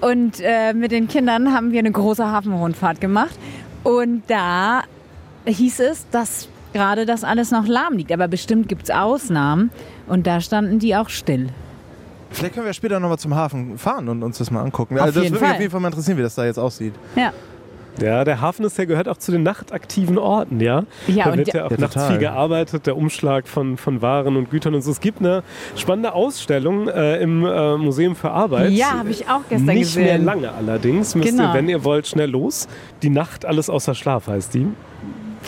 und 0.00 0.40
äh, 0.40 0.72
mit 0.72 0.92
den 0.92 1.08
Kindern 1.08 1.52
haben 1.52 1.72
wir 1.72 1.78
eine 1.80 1.92
große 1.92 2.24
Hafenrundfahrt 2.24 3.00
gemacht. 3.00 3.36
Und 3.82 4.22
da 4.28 4.82
hieß 5.46 5.80
es, 5.80 6.08
dass 6.10 6.48
gerade 6.72 7.06
das 7.06 7.24
alles 7.24 7.50
noch 7.50 7.66
lahm 7.66 7.94
liegt. 7.94 8.12
Aber 8.12 8.28
bestimmt 8.28 8.68
gibt 8.68 8.84
es 8.84 8.90
Ausnahmen. 8.90 9.70
Und 10.06 10.26
da 10.26 10.40
standen 10.40 10.78
die 10.78 10.94
auch 10.96 11.08
still. 11.08 11.48
Vielleicht 12.30 12.54
können 12.54 12.66
wir 12.66 12.72
später 12.72 13.00
nochmal 13.00 13.18
zum 13.18 13.34
Hafen 13.34 13.78
fahren 13.78 14.08
und 14.08 14.22
uns 14.22 14.38
das 14.38 14.50
mal 14.50 14.62
angucken. 14.62 14.96
Auf 14.98 15.02
also 15.04 15.20
das 15.20 15.24
jeden 15.24 15.34
würde 15.34 15.40
mich 15.44 15.48
Fall. 15.48 15.54
auf 15.56 15.60
jeden 15.60 15.70
Fall 15.72 15.80
mal 15.80 15.88
interessieren, 15.88 16.18
wie 16.18 16.22
das 16.22 16.34
da 16.34 16.44
jetzt 16.44 16.58
aussieht. 16.58 16.94
Ja. 17.14 17.32
Ja, 17.98 18.24
der 18.24 18.42
Hafen 18.42 18.62
ist 18.66 18.76
ja 18.76 18.84
gehört 18.84 19.08
auch 19.08 19.16
zu 19.16 19.32
den 19.32 19.42
nachtaktiven 19.42 20.18
Orten, 20.18 20.60
ja. 20.60 20.82
Ja, 21.06 21.24
da 21.24 21.30
und 21.32 21.38
wird 21.38 21.54
ja 21.54 21.64
auch 21.64 21.70
Ja, 21.70 21.78
nachts 21.78 21.94
total. 21.94 22.10
viel 22.10 22.18
gearbeitet, 22.18 22.86
der 22.86 22.94
Umschlag 22.94 23.48
von, 23.48 23.78
von 23.78 24.02
Waren 24.02 24.36
und 24.36 24.50
Gütern 24.50 24.74
und 24.74 24.82
so. 24.82 24.90
Es 24.90 25.00
gibt 25.00 25.20
eine 25.20 25.42
spannende 25.76 26.12
Ausstellung 26.12 26.88
äh, 26.88 27.16
im 27.22 27.42
äh, 27.46 27.78
Museum 27.78 28.14
für 28.14 28.30
Arbeit. 28.32 28.72
Ja, 28.72 28.98
habe 28.98 29.08
ich 29.08 29.26
auch 29.30 29.40
gestern 29.48 29.64
Nicht 29.74 29.80
gesehen. 29.94 30.04
mehr 30.04 30.18
lange 30.18 30.52
allerdings. 30.52 31.14
Müsst 31.14 31.30
Genau. 31.30 31.44
ihr, 31.44 31.54
wenn 31.54 31.70
ihr 31.70 31.84
wollt, 31.84 32.06
schnell 32.06 32.28
los. 32.28 32.68
Die 33.00 33.08
Nacht, 33.08 33.46
alles 33.46 33.70
außer 33.70 33.94
Schlaf 33.94 34.26
heißt 34.26 34.52
die. 34.52 34.66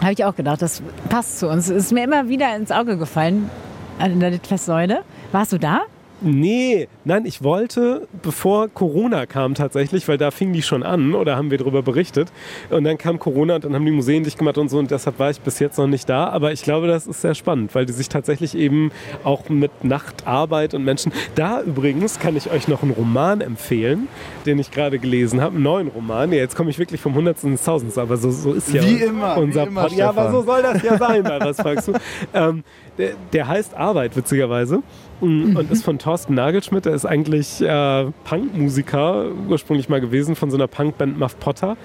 Habe 0.00 0.12
ich 0.14 0.24
auch 0.24 0.34
gedacht, 0.34 0.62
das 0.62 0.80
passt 1.10 1.40
zu 1.40 1.48
uns. 1.50 1.68
Ist 1.68 1.92
mir 1.92 2.04
immer 2.04 2.28
wieder 2.30 2.56
ins 2.56 2.70
Auge 2.72 2.96
gefallen 2.96 3.50
an 3.98 4.20
der 4.20 4.30
Litfaßsäule. 4.30 5.00
Warst 5.32 5.52
du 5.52 5.58
da? 5.58 5.82
Nee, 6.20 6.88
nein, 7.04 7.24
ich 7.26 7.44
wollte, 7.44 8.08
bevor 8.24 8.66
Corona 8.66 9.24
kam 9.26 9.54
tatsächlich, 9.54 10.08
weil 10.08 10.18
da 10.18 10.32
fing 10.32 10.52
die 10.52 10.62
schon 10.62 10.82
an 10.82 11.14
oder 11.14 11.36
haben 11.36 11.52
wir 11.52 11.58
darüber 11.58 11.80
berichtet. 11.82 12.32
Und 12.70 12.82
dann 12.82 12.98
kam 12.98 13.20
Corona 13.20 13.54
und 13.54 13.64
dann 13.64 13.72
haben 13.72 13.84
die 13.84 13.92
Museen 13.92 14.24
dicht 14.24 14.36
gemacht 14.36 14.58
und 14.58 14.68
so 14.68 14.80
und 14.80 14.90
deshalb 14.90 15.20
war 15.20 15.30
ich 15.30 15.40
bis 15.40 15.60
jetzt 15.60 15.78
noch 15.78 15.86
nicht 15.86 16.08
da. 16.08 16.26
Aber 16.30 16.50
ich 16.50 16.62
glaube, 16.64 16.88
das 16.88 17.06
ist 17.06 17.20
sehr 17.20 17.36
spannend, 17.36 17.72
weil 17.76 17.86
die 17.86 17.92
sich 17.92 18.08
tatsächlich 18.08 18.56
eben 18.56 18.90
auch 19.22 19.48
mit 19.48 19.84
Nachtarbeit 19.84 20.74
und 20.74 20.82
Menschen. 20.82 21.12
Da 21.36 21.62
übrigens 21.62 22.18
kann 22.18 22.34
ich 22.34 22.50
euch 22.50 22.66
noch 22.66 22.82
einen 22.82 22.90
Roman 22.90 23.40
empfehlen, 23.40 24.08
den 24.44 24.58
ich 24.58 24.72
gerade 24.72 24.98
gelesen 24.98 25.40
habe, 25.40 25.54
einen 25.54 25.62
neuen 25.62 25.86
Roman. 25.86 26.32
Ja, 26.32 26.38
jetzt 26.38 26.56
komme 26.56 26.70
ich 26.70 26.80
wirklich 26.80 27.00
vom 27.00 27.14
Hundertsten 27.14 27.52
ins 27.52 27.62
Tausendste, 27.62 28.02
aber 28.02 28.16
so, 28.16 28.32
so 28.32 28.54
ist 28.54 28.72
ja 28.74 28.82
Wie 28.82 29.04
immer, 29.04 29.36
wie 29.36 29.40
unser 29.40 29.68
immer, 29.68 29.82
Pod- 29.82 29.92
Ja, 29.92 30.08
aber 30.08 30.32
so 30.32 30.42
soll 30.42 30.62
das 30.62 30.82
ja 30.82 30.98
sein, 30.98 31.22
was 31.24 31.58
fragst 31.58 31.86
du? 31.86 31.92
Ähm, 32.34 32.64
der, 32.98 33.12
der 33.32 33.48
heißt 33.48 33.74
Arbeit, 33.74 34.16
witzigerweise. 34.16 34.82
Mm, 35.20 35.56
Und 35.56 35.70
ist 35.70 35.84
von 35.84 35.98
Thorsten 35.98 36.34
Nagelschmidt. 36.34 36.84
Der 36.84 36.94
ist 36.94 37.06
eigentlich 37.06 37.60
äh, 37.60 38.06
Punkmusiker, 38.24 39.26
ursprünglich 39.48 39.88
mal 39.88 40.00
gewesen, 40.00 40.36
von 40.36 40.50
so 40.50 40.56
einer 40.56 40.66
Punkband 40.66 41.18
Muff 41.18 41.38
Potter. 41.38 41.76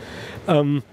Ähm, 0.47 0.83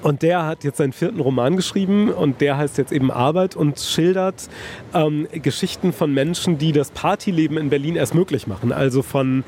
und 0.00 0.22
der 0.22 0.46
hat 0.46 0.64
jetzt 0.64 0.78
seinen 0.78 0.92
vierten 0.92 1.20
Roman 1.20 1.56
geschrieben 1.56 2.10
und 2.10 2.40
der 2.40 2.56
heißt 2.56 2.78
jetzt 2.78 2.92
eben 2.92 3.10
Arbeit 3.10 3.56
und 3.56 3.78
schildert 3.78 4.48
ähm, 4.94 5.28
Geschichten 5.30 5.92
von 5.92 6.14
Menschen, 6.14 6.56
die 6.56 6.72
das 6.72 6.90
Partyleben 6.90 7.58
in 7.58 7.68
Berlin 7.68 7.96
erst 7.96 8.14
möglich 8.14 8.46
machen. 8.46 8.72
Also 8.72 9.02
von 9.02 9.44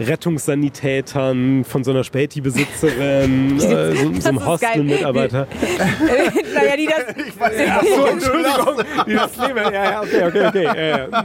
Rettungssanitätern, 0.00 1.64
von 1.64 1.84
so 1.84 1.90
einer 1.90 2.04
Späti-Besitzerin, 2.04 3.56
äh, 3.60 3.60
so, 3.60 4.20
so 4.20 4.28
einem. 4.28 4.46
Hostel-Mitarbeiter. 4.46 5.46
naja, 6.54 6.76
die 6.76 6.86
das, 6.86 7.70
Achso, 7.70 8.06
Entschuldigung. 8.06 8.84
Dieses 9.06 9.36
Leben. 9.36 9.72
Ja, 9.72 9.84
ja, 9.84 10.00
okay, 10.00 10.24
okay, 10.26 10.46
okay. 10.46 10.64
Ja, 10.64 10.98
ja. 10.98 11.24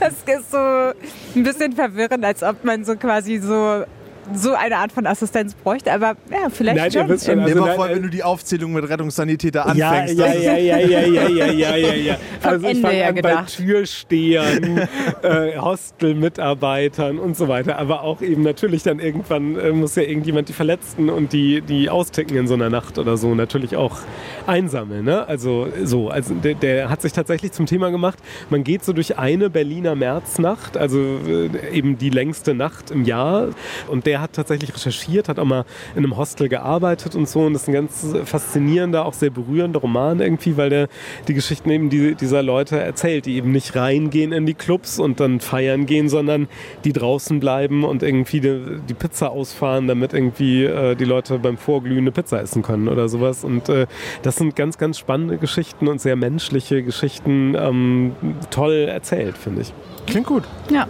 das 0.00 0.12
ist 0.12 0.50
so 0.50 0.58
ein 0.58 1.42
bisschen 1.42 1.72
verwirrend, 1.72 2.24
als 2.24 2.42
ob 2.42 2.64
man 2.64 2.84
so 2.84 2.96
quasi 2.96 3.38
so, 3.38 3.84
so 4.34 4.54
eine 4.54 4.76
Art 4.76 4.92
von 4.92 5.06
Assistenz 5.06 5.54
bräuchte. 5.54 5.92
Aber 5.92 6.16
ja, 6.30 6.48
vielleicht 6.50 6.76
Nein, 6.76 6.90
ihr 6.92 7.00
schon. 7.00 7.08
wisst 7.08 7.26
schon, 7.26 7.40
also 7.40 7.60
war 7.60 7.66
nein, 7.66 7.76
vor, 7.76 7.88
äh, 7.88 7.94
wenn 7.94 8.02
du 8.02 8.08
die 8.08 8.22
Aufzählung 8.22 8.72
mit 8.72 8.88
Rettungssanitäter 8.88 9.72
Ja, 9.74 9.90
anfängst. 9.90 10.18
ja, 10.18 10.26
ja, 10.34 10.56
ja, 10.56 10.78
ja, 10.78 11.00
ja, 11.00 11.28
ja, 11.28 11.46
ja, 11.50 11.76
ja, 11.76 11.94
ja. 11.94 12.16
Also 12.42 12.66
ich 12.68 12.80
fange 12.80 13.04
an 13.06 13.14
bei 13.16 13.20
gedacht. 13.22 13.56
Türstehern, 13.56 14.88
äh, 15.22 15.58
Hostelmitarbeitern 15.58 17.18
und 17.18 17.36
so 17.36 17.48
weiter. 17.48 17.78
Aber 17.78 18.02
auch 18.02 18.22
eben 18.22 18.42
natürlich 18.42 18.82
dann 18.82 18.98
irgendwann 18.98 19.56
äh, 19.58 19.72
muss 19.72 19.96
ja 19.96 20.02
irgendjemand 20.02 20.48
die 20.48 20.52
Verletzten 20.52 21.08
und 21.10 21.32
die, 21.32 21.60
die 21.60 21.90
austicken 21.90 22.36
in 22.36 22.46
so 22.46 22.54
einer 22.54 22.70
Nacht 22.70 22.98
oder 22.98 23.16
so 23.16 23.34
natürlich 23.34 23.76
auch 23.76 23.98
einsammeln. 24.46 25.04
Ne? 25.04 25.26
Also 25.26 25.68
so, 25.84 26.08
also 26.08 26.34
der, 26.34 26.54
der 26.54 26.90
hat 26.90 27.02
sich 27.02 27.12
tatsächlich 27.12 27.52
zum 27.52 27.66
Thema 27.66 27.90
gemacht, 27.90 28.18
man 28.50 28.64
geht 28.64 28.84
so 28.84 28.92
durch 28.92 29.18
eine 29.18 29.50
Berliner 29.50 29.94
Märznacht, 29.94 30.76
also 30.76 30.98
äh, 31.26 31.48
eben 31.72 31.98
die 31.98 32.10
längste 32.10 32.54
Nacht 32.54 32.90
im 32.90 33.04
Jahr. 33.04 33.48
Und 33.88 34.06
der 34.06 34.15
hat 34.20 34.32
tatsächlich 34.34 34.74
recherchiert, 34.74 35.28
hat 35.28 35.38
auch 35.38 35.44
mal 35.44 35.64
in 35.94 36.04
einem 36.04 36.16
Hostel 36.16 36.48
gearbeitet 36.48 37.14
und 37.14 37.28
so. 37.28 37.40
Und 37.40 37.54
das 37.54 37.62
ist 37.62 37.68
ein 37.68 37.74
ganz 37.74 38.06
faszinierender, 38.24 39.04
auch 39.04 39.14
sehr 39.14 39.30
berührender 39.30 39.80
Roman 39.80 40.20
irgendwie, 40.20 40.56
weil 40.56 40.70
der 40.70 40.88
die 41.28 41.34
Geschichten 41.34 41.70
eben 41.70 41.90
die, 41.90 42.14
dieser 42.14 42.42
Leute 42.42 42.78
erzählt, 42.78 43.26
die 43.26 43.36
eben 43.36 43.52
nicht 43.52 43.76
reingehen 43.76 44.32
in 44.32 44.46
die 44.46 44.54
Clubs 44.54 44.98
und 44.98 45.20
dann 45.20 45.40
feiern 45.40 45.86
gehen, 45.86 46.08
sondern 46.08 46.48
die 46.84 46.92
draußen 46.92 47.40
bleiben 47.40 47.84
und 47.84 48.02
irgendwie 48.02 48.40
die, 48.40 48.80
die 48.88 48.94
Pizza 48.94 49.30
ausfahren, 49.30 49.86
damit 49.86 50.12
irgendwie 50.12 50.64
äh, 50.64 50.94
die 50.94 51.04
Leute 51.04 51.38
beim 51.38 51.56
Vorglühen 51.56 51.98
eine 51.98 52.12
Pizza 52.12 52.40
essen 52.40 52.62
können 52.62 52.88
oder 52.88 53.08
sowas. 53.08 53.44
Und 53.44 53.68
äh, 53.68 53.86
das 54.22 54.36
sind 54.36 54.56
ganz, 54.56 54.78
ganz 54.78 54.98
spannende 54.98 55.38
Geschichten 55.38 55.88
und 55.88 56.00
sehr 56.00 56.16
menschliche 56.16 56.82
Geschichten. 56.82 57.54
Ähm, 57.54 58.14
toll 58.50 58.86
erzählt, 58.88 59.36
finde 59.36 59.62
ich. 59.62 59.72
Klingt 60.06 60.26
gut. 60.26 60.44
ja. 60.70 60.86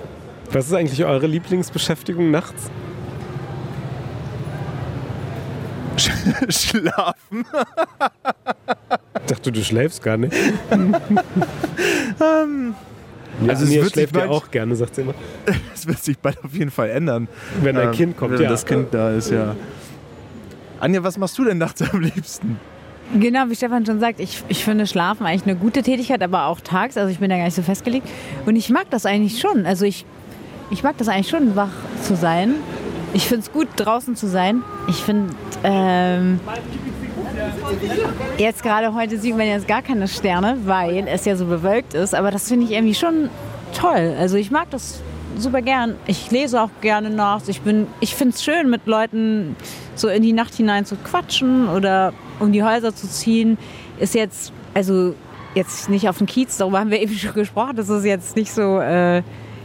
Was 0.52 0.66
ist 0.66 0.74
eigentlich 0.74 1.04
eure 1.04 1.26
Lieblingsbeschäftigung 1.26 2.30
nachts? 2.30 2.70
Schlafen. 6.48 7.44
Ich 9.20 9.26
dachte, 9.26 9.52
du 9.52 9.62
schläfst 9.64 10.02
gar 10.02 10.16
nicht. 10.16 10.32
ja, 12.20 13.48
also 13.48 13.64
es 13.64 13.70
wird 13.70 13.84
sich 13.84 13.92
schläft 13.92 14.14
ja 14.14 14.20
bald- 14.20 14.30
auch 14.30 14.50
gerne, 14.50 14.76
sagt 14.76 14.94
sie 14.94 15.02
immer. 15.02 15.14
Das 15.72 15.86
wird 15.86 15.98
sich 16.02 16.18
bald 16.18 16.42
auf 16.44 16.52
jeden 16.54 16.70
Fall 16.70 16.90
ändern. 16.90 17.28
Wenn 17.62 17.76
ein 17.76 17.88
Ähm, 17.88 17.92
Kind 17.92 18.16
kommt, 18.16 18.32
wenn 18.34 18.42
ja. 18.42 18.48
das 18.48 18.64
Kind 18.64 18.92
da 18.92 19.10
ist, 19.10 19.30
ja. 19.30 19.54
Anja, 20.80 21.02
was 21.02 21.16
machst 21.18 21.36
du 21.38 21.44
denn 21.44 21.58
nachts 21.58 21.82
am 21.82 22.00
liebsten? 22.00 22.58
Genau, 23.18 23.44
wie 23.48 23.54
Stefan 23.54 23.86
schon 23.86 24.00
sagt, 24.00 24.18
ich, 24.20 24.42
ich 24.48 24.64
finde 24.64 24.86
Schlafen 24.86 25.26
eigentlich 25.26 25.44
eine 25.44 25.54
gute 25.56 25.82
Tätigkeit, 25.82 26.22
aber 26.22 26.46
auch 26.46 26.60
tags. 26.60 26.96
Also 26.96 27.10
ich 27.10 27.18
bin 27.20 27.30
da 27.30 27.36
gar 27.36 27.44
nicht 27.44 27.54
so 27.54 27.62
festgelegt. 27.62 28.08
Und 28.46 28.56
ich 28.56 28.68
mag 28.70 28.90
das 28.90 29.06
eigentlich 29.06 29.40
schon. 29.40 29.64
Also 29.64 29.84
ich, 29.84 30.04
ich 30.70 30.82
mag 30.82 30.98
das 30.98 31.08
eigentlich 31.08 31.28
schon, 31.28 31.54
wach 31.54 31.70
zu 32.02 32.16
sein. 32.16 32.54
Ich 33.14 33.26
finde 33.28 33.42
es 33.42 33.52
gut, 33.52 33.68
draußen 33.76 34.16
zu 34.16 34.26
sein. 34.26 34.62
Ich 34.88 34.96
finde, 34.96 35.34
ähm, 35.64 36.40
jetzt 38.38 38.62
gerade 38.62 38.94
heute 38.94 39.18
sieht 39.18 39.36
man 39.36 39.46
jetzt 39.46 39.68
gar 39.68 39.82
keine 39.82 40.08
Sterne, 40.08 40.58
weil 40.64 41.06
es 41.08 41.24
ja 41.24 41.36
so 41.36 41.46
bewölkt 41.46 41.94
ist. 41.94 42.14
Aber 42.14 42.30
das 42.30 42.48
finde 42.48 42.66
ich 42.66 42.72
irgendwie 42.72 42.94
schon 42.94 43.28
toll. 43.74 44.14
Also 44.18 44.36
ich 44.36 44.50
mag 44.50 44.70
das 44.70 45.00
super 45.38 45.62
gern. 45.62 45.96
Ich 46.06 46.30
lese 46.30 46.60
auch 46.60 46.70
gerne 46.80 47.10
nachts. 47.10 47.48
Ich, 47.48 47.60
ich 48.00 48.14
finde 48.14 48.34
es 48.34 48.42
schön, 48.42 48.70
mit 48.70 48.86
Leuten 48.86 49.56
so 49.94 50.08
in 50.08 50.22
die 50.22 50.32
Nacht 50.32 50.54
hinein 50.54 50.84
zu 50.84 50.96
quatschen 50.96 51.68
oder 51.68 52.12
um 52.40 52.52
die 52.52 52.62
Häuser 52.62 52.94
zu 52.94 53.08
ziehen. 53.08 53.58
Ist 53.98 54.14
jetzt, 54.14 54.52
also 54.74 55.14
jetzt 55.54 55.88
nicht 55.88 56.08
auf 56.08 56.18
dem 56.18 56.26
Kiez, 56.26 56.56
darüber 56.56 56.80
haben 56.80 56.90
wir 56.90 57.00
eben 57.02 57.14
schon 57.14 57.34
gesprochen, 57.34 57.76
dass 57.76 57.88
es 57.88 58.04
jetzt 58.04 58.36
nicht 58.36 58.52
so, 58.52 58.78
äh, 58.80 59.22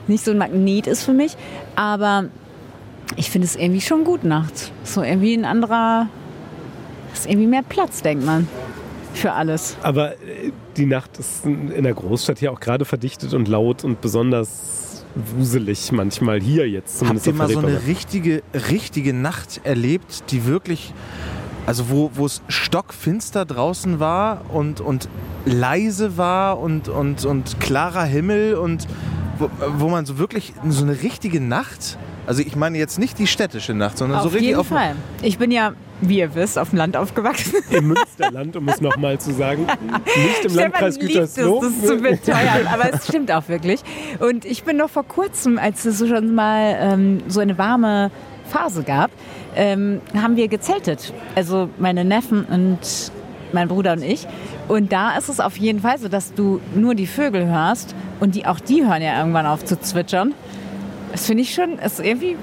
nicht 0.07 0.23
so 0.23 0.31
ein 0.31 0.37
Magnet 0.37 0.87
ist 0.87 1.03
für 1.03 1.13
mich. 1.13 1.35
Aber 1.75 2.25
ich 3.15 3.29
finde 3.29 3.47
es 3.47 3.55
irgendwie 3.55 3.81
schon 3.81 4.03
gut 4.03 4.23
nachts. 4.23 4.71
So 4.83 5.03
irgendwie 5.03 5.33
ein 5.33 5.45
anderer, 5.45 6.07
ist 7.13 7.25
irgendwie 7.25 7.47
mehr 7.47 7.63
Platz, 7.63 8.01
denkt 8.01 8.25
man, 8.25 8.47
für 9.13 9.33
alles. 9.33 9.75
Aber 9.81 10.13
äh, 10.13 10.51
die 10.77 10.85
Nacht 10.85 11.17
ist 11.17 11.45
in 11.45 11.83
der 11.83 11.93
Großstadt 11.93 12.39
hier 12.39 12.51
auch 12.51 12.59
gerade 12.59 12.85
verdichtet 12.85 13.33
und 13.33 13.47
laut 13.47 13.83
und 13.83 14.01
besonders 14.01 15.03
wuselig 15.15 15.91
manchmal 15.91 16.39
hier 16.39 16.69
jetzt. 16.69 16.99
Zumindest 16.99 17.27
Habt 17.27 17.35
ihr 17.35 17.37
mal 17.37 17.49
so 17.49 17.59
eine 17.59 17.85
richtige, 17.85 18.43
richtige 18.53 19.13
Nacht 19.13 19.61
erlebt, 19.63 20.31
die 20.31 20.45
wirklich, 20.45 20.93
also 21.65 21.89
wo, 21.89 22.11
wo 22.13 22.25
es 22.25 22.41
stockfinster 22.47 23.45
draußen 23.45 23.99
war 23.99 24.45
und, 24.53 24.79
und 24.79 25.09
leise 25.45 26.17
war 26.17 26.59
und, 26.59 26.87
und, 26.87 27.25
und 27.25 27.59
klarer 27.59 28.03
Himmel 28.03 28.55
und 28.55 28.87
wo, 29.37 29.49
wo 29.77 29.89
man 29.89 30.05
so 30.05 30.17
wirklich 30.17 30.53
so 30.69 30.83
eine 30.83 31.01
richtige 31.03 31.41
Nacht, 31.41 31.97
also 32.27 32.41
ich 32.41 32.55
meine 32.55 32.77
jetzt 32.77 32.99
nicht 32.99 33.19
die 33.19 33.27
städtische 33.27 33.73
Nacht, 33.73 33.97
sondern 33.97 34.19
Auf 34.19 34.23
so 34.23 34.29
richtig 34.29 34.47
jeden 34.47 34.59
auf 34.59 34.67
Fall. 34.67 34.95
Ich 35.21 35.37
bin 35.37 35.51
ja 35.51 35.73
wie 36.01 36.19
ihr 36.19 36.35
wisst, 36.35 36.57
auf 36.57 36.71
dem 36.71 36.77
Land 36.77 36.97
aufgewachsen. 36.97 37.53
Im 37.69 37.89
Münsterland, 37.89 38.55
um 38.55 38.67
es 38.67 38.81
nochmal 38.81 39.19
zu 39.19 39.31
sagen. 39.33 39.67
Nicht 40.15 40.45
im 40.45 40.55
Landkreis 40.55 40.97
es, 40.97 40.99
Gütersloh. 40.99 41.61
das 41.61 41.87
zu 41.87 41.97
beteuern, 41.97 42.67
aber 42.71 42.93
es 42.93 43.07
stimmt 43.07 43.31
auch 43.31 43.47
wirklich. 43.47 43.81
Und 44.19 44.45
ich 44.45 44.63
bin 44.63 44.77
noch 44.77 44.89
vor 44.89 45.03
kurzem, 45.03 45.59
als 45.59 45.85
es 45.85 45.99
schon 45.99 46.33
mal 46.33 46.75
ähm, 46.79 47.21
so 47.27 47.39
eine 47.39 47.57
warme 47.57 48.11
Phase 48.49 48.83
gab, 48.83 49.11
ähm, 49.55 50.01
haben 50.15 50.35
wir 50.35 50.47
gezeltet. 50.47 51.13
Also 51.35 51.69
meine 51.77 52.03
Neffen 52.03 52.45
und 52.45 53.11
mein 53.53 53.67
Bruder 53.67 53.93
und 53.93 54.03
ich. 54.03 54.27
Und 54.67 54.91
da 54.91 55.17
ist 55.17 55.29
es 55.29 55.39
auf 55.39 55.57
jeden 55.57 55.81
Fall 55.81 55.99
so, 55.99 56.07
dass 56.07 56.33
du 56.33 56.61
nur 56.75 56.95
die 56.95 57.07
Vögel 57.07 57.45
hörst 57.45 57.93
und 58.19 58.35
die 58.35 58.45
auch 58.45 58.59
die 58.59 58.85
hören 58.85 59.01
ja 59.01 59.19
irgendwann 59.19 59.45
auf 59.45 59.65
zu 59.65 59.79
zwitschern. 59.79 60.33
Das 61.11 61.25
finde 61.25 61.43
ich 61.43 61.53
schon, 61.53 61.77
ist 61.79 61.99
irgendwie 61.99 62.37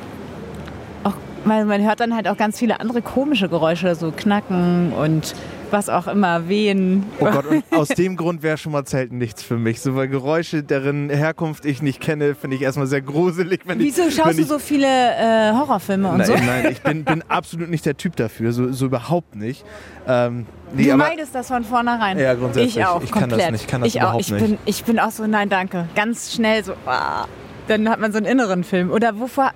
auch, 1.04 1.14
weil 1.44 1.64
man 1.64 1.82
hört 1.84 2.00
dann 2.00 2.14
halt 2.14 2.28
auch 2.28 2.36
ganz 2.36 2.58
viele 2.58 2.80
andere 2.80 3.02
komische 3.02 3.48
Geräusche, 3.48 3.94
so 3.94 4.12
Knacken 4.12 4.92
und 4.92 5.34
was 5.70 5.90
auch 5.90 6.06
immer, 6.06 6.48
Wehen. 6.48 7.04
Oh 7.20 7.26
Gott, 7.26 7.44
und 7.44 7.62
aus 7.72 7.88
dem 7.88 8.16
Grund 8.16 8.42
wäre 8.42 8.56
schon 8.56 8.72
mal 8.72 8.86
Zelten 8.86 9.18
nichts 9.18 9.42
für 9.42 9.58
mich. 9.58 9.82
So, 9.82 9.94
weil 9.96 10.08
Geräusche, 10.08 10.62
deren 10.62 11.10
Herkunft 11.10 11.66
ich 11.66 11.82
nicht 11.82 12.00
kenne, 12.00 12.34
finde 12.34 12.56
ich 12.56 12.62
erstmal 12.62 12.86
sehr 12.86 13.02
gruselig. 13.02 13.60
Wenn 13.66 13.78
Wieso 13.78 14.04
ich, 14.08 14.14
schaust 14.14 14.38
du 14.38 14.44
so 14.44 14.58
viele 14.58 14.86
äh, 14.86 15.52
Horrorfilme 15.52 16.08
und 16.08 16.18
Nein, 16.18 16.26
so? 16.26 16.32
nein, 16.46 16.68
ich 16.70 16.80
bin, 16.80 17.04
bin 17.04 17.22
absolut 17.28 17.68
nicht 17.68 17.84
der 17.84 17.98
Typ 17.98 18.16
dafür, 18.16 18.52
so, 18.52 18.72
so 18.72 18.86
überhaupt 18.86 19.36
nicht. 19.36 19.62
Ähm, 20.06 20.46
nee, 20.74 20.84
du 20.84 20.92
aber- 20.94 21.04
meidest 21.08 21.34
das 21.34 21.48
von 21.48 21.64
vornherein. 21.64 22.18
Ja, 22.18 22.32
grundsätzlich. 22.32 22.78
Ich 22.78 22.86
auch, 22.86 23.02
Ich 23.02 23.10
kann 23.10 23.28
das 23.28 23.30
komplett. 23.32 23.52
nicht, 23.52 23.60
ich 23.62 23.66
kann 23.66 23.80
das 23.82 23.88
ich 23.94 24.00
auch. 24.00 24.04
überhaupt 24.04 24.20
ich 24.22 24.30
nicht. 24.32 24.46
Bin, 24.46 24.58
ich 24.64 24.84
bin 24.84 24.98
auch 24.98 25.10
so, 25.10 25.26
nein, 25.26 25.50
danke. 25.50 25.86
Ganz 25.94 26.32
schnell 26.34 26.64
so, 26.64 26.72
ah. 26.86 27.26
Dann 27.68 27.88
hat 27.88 28.00
man 28.00 28.10
so 28.12 28.18
einen 28.18 28.26
inneren 28.26 28.64
Film. 28.64 28.90
Oder 28.90 29.18
wovor, 29.20 29.52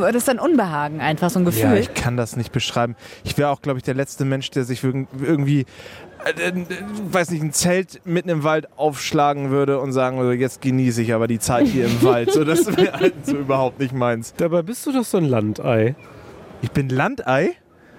das 0.00 0.14
ist 0.16 0.28
dann 0.28 0.38
Unbehagen 0.38 1.00
einfach, 1.00 1.30
so 1.30 1.38
ein 1.38 1.44
Ja, 1.44 1.50
Gefühl. 1.50 1.76
ich 1.78 1.94
kann 1.94 2.16
das 2.16 2.36
nicht 2.36 2.52
beschreiben. 2.52 2.96
Ich 3.24 3.38
wäre 3.38 3.50
auch, 3.50 3.62
glaube 3.62 3.78
ich, 3.78 3.84
der 3.84 3.94
letzte 3.94 4.24
Mensch, 4.24 4.50
der 4.50 4.64
sich 4.64 4.80
irg- 4.82 5.06
irgendwie, 5.22 5.66
äh, 6.24 6.48
äh, 6.48 6.52
weiß 7.10 7.30
nicht, 7.30 7.42
ein 7.42 7.52
Zelt 7.52 8.00
mitten 8.04 8.28
im 8.28 8.42
Wald 8.44 8.68
aufschlagen 8.76 9.50
würde 9.50 9.78
und 9.80 9.92
sagen 9.92 10.18
würde, 10.18 10.34
jetzt 10.38 10.60
genieße 10.62 11.02
ich 11.02 11.14
aber 11.14 11.26
die 11.28 11.38
Zeit 11.38 11.66
hier 11.66 11.86
im 11.86 12.02
Wald. 12.02 12.32
So, 12.32 12.44
das 12.44 12.66
wäre 12.76 12.92
halt 13.00 13.14
so 13.26 13.36
überhaupt 13.36 13.78
nicht 13.78 13.92
meins. 13.94 14.34
Dabei 14.36 14.62
bist 14.62 14.84
du 14.86 14.92
doch 14.92 15.04
so 15.04 15.18
ein 15.18 15.24
Landei. 15.24 15.94
Ich 16.62 16.70
bin 16.72 16.88
Landei? 16.88 17.52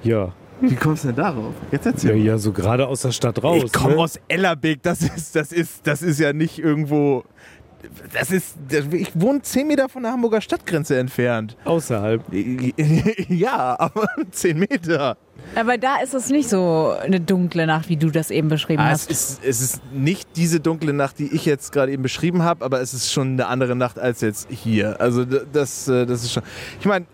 Ja. 0.03 0.33
Wie 0.63 0.75
kommst 0.75 1.03
du 1.03 1.07
denn 1.07 1.15
darauf? 1.15 1.55
Jetzt 1.71 1.85
Ja, 1.85 1.91
erzähl. 1.91 2.17
ja, 2.17 2.37
so 2.37 2.51
gerade 2.51 2.85
aus 2.87 3.01
der 3.01 3.11
Stadt 3.11 3.43
raus. 3.43 3.63
ich 3.65 3.73
komme 3.73 3.95
ne? 3.95 3.99
aus 4.01 4.19
Ellerbeek, 4.27 4.83
das 4.83 5.01
ist, 5.01 5.35
das, 5.35 5.51
ist, 5.51 5.87
das 5.87 6.03
ist 6.03 6.19
ja 6.19 6.33
nicht 6.33 6.59
irgendwo. 6.59 7.23
Das 8.13 8.31
ist. 8.31 8.55
das- 8.69 8.85
Ich 8.93 9.11
wohne 9.13 9.41
10 9.41 9.67
Meter 9.67 9.89
von 9.89 10.03
der 10.03 10.11
Hamburger 10.11 10.41
Stadtgrenze 10.41 10.97
entfernt. 10.97 11.55
Außerhalb. 11.65 12.23
Ja, 13.29 13.75
aber 13.79 14.07
10 14.31 14.59
Meter. 14.59 15.17
Aber 15.55 15.77
da 15.77 15.97
ist 16.03 16.13
es 16.13 16.29
nicht 16.29 16.49
so 16.49 16.93
eine 17.01 17.19
dunkle 17.19 17.65
Nacht, 17.65 17.89
wie 17.89 17.97
du 17.97 18.09
das 18.11 18.29
eben 18.31 18.47
beschrieben 18.47 18.81
Ah, 18.81 18.91
es, 18.91 19.01
hast. 19.03 19.11
ist, 19.11 19.43
es 19.43 19.61
ist 19.61 19.81
nicht 19.93 20.29
diese 20.35 20.59
dunkle 20.59 20.93
Nacht, 20.93 21.17
die 21.19 21.33
ich 21.33 21.45
jetzt 21.45 21.71
gerade 21.71 21.91
eben 21.91 22.03
beschrieben 22.03 22.43
habe, 22.43 22.63
aber 22.63 22.79
es 22.81 22.93
ist 22.93 23.11
schon 23.11 23.33
eine 23.33 23.47
andere 23.47 23.75
Nacht 23.75 23.97
als 23.97 24.21
jetzt 24.21 24.47
hier. 24.51 24.99
Also 25.01 25.25
das, 25.25 25.87
äh, 25.87 26.05
das 26.05 26.23
ist 26.23 26.33
schon. 26.33 26.43
Ich 26.79 26.85
meine, 26.85 27.05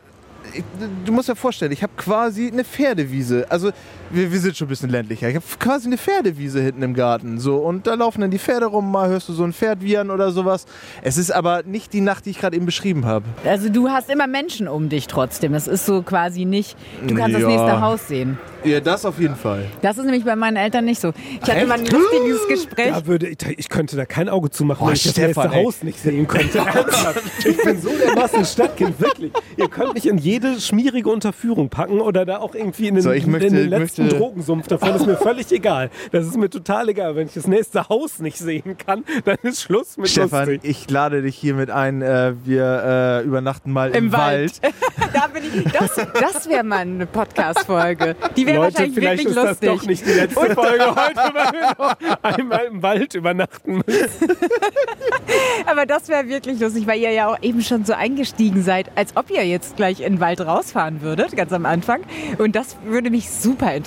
du 1.05 1.11
musst 1.11 1.29
dir 1.29 1.35
vorstellen, 1.35 1.71
ich 1.71 1.83
habe 1.83 1.93
quasi 1.97 2.47
eine 2.51 2.63
Pferdewiese. 2.63 3.45
Also 3.49 3.71
wir, 4.09 4.31
wir 4.31 4.39
sind 4.39 4.55
schon 4.57 4.67
ein 4.67 4.69
bisschen 4.69 4.89
ländlicher. 4.89 5.29
Ich 5.29 5.35
habe 5.35 5.45
quasi 5.59 5.87
eine 5.87 5.97
Pferdewiese 5.97 6.61
hinten 6.61 6.81
im 6.83 6.93
Garten. 6.93 7.39
So, 7.39 7.57
und 7.57 7.87
da 7.87 7.93
laufen 7.95 8.21
dann 8.21 8.31
die 8.31 8.39
Pferde 8.39 8.65
rum, 8.67 8.91
mal 8.91 9.09
hörst 9.09 9.29
du 9.29 9.33
so 9.33 9.43
ein 9.43 9.53
Pferd 9.53 9.81
wiehern 9.81 10.09
oder 10.11 10.31
sowas. 10.31 10.65
Es 11.01 11.17
ist 11.17 11.31
aber 11.31 11.63
nicht 11.63 11.93
die 11.93 12.01
Nacht, 12.01 12.25
die 12.25 12.31
ich 12.31 12.39
gerade 12.39 12.55
eben 12.55 12.65
beschrieben 12.65 13.05
habe. 13.05 13.25
Also 13.45 13.69
du 13.69 13.89
hast 13.89 14.09
immer 14.09 14.27
Menschen 14.27 14.67
um 14.67 14.89
dich 14.89 15.07
trotzdem. 15.07 15.53
Es 15.53 15.67
ist 15.67 15.85
so 15.85 16.01
quasi 16.01 16.45
nicht, 16.45 16.77
du 17.07 17.15
kannst 17.15 17.35
das 17.35 17.41
Ja. 17.41 17.47
nächste 17.47 17.81
Haus 17.81 18.07
sehen. 18.07 18.37
Ja, 18.63 18.79
das 18.81 19.05
auf 19.05 19.19
jeden 19.19 19.35
Fall. 19.35 19.65
Das 19.81 19.97
ist 19.97 20.03
nämlich 20.03 20.25
bei 20.25 20.35
meinen 20.35 20.57
Eltern 20.57 20.83
nicht 20.85 20.99
so. 20.99 21.13
Ich 21.35 21.41
hatte 21.43 21.53
Echt? 21.59 21.67
mal 21.67 21.75
ein 21.79 21.85
lustiges 21.85 22.47
Gespräch. 22.49 22.89
Da 22.91 23.05
würde 23.05 23.27
ich, 23.27 23.37
ich 23.57 23.69
könnte 23.69 23.95
da 23.95 24.05
kein 24.05 24.27
Auge 24.29 24.49
zumachen, 24.49 24.83
Oh, 24.83 24.87
wenn 24.87 24.93
ich 24.95 25.03
das 25.03 25.11
Stefan, 25.13 25.43
nächste 25.45 25.57
ey. 25.59 25.63
Haus 25.65 25.83
nicht 25.83 25.99
sehen 25.99 26.27
könnte. 26.27 26.65
Ich 27.45 27.57
bin 27.63 27.79
so 27.81 27.89
dermaßen 27.89 28.43
Stadtkind, 28.45 28.99
wirklich. 28.99 29.31
Ihr 29.55 29.69
könnt 29.69 29.93
mich 29.93 30.07
in 30.07 30.17
jede 30.17 30.59
schmierige 30.59 31.09
Unterführung 31.09 31.69
packen 31.69 32.01
oder 32.01 32.25
da 32.25 32.37
auch 32.39 32.55
irgendwie 32.55 32.87
in 32.87 32.95
den, 32.95 33.03
So, 33.03 33.11
ich 33.11 33.25
möchte- 33.27 33.47
in 33.47 33.53
den 33.53 33.69
letzten 33.69 33.96
möchte- 34.03 34.17
Drogensumpf 34.19 34.67
davon. 34.67 34.95
ist 34.95 35.05
mir 35.05 35.17
völlig 35.17 35.51
egal. 35.51 35.89
Das 36.11 36.25
ist 36.25 36.37
mir 36.37 36.49
total 36.49 36.89
egal. 36.89 37.15
Wenn 37.15 37.27
ich 37.27 37.33
das 37.33 37.47
nächste 37.47 37.89
Haus 37.89 38.19
nicht 38.19 38.37
sehen 38.37 38.77
kann, 38.77 39.03
dann 39.25 39.37
ist 39.43 39.61
Schluss 39.61 39.97
mit 39.97 40.09
Stefan, 40.09 40.47
lustig. 40.49 40.61
ich 40.63 40.89
lade 40.89 41.21
dich 41.21 41.35
hiermit 41.37 41.69
ein. 41.69 42.01
Äh, 42.01 42.33
wir 42.43 43.21
äh, 43.21 43.25
übernachten 43.25 43.71
mal 43.71 43.89
im, 43.89 44.05
Im 44.05 44.11
Wald. 44.11 44.61
da 45.13 45.27
bin 45.27 45.43
ich, 45.43 45.71
das 45.71 45.95
das 45.95 46.49
wäre 46.49 46.63
mal 46.63 46.79
eine 46.79 47.05
Podcast-Folge. 47.05 48.15
Die 48.35 48.45
wäre 48.45 48.57
Leute, 48.57 48.73
wahrscheinlich 48.73 48.95
vielleicht 48.95 49.23
wirklich 49.25 49.35
ist 49.35 49.37
das 49.37 49.49
lustig. 49.49 49.69
doch 49.69 49.85
nicht 49.85 50.05
die 50.05 50.11
letzte 50.11 50.55
Folge 50.55 50.85
heute, 50.95 51.15
weil 51.33 51.51
wir 51.53 51.75
noch 51.77 52.23
einmal 52.23 52.65
im 52.65 52.81
Wald 52.83 53.13
übernachten 53.15 53.81
müssen. 53.85 54.27
Aber 55.65 55.85
das 55.85 56.07
wäre 56.07 56.27
wirklich 56.27 56.59
lustig, 56.59 56.87
weil 56.87 56.99
ihr 56.99 57.11
ja 57.11 57.27
auch 57.27 57.37
eben 57.41 57.61
schon 57.61 57.85
so 57.85 57.93
eingestiegen 57.93 58.63
seid, 58.63 58.89
als 58.95 59.15
ob 59.15 59.29
ihr 59.29 59.45
jetzt 59.45 59.75
gleich 59.75 59.99
in 60.01 60.13
den 60.15 60.19
Wald 60.19 60.41
rausfahren 60.41 61.01
würdet, 61.01 61.35
ganz 61.35 61.51
am 61.53 61.65
Anfang. 61.65 62.01
Und 62.37 62.55
das 62.55 62.77
würde 62.85 63.09
mich 63.09 63.29
super 63.29 63.73
interessieren, 63.73 63.86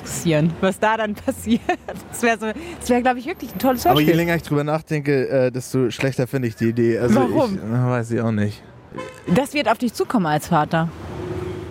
was 0.61 0.79
da 0.79 0.97
dann 0.97 1.15
passiert. 1.27 1.61
Das 2.11 2.23
wäre, 2.23 2.39
so, 2.39 2.47
das 2.81 2.91
wäre 2.91 3.03
glaube 3.03 3.19
ich, 3.19 3.27
wirklich 3.27 3.53
ein 3.53 3.59
tolles 3.59 3.87
Aber 3.87 4.01
je 4.01 4.07
Hörspiel. 4.07 4.17
länger 4.17 4.37
ich 4.37 4.43
drüber 4.43 4.65
nachdenke, 4.65 5.29
äh, 5.29 5.51
desto 5.51 5.91
schlechter 5.91 6.27
finde 6.27 6.49
ich 6.49 6.57
die 6.57 6.69
Idee. 6.71 6.99
Also 6.99 7.17
Warum? 7.17 7.55
Ich, 7.55 7.61
äh, 7.63 7.87
weiß 7.91 8.11
ich 8.13 8.21
auch 8.21 8.33
nicht. 8.33 8.63
Das 9.29 9.55
wird 9.55 9.69
auf 9.71 9.79
dich 9.79 9.93
zukommen 9.95 10.27
als 10.27 10.49
Vater. 10.49 10.89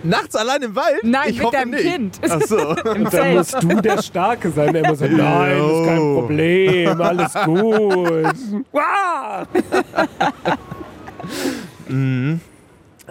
Nachts 0.02 0.34
allein 0.34 0.62
im 0.62 0.74
Wald? 0.74 1.00
Nein, 1.02 1.28
ich 1.28 1.36
mit 1.36 1.44
hoffe 1.46 1.56
deinem 1.58 1.70
nicht. 1.72 1.82
Kind. 1.82 2.20
Ach 2.26 2.40
so. 2.40 2.56
Im 2.94 3.04
Da 3.04 3.10
Zelt. 3.10 3.36
musst 3.36 3.62
du 3.62 3.68
der 3.82 4.02
Starke 4.02 4.50
sein, 4.50 4.72
der 4.72 4.84
immer 4.84 4.96
sagt, 4.96 5.12
nein, 5.12 5.58
das 5.58 5.72
ist 5.72 5.86
kein. 5.86 5.98
Problem, 5.98 7.00
alles 7.02 7.34
gut. 7.44 8.64
Wow. 8.72 9.46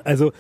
Also 0.04 0.32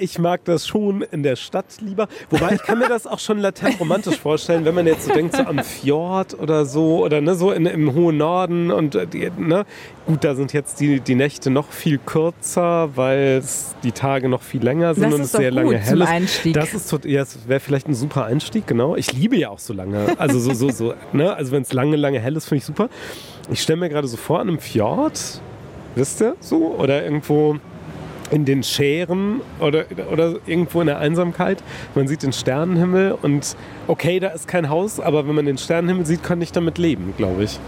ich 0.00 0.18
mag 0.18 0.44
das 0.44 0.66
schon 0.66 1.02
in 1.02 1.22
der 1.22 1.36
Stadt 1.36 1.66
lieber. 1.80 2.08
Wobei 2.30 2.54
ich 2.54 2.62
kann 2.62 2.78
mir 2.78 2.88
das 2.88 3.06
auch 3.06 3.18
schon 3.18 3.38
latent 3.38 3.78
romantisch 3.78 4.18
vorstellen, 4.18 4.64
wenn 4.64 4.74
man 4.74 4.86
jetzt 4.86 5.04
so 5.04 5.12
denkt, 5.12 5.36
so 5.36 5.42
am 5.42 5.58
Fjord 5.58 6.38
oder 6.38 6.64
so 6.64 7.04
oder 7.04 7.20
ne, 7.20 7.34
so 7.34 7.52
in, 7.52 7.66
im 7.66 7.94
hohen 7.94 8.16
Norden 8.16 8.70
und 8.70 8.94
äh, 8.94 9.30
ne, 9.36 9.64
gut, 10.06 10.24
da 10.24 10.34
sind 10.34 10.52
jetzt 10.52 10.80
die, 10.80 11.00
die 11.00 11.14
Nächte 11.14 11.50
noch 11.50 11.70
viel 11.70 11.98
kürzer, 11.98 12.96
weil 12.96 13.42
die 13.82 13.92
Tage 13.92 14.28
noch 14.28 14.42
viel 14.42 14.62
länger 14.62 14.94
sind 14.94 15.04
Das 15.04 15.14
und 15.14 15.20
ist 15.20 15.26
es 15.26 15.32
sehr 15.32 15.50
gut 15.50 15.62
lange 15.62 15.78
hell 15.78 16.00
ist. 16.00 16.08
Einstieg. 16.08 16.54
Das 16.54 16.74
ist 16.74 16.90
ja, 17.04 17.24
wäre 17.46 17.60
vielleicht 17.60 17.88
ein 17.88 17.94
super 17.94 18.24
Einstieg, 18.24 18.66
genau. 18.66 18.96
Ich 18.96 19.12
liebe 19.12 19.36
ja 19.36 19.50
auch 19.50 19.58
so 19.58 19.72
lange. 19.72 20.18
Also 20.18 20.38
so, 20.38 20.52
so, 20.52 20.70
so, 20.70 20.94
ne? 21.12 21.34
Also 21.34 21.52
wenn 21.52 21.62
es 21.62 21.72
lange, 21.72 21.96
lange 21.96 22.20
hell 22.20 22.36
ist, 22.36 22.46
finde 22.46 22.58
ich 22.58 22.64
super. 22.64 22.88
Ich 23.50 23.62
stelle 23.62 23.78
mir 23.78 23.88
gerade 23.88 24.08
so 24.08 24.16
vor, 24.16 24.40
an 24.40 24.48
einem 24.48 24.58
Fjord, 24.58 25.40
wisst 25.94 26.20
ihr, 26.20 26.36
so, 26.40 26.74
oder 26.78 27.02
irgendwo 27.04 27.56
in 28.30 28.44
den 28.44 28.62
Schären 28.62 29.40
oder, 29.58 29.84
oder 30.12 30.36
irgendwo 30.46 30.80
in 30.80 30.86
der 30.86 30.98
Einsamkeit. 30.98 31.62
Man 31.94 32.08
sieht 32.08 32.22
den 32.22 32.32
Sternenhimmel 32.32 33.12
und 33.22 33.56
okay, 33.86 34.20
da 34.20 34.28
ist 34.28 34.46
kein 34.48 34.68
Haus, 34.68 35.00
aber 35.00 35.26
wenn 35.26 35.34
man 35.34 35.46
den 35.46 35.58
Sternenhimmel 35.58 36.06
sieht, 36.06 36.22
kann 36.22 36.40
ich 36.40 36.52
damit 36.52 36.78
leben, 36.78 37.14
glaube 37.16 37.44
ich. 37.44 37.58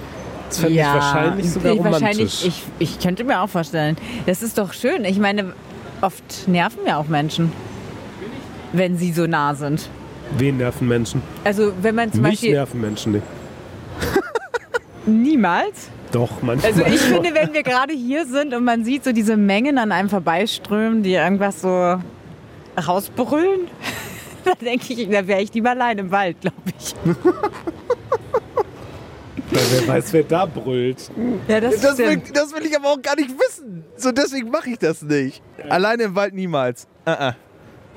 Das 0.49 0.59
fände 0.59 0.81
ich 0.81 0.87
wahrscheinlich 0.87 1.51
sogar 1.51 1.73
ich, 1.73 1.79
romantisch. 1.79 2.03
wahrscheinlich, 2.03 2.47
ich, 2.47 2.63
ich 2.79 2.99
könnte 3.01 3.25
mir 3.25 3.41
auch 3.41 3.49
vorstellen. 3.49 3.97
Das 4.27 4.43
ist 4.43 4.59
doch 4.59 4.73
schön. 4.73 5.05
Ich 5.05 5.19
meine, 5.19 5.55
oft 6.03 6.47
nerven 6.47 6.81
ja 6.87 6.99
auch 6.99 7.09
Menschen, 7.09 7.53
wenn 8.73 8.97
sie 8.97 9.13
so 9.13 9.27
nah 9.27 9.55
sind. 9.55 9.89
Wen 10.37 10.59
nerven 10.59 10.89
Menschen? 10.89 11.23
Also 11.45 11.73
wenn 11.81 11.95
man 11.95 12.13
zum 12.13 12.23
Mich 12.23 12.33
Beispiel 12.33 12.53
nerven 12.53 12.81
Menschen 12.81 13.13
nicht. 13.13 13.25
Niemals. 15.07 15.89
Doch, 16.13 16.43
manchmal. 16.43 16.73
Also 16.73 16.85
ich 16.85 17.01
finde, 17.01 17.35
wenn 17.35 17.53
wir 17.53 17.63
gerade 17.63 17.95
hier 17.95 18.27
sind 18.27 18.55
und 18.55 18.65
man 18.65 18.85
sieht 18.85 19.05
so 19.05 19.13
diese 19.13 19.37
Mengen 19.37 19.79
an 19.79 19.93
einem 19.93 20.09
vorbeiströmen, 20.09 21.03
die 21.03 21.15
irgendwas 21.15 21.63
so 21.63 21.99
rausbrüllen, 22.87 23.69
dann 24.45 24.59
denke 24.61 24.93
ich, 24.93 25.09
da 25.09 25.27
wäre 25.27 25.43
ich 25.43 25.53
lieber 25.55 25.71
allein 25.71 25.99
im 25.99 26.11
Wald, 26.11 26.41
glaube 26.41 26.57
ich. 26.79 26.95
Weil 29.53 29.63
wer 29.71 29.89
weiß, 29.89 30.13
wer 30.15 30.23
da 30.23 30.47
brüllt. 30.47 31.11
Ja, 31.47 31.61
das, 31.61 31.81
Das 31.81 31.99
will, 31.99 32.23
das 32.33 32.55
will 32.55 32.65
ich 32.65 32.75
aber 32.75 32.89
auch 32.89 33.03
gar 33.03 33.17
nicht 33.17 33.31
wissen. 33.31 33.85
So 33.97 34.11
deswegen 34.11 34.51
mache 34.51 34.71
ich 34.71 34.79
das 34.79 35.03
nicht. 35.03 35.43
Alleine 35.69 36.05
im 36.05 36.15
Wald 36.15 36.33
niemals. 36.35 36.87
Uh 37.07 37.11
-uh. 37.11 37.35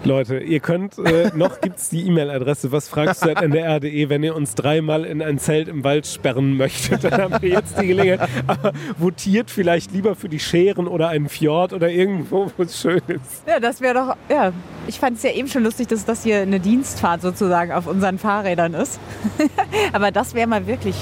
Leute, 0.03 0.39
ihr 0.39 0.59
könnt, 0.59 0.97
äh, 0.99 1.31
noch 1.35 1.61
gibt 1.61 1.79
es 1.79 1.89
die 1.89 2.05
E-Mail-Adresse, 2.07 2.71
was 2.71 2.87
fragst 2.87 3.25
du 3.25 3.31
at 3.31 3.41
ndr.de, 3.41 4.09
wenn 4.09 4.23
ihr 4.23 4.35
uns 4.35 4.55
dreimal 4.55 5.05
in 5.05 5.21
ein 5.21 5.39
Zelt 5.39 5.67
im 5.67 5.83
Wald 5.83 6.05
sperren 6.05 6.57
möchtet, 6.57 7.03
dann 7.03 7.13
haben 7.13 7.41
wir 7.41 7.49
jetzt 7.49 7.79
die 7.79 7.87
Gelegenheit. 7.87 8.29
Aber 8.47 8.73
votiert 8.97 9.49
vielleicht 9.49 9.91
lieber 9.91 10.15
für 10.15 10.29
die 10.29 10.39
Scheren 10.39 10.87
oder 10.87 11.09
einen 11.09 11.29
Fjord 11.29 11.73
oder 11.73 11.89
irgendwo, 11.89 12.51
wo 12.57 12.63
es 12.63 12.79
schön 12.79 13.01
ist. 13.07 13.47
Ja, 13.47 13.59
das 13.59 13.81
wäre 13.81 13.93
doch, 13.93 14.17
ja. 14.29 14.51
Ich 14.87 14.99
fand 14.99 15.17
es 15.17 15.23
ja 15.23 15.31
eben 15.31 15.47
schon 15.47 15.63
lustig, 15.63 15.87
dass 15.87 16.05
das 16.05 16.23
hier 16.23 16.41
eine 16.41 16.59
Dienstfahrt 16.59 17.21
sozusagen 17.21 17.71
auf 17.71 17.87
unseren 17.87 18.19
Fahrrädern 18.19 18.73
ist. 18.73 18.99
Aber 19.93 20.11
das 20.11 20.35
wäre 20.35 20.47
mal 20.47 20.67
wirklich, 20.67 20.95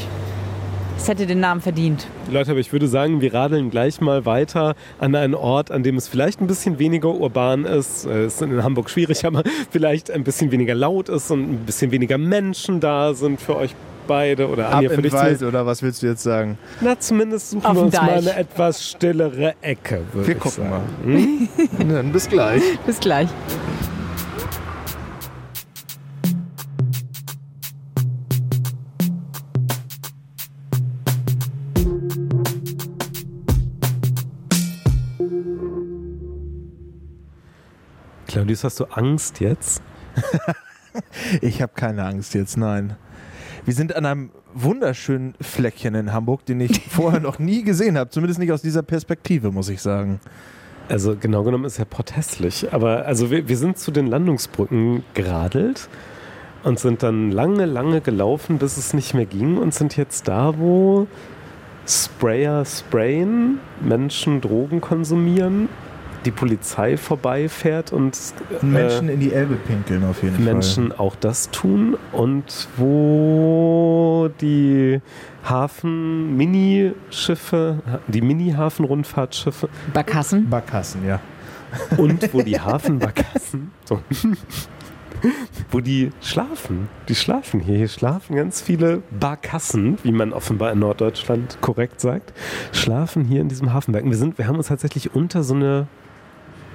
Das 0.97 1.07
hätte 1.09 1.25
den 1.25 1.41
Namen 1.41 1.59
verdient. 1.59 2.07
Leute, 2.31 2.51
aber 2.51 2.59
ich 2.61 2.71
würde 2.71 2.87
sagen, 2.87 3.19
wir 3.19 3.33
radeln 3.33 3.69
gleich 3.69 3.99
mal 3.99 4.25
weiter 4.25 4.75
an 4.99 5.15
einen 5.15 5.35
Ort, 5.35 5.69
an 5.69 5.83
dem 5.83 5.97
es 5.97 6.07
vielleicht 6.07 6.39
ein 6.39 6.47
bisschen 6.47 6.79
weniger 6.79 7.09
urban 7.09 7.65
ist. 7.65 8.05
Es 8.05 8.35
ist 8.35 8.41
in 8.41 8.63
Hamburg 8.63 8.89
schwierig, 8.89 9.25
aber 9.25 9.43
vielleicht 9.69 10.11
ein 10.11 10.23
bisschen 10.23 10.51
weniger 10.51 10.75
laut 10.75 11.09
ist 11.09 11.29
und 11.29 11.41
ein 11.41 11.57
bisschen 11.65 11.91
weniger 11.91 12.17
Menschen 12.17 12.79
da 12.79 13.13
sind 13.13 13.41
für 13.41 13.57
euch 13.57 13.75
beide 14.07 14.47
oder 14.49 14.67
Ab 14.67 14.75
Anja 14.75 14.89
für 14.89 14.95
in 14.95 15.01
dich. 15.03 15.13
Wald, 15.13 15.43
oder 15.43 15.65
was 15.65 15.81
willst 15.81 16.03
du 16.03 16.07
jetzt 16.07 16.23
sagen? 16.23 16.57
Na, 16.79 16.97
zumindest 16.99 17.49
suchen 17.51 17.65
Auf 17.65 17.75
wir 17.75 17.81
uns 17.83 17.95
mal 17.95 18.07
Deich. 18.07 18.17
eine 18.17 18.35
etwas 18.37 18.87
stillere 18.87 19.55
Ecke. 19.61 20.01
würde 20.13 20.27
Wir 20.27 20.35
ich 20.35 20.41
gucken 20.41 20.63
sagen. 21.05 21.49
mal. 21.89 21.93
Dann 21.95 22.11
bis 22.13 22.29
gleich. 22.29 22.61
Bis 22.85 22.99
gleich. 22.99 23.27
Claudius, 38.33 38.63
hast 38.63 38.79
du 38.79 38.85
Angst 38.85 39.39
jetzt? 39.41 39.83
Ich 41.41 41.61
habe 41.61 41.73
keine 41.75 42.03
Angst 42.03 42.33
jetzt, 42.33 42.55
nein. 42.55 42.95
Wir 43.65 43.75
sind 43.75 43.95
an 43.95 44.05
einem 44.07 44.31
wunderschönen 44.55 45.35
Fleckchen 45.39 45.93
in 45.93 46.13
Hamburg, 46.13 46.45
den 46.45 46.59
ich 46.59 46.81
vorher 46.89 47.19
noch 47.19 47.37
nie 47.37 47.63
gesehen 47.63 47.95
habe. 47.95 48.09
Zumindest 48.09 48.39
nicht 48.39 48.51
aus 48.51 48.63
dieser 48.63 48.81
Perspektive, 48.81 49.51
muss 49.51 49.69
ich 49.69 49.81
sagen. 49.81 50.19
Also 50.89 51.15
genau 51.15 51.43
genommen 51.43 51.65
ist 51.65 51.77
er 51.77 51.85
potthässlich. 51.85 52.73
Aber 52.73 53.05
also 53.05 53.29
wir, 53.29 53.47
wir 53.47 53.57
sind 53.57 53.77
zu 53.77 53.91
den 53.91 54.07
Landungsbrücken 54.07 55.03
geradelt 55.13 55.87
und 56.63 56.79
sind 56.79 57.03
dann 57.03 57.31
lange, 57.31 57.65
lange 57.65 58.01
gelaufen, 58.01 58.57
bis 58.57 58.77
es 58.77 58.95
nicht 58.95 59.13
mehr 59.13 59.27
ging 59.27 59.57
und 59.57 59.75
sind 59.75 59.95
jetzt 59.95 60.27
da, 60.27 60.57
wo 60.57 61.07
Sprayer 61.85 62.65
sprayen, 62.65 63.59
Menschen 63.79 64.41
Drogen 64.41 64.81
konsumieren, 64.81 65.69
die 66.25 66.31
Polizei 66.31 66.97
vorbeifährt 66.97 67.93
und 67.93 68.17
äh, 68.61 68.65
Menschen 68.65 69.09
in 69.09 69.19
die 69.19 69.33
Elbe 69.33 69.55
pinkeln 69.55 70.03
auf 70.05 70.23
jeden 70.23 70.43
Menschen 70.43 70.91
auch 70.91 71.15
das 71.15 71.51
tun 71.51 71.95
und 72.11 72.67
wo 72.77 74.29
die 74.41 74.99
Hafen-Minischiffe, 75.47 77.77
die 78.07 78.21
Mini-Hafen-Rundfahrtschiffe 78.21 79.69
Barkassen. 79.93 80.41
Fall. 80.43 80.61
Barkassen, 80.61 81.05
ja. 81.05 81.19
und 81.97 82.33
wo 82.33 82.41
die 82.41 82.59
Hafenbarkassen, 82.59 83.71
so, 83.85 83.99
wo 85.71 85.79
die 85.79 86.11
schlafen. 86.21 86.89
Die 87.09 87.15
schlafen 87.15 87.59
hier. 87.59 87.77
Hier 87.77 87.87
schlafen 87.87 88.35
ganz 88.35 88.61
viele 88.61 89.01
Barkassen, 89.11 89.97
wie 90.03 90.11
man 90.11 90.33
offenbar 90.33 90.71
in 90.71 90.79
Norddeutschland 90.79 91.57
korrekt 91.61 92.01
sagt, 92.01 92.33
schlafen 92.71 93.25
hier 93.25 93.41
in 93.41 93.49
diesem 93.49 93.73
Hafenwerk. 93.73 94.03
Und 94.03 94.11
Wir, 94.11 94.17
sind, 94.17 94.37
wir 94.37 94.47
haben 94.47 94.57
uns 94.57 94.67
tatsächlich 94.67 95.15
unter 95.15 95.43
so 95.43 95.55
eine 95.55 95.87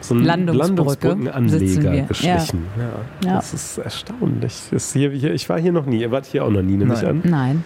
so 0.01 0.15
einen 0.15 0.25
Landungsbrücke 0.25 1.09
Landungsbrückenanleger 1.09 2.03
geschlichen. 2.03 2.67
Ja. 2.77 3.29
Ja. 3.29 3.37
Das 3.37 3.55
ist 3.55 3.79
erstaunlich. 3.79 4.69
Das 4.71 4.85
ist 4.85 4.93
hier, 4.93 5.11
hier, 5.11 5.33
ich 5.35 5.49
war 5.49 5.59
hier 5.59 5.73
noch 5.73 5.87
nie. 5.87 6.01
Ihr 6.01 6.11
wart 6.11 6.27
hier 6.27 6.45
auch 6.45 6.51
noch 6.51 6.63
nie, 6.63 6.77
nehme 6.77 6.95
ich 6.95 7.07
an. 7.07 7.23
Nein. 7.25 7.65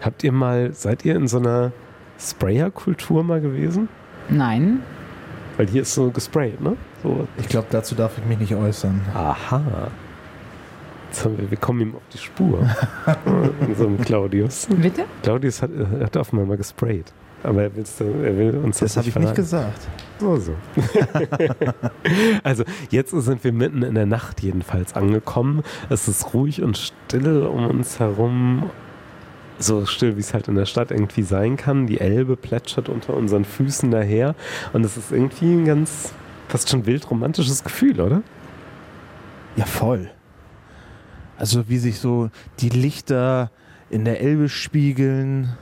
Habt 0.00 0.22
ihr 0.22 0.32
mal, 0.32 0.72
seid 0.72 1.04
ihr 1.04 1.16
in 1.16 1.26
so 1.26 1.38
einer 1.38 1.72
Sprayer-Kultur 2.18 3.24
mal 3.24 3.40
gewesen? 3.40 3.88
Nein. 4.28 4.82
Weil 5.56 5.68
hier 5.68 5.82
ist 5.82 5.94
so 5.94 6.10
gesprayt, 6.10 6.60
ne? 6.60 6.76
So 7.02 7.26
Ich 7.38 7.48
glaube, 7.48 7.68
dazu 7.70 7.94
darf 7.94 8.18
ich 8.18 8.24
mich 8.24 8.38
nicht 8.38 8.54
äußern. 8.54 9.00
Aha. 9.14 9.62
Jetzt 11.08 11.24
haben 11.24 11.38
wir, 11.38 11.50
wir 11.50 11.58
kommen 11.58 11.80
ihm 11.80 11.94
auf 11.94 12.02
die 12.12 12.18
Spur. 12.18 12.68
Unserem 13.66 13.98
Claudius. 13.98 14.68
Bitte? 14.70 15.04
Claudius 15.22 15.62
hat, 15.62 15.70
hat 16.00 16.16
offenbar 16.16 16.46
mal 16.46 16.56
gesprayt. 16.56 17.12
Aber 17.46 17.62
er, 17.62 17.76
will's, 17.76 18.00
er 18.00 18.36
will 18.36 18.56
uns 18.56 18.78
das, 18.78 18.94
Das 18.94 18.96
habe 18.96 19.08
ich 19.08 19.14
nicht 19.14 19.34
gesagt. 19.36 19.86
So, 20.18 20.36
so. 20.36 20.54
also 22.42 22.64
jetzt 22.90 23.12
sind 23.12 23.44
wir 23.44 23.52
mitten 23.52 23.82
in 23.82 23.94
der 23.94 24.06
Nacht 24.06 24.42
jedenfalls 24.42 24.94
angekommen. 24.96 25.62
Es 25.88 26.08
ist 26.08 26.34
ruhig 26.34 26.62
und 26.62 26.76
still 26.76 27.44
um 27.44 27.66
uns 27.66 28.00
herum. 28.00 28.70
So 29.58 29.86
still, 29.86 30.16
wie 30.16 30.20
es 30.20 30.34
halt 30.34 30.48
in 30.48 30.56
der 30.56 30.66
Stadt 30.66 30.90
irgendwie 30.90 31.22
sein 31.22 31.56
kann. 31.56 31.86
Die 31.86 32.00
Elbe 32.00 32.36
plätschert 32.36 32.88
unter 32.88 33.14
unseren 33.14 33.44
Füßen 33.44 33.90
daher. 33.92 34.34
Und 34.72 34.84
es 34.84 34.96
ist 34.96 35.12
irgendwie 35.12 35.52
ein 35.52 35.64
ganz, 35.64 36.12
fast 36.48 36.68
schon 36.68 36.84
wild 36.84 37.08
romantisches 37.10 37.62
Gefühl, 37.62 38.00
oder? 38.00 38.22
Ja, 39.54 39.66
voll. 39.66 40.10
Also 41.38 41.68
wie 41.68 41.78
sich 41.78 42.00
so 42.00 42.30
die 42.58 42.70
Lichter 42.70 43.52
in 43.88 44.04
der 44.04 44.20
Elbe 44.20 44.48
spiegeln. 44.48 45.56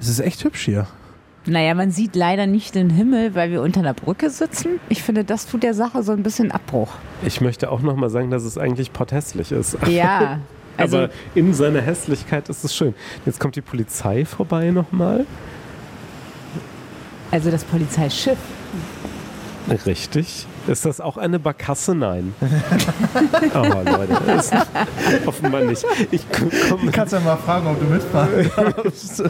Es 0.00 0.08
ist 0.08 0.20
echt 0.20 0.42
hübsch 0.44 0.64
hier. 0.64 0.86
Naja, 1.46 1.74
man 1.74 1.90
sieht 1.90 2.16
leider 2.16 2.46
nicht 2.46 2.74
den 2.74 2.90
Himmel, 2.90 3.34
weil 3.34 3.50
wir 3.50 3.62
unter 3.62 3.80
einer 3.80 3.94
Brücke 3.94 4.28
sitzen. 4.30 4.78
Ich 4.88 5.02
finde, 5.02 5.24
das 5.24 5.46
tut 5.46 5.62
der 5.62 5.74
Sache 5.74 6.02
so 6.02 6.12
ein 6.12 6.22
bisschen 6.22 6.50
Abbruch. 6.52 6.92
Ich 7.22 7.40
möchte 7.40 7.70
auch 7.70 7.80
nochmal 7.80 8.10
sagen, 8.10 8.30
dass 8.30 8.44
es 8.44 8.58
eigentlich 8.58 8.92
potthässlich 8.92 9.52
ist. 9.52 9.76
Ja. 9.88 10.38
Also, 10.76 10.96
Aber 10.98 11.10
in 11.34 11.52
seiner 11.52 11.82
Hässlichkeit 11.82 12.48
ist 12.48 12.64
es 12.64 12.74
schön. 12.74 12.94
Jetzt 13.26 13.38
kommt 13.38 13.54
die 13.54 13.60
Polizei 13.60 14.24
vorbei 14.24 14.70
nochmal. 14.70 15.26
also 17.30 17.50
das 17.50 17.64
Polizeischiff. 17.64 18.38
Richtig. 19.84 20.46
Ist 20.66 20.84
das 20.84 21.00
auch 21.00 21.16
eine 21.16 21.38
Barkasse? 21.38 21.94
Nein. 21.94 22.34
oh, 23.54 23.58
Leute. 23.84 24.32
Ist 24.38 24.52
offenbar 25.26 25.62
nicht. 25.62 25.84
Ich 26.10 26.24
komm, 26.30 26.50
kannst 26.92 27.12
ja 27.12 27.20
mal 27.20 27.36
fragen, 27.36 27.66
ob 27.66 27.80
du 27.80 27.86
mitfahren 27.86 28.50
darfst. 28.56 29.22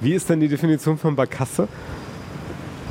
wie 0.00 0.14
ist 0.14 0.28
denn 0.28 0.40
die 0.40 0.48
Definition 0.48 0.96
von 0.98 1.16
Barkasse? 1.16 1.66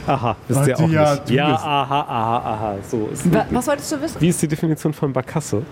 Aha, 0.08 0.36
wisst 0.48 0.68
ihr 0.68 0.80
auch 0.80 0.90
ja, 0.90 1.12
nicht. 1.16 1.30
du 1.30 1.34
Ja, 1.34 1.52
bist- 1.52 1.64
aha, 1.66 2.02
aha, 2.02 2.38
aha. 2.54 2.76
So 2.90 3.10
ist 3.12 3.32
Wa 3.34 3.46
was 3.52 3.66
solltest 3.66 3.92
du 3.92 4.02
wissen? 4.02 4.22
Wie 4.22 4.30
ist 4.30 4.42
die 4.42 4.48
Definition 4.48 4.94
von 4.94 5.12
Barkasse? 5.14 5.64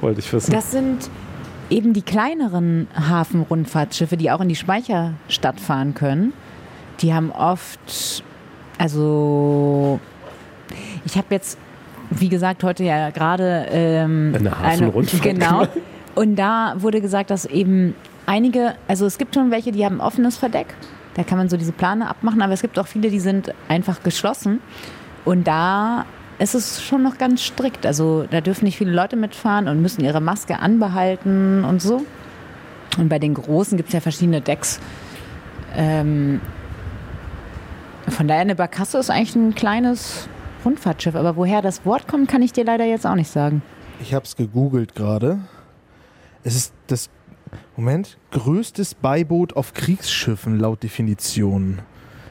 Wollte 0.00 0.20
ich 0.20 0.32
wissen. 0.32 0.52
Das 0.52 0.70
sind 0.70 1.10
eben 1.70 1.92
die 1.92 2.02
kleineren 2.02 2.86
Hafenrundfahrtschiffe, 2.94 4.16
die 4.16 4.30
auch 4.30 4.40
in 4.40 4.48
die 4.48 4.56
Speicherstadt 4.56 5.60
fahren 5.60 5.94
können. 5.94 6.32
Die 7.00 7.12
haben 7.12 7.30
oft, 7.32 8.22
also 8.78 9.98
ich 11.04 11.16
habe 11.16 11.26
jetzt, 11.30 11.58
wie 12.10 12.28
gesagt, 12.28 12.64
heute 12.64 12.84
ja 12.84 13.10
gerade 13.10 13.66
ähm, 13.70 14.34
Eine 14.36 14.58
Hafenrundfahrt 14.58 15.22
Genau. 15.22 15.66
Und 16.14 16.36
da 16.36 16.74
wurde 16.76 17.00
gesagt, 17.00 17.30
dass 17.30 17.44
eben 17.44 17.94
einige, 18.26 18.74
also 18.88 19.06
es 19.06 19.16
gibt 19.16 19.34
schon 19.34 19.50
welche, 19.50 19.72
die 19.72 19.84
haben 19.84 20.00
offenes 20.00 20.36
Verdeck. 20.36 20.74
Da 21.14 21.22
kann 21.22 21.38
man 21.38 21.48
so 21.48 21.56
diese 21.56 21.72
Plane 21.72 22.08
abmachen, 22.08 22.42
aber 22.42 22.52
es 22.52 22.62
gibt 22.62 22.78
auch 22.78 22.86
viele, 22.86 23.10
die 23.10 23.20
sind 23.20 23.52
einfach 23.68 24.02
geschlossen. 24.02 24.60
Und 25.24 25.46
da 25.46 26.04
ist 26.38 26.54
es 26.54 26.82
schon 26.82 27.02
noch 27.02 27.18
ganz 27.18 27.42
strikt. 27.42 27.84
Also 27.86 28.26
da 28.30 28.40
dürfen 28.40 28.64
nicht 28.64 28.78
viele 28.78 28.92
Leute 28.92 29.16
mitfahren 29.16 29.68
und 29.68 29.82
müssen 29.82 30.02
ihre 30.02 30.20
Maske 30.20 30.58
anbehalten 30.58 31.64
und 31.64 31.82
so. 31.82 32.04
Und 32.98 33.08
bei 33.08 33.18
den 33.18 33.34
Großen 33.34 33.76
gibt 33.76 33.90
es 33.90 33.92
ja 33.92 34.00
verschiedene 34.00 34.40
Decks. 34.40 34.80
Ähm, 35.76 36.40
von 38.08 38.26
daher 38.26 38.40
eine 38.40 38.54
Barkasse 38.54 38.98
ist 38.98 39.10
eigentlich 39.10 39.36
ein 39.36 39.54
kleines 39.54 40.28
Rundfahrtschiff. 40.64 41.14
Aber 41.14 41.36
woher 41.36 41.62
das 41.62 41.84
Wort 41.84 42.08
kommt, 42.08 42.28
kann 42.28 42.42
ich 42.42 42.52
dir 42.52 42.64
leider 42.64 42.84
jetzt 42.84 43.06
auch 43.06 43.14
nicht 43.14 43.30
sagen. 43.30 43.62
Ich 44.00 44.14
habe 44.14 44.24
es 44.24 44.36
gegoogelt 44.36 44.94
gerade. 44.94 45.40
Es 46.42 46.56
ist 46.56 46.72
das, 46.86 47.10
Moment, 47.76 48.16
größtes 48.30 48.94
Beiboot 48.94 49.54
auf 49.54 49.74
Kriegsschiffen 49.74 50.58
laut 50.58 50.82
Definition. 50.82 51.80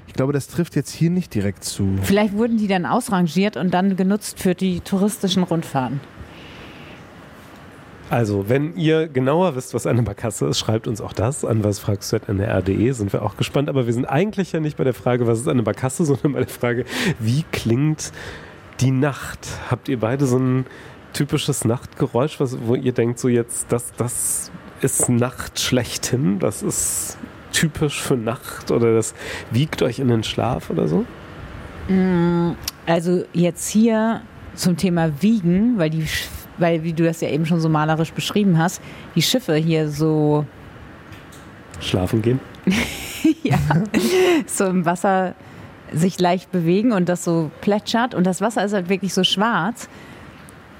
Ich 0.07 0.13
glaube, 0.13 0.33
das 0.33 0.47
trifft 0.47 0.75
jetzt 0.75 0.91
hier 0.91 1.11
nicht 1.11 1.35
direkt 1.35 1.63
zu. 1.63 1.95
Vielleicht 2.01 2.35
wurden 2.35 2.57
die 2.57 2.67
dann 2.67 2.85
ausrangiert 2.87 3.57
und 3.57 3.71
dann 3.73 3.95
genutzt 3.95 4.39
für 4.39 4.55
die 4.55 4.79
touristischen 4.79 5.43
Rundfahrten. 5.43 5.99
Also, 8.09 8.49
wenn 8.49 8.75
ihr 8.75 9.07
genauer 9.07 9.55
wisst, 9.55 9.73
was 9.75 9.85
eine 9.85 10.01
Barkasse 10.01 10.47
ist, 10.47 10.57
schreibt 10.57 10.87
uns 10.87 10.99
auch 10.99 11.13
das 11.13 11.45
an 11.45 11.63
was 11.63 11.77
fragst 11.77 12.11
du 12.11 12.15
at 12.15 12.27
nr.de, 12.27 12.91
sind 12.91 13.13
wir 13.13 13.21
auch 13.21 13.37
gespannt. 13.37 13.69
Aber 13.69 13.85
wir 13.85 13.93
sind 13.93 14.05
eigentlich 14.05 14.51
ja 14.51 14.59
nicht 14.59 14.77
bei 14.77 14.83
der 14.83 14.95
Frage, 14.95 15.27
was 15.27 15.39
ist 15.39 15.47
eine 15.47 15.63
Barkasse, 15.63 16.05
sondern 16.05 16.33
bei 16.33 16.39
der 16.39 16.47
Frage, 16.47 16.85
wie 17.19 17.43
klingt 17.51 18.11
die 18.79 18.91
Nacht? 18.91 19.47
Habt 19.69 19.89
ihr 19.89 19.99
beide 19.99 20.25
so 20.25 20.37
ein 20.37 20.65
typisches 21.13 21.65
Nachtgeräusch, 21.65 22.39
was, 22.39 22.57
wo 22.65 22.75
ihr 22.75 22.93
denkt, 22.93 23.19
so 23.19 23.27
jetzt, 23.27 23.71
das, 23.71 23.93
das 23.97 24.51
ist 24.81 25.09
Nacht 25.09 25.59
schlechthin, 25.59 26.39
das 26.39 26.63
ist 26.63 27.17
typisch 27.51 28.01
für 28.01 28.15
Nacht 28.15 28.71
oder 28.71 28.93
das 28.93 29.13
wiegt 29.51 29.81
euch 29.81 29.99
in 29.99 30.07
den 30.07 30.23
Schlaf 30.23 30.69
oder 30.69 30.87
so? 30.87 31.05
Also 32.85 33.23
jetzt 33.33 33.69
hier 33.69 34.21
zum 34.53 34.77
Thema 34.77 35.21
Wiegen, 35.21 35.77
weil 35.77 35.89
die, 35.89 36.05
weil 36.59 36.83
wie 36.83 36.93
du 36.93 37.03
das 37.03 37.21
ja 37.21 37.29
eben 37.29 37.45
schon 37.45 37.59
so 37.59 37.69
malerisch 37.69 38.11
beschrieben 38.11 38.57
hast, 38.57 38.81
die 39.15 39.21
Schiffe 39.21 39.55
hier 39.55 39.89
so, 39.89 40.45
Schlafen 41.79 42.21
gehen? 42.21 42.39
ja, 43.43 43.57
so 44.45 44.65
im 44.65 44.85
Wasser 44.85 45.35
sich 45.91 46.19
leicht 46.19 46.51
bewegen 46.51 46.91
und 46.91 47.09
das 47.09 47.23
so 47.23 47.51
plätschert 47.61 48.13
und 48.13 48.25
das 48.25 48.41
Wasser 48.41 48.63
ist 48.63 48.73
halt 48.73 48.89
wirklich 48.89 49.13
so 49.13 49.23
schwarz. 49.23 49.89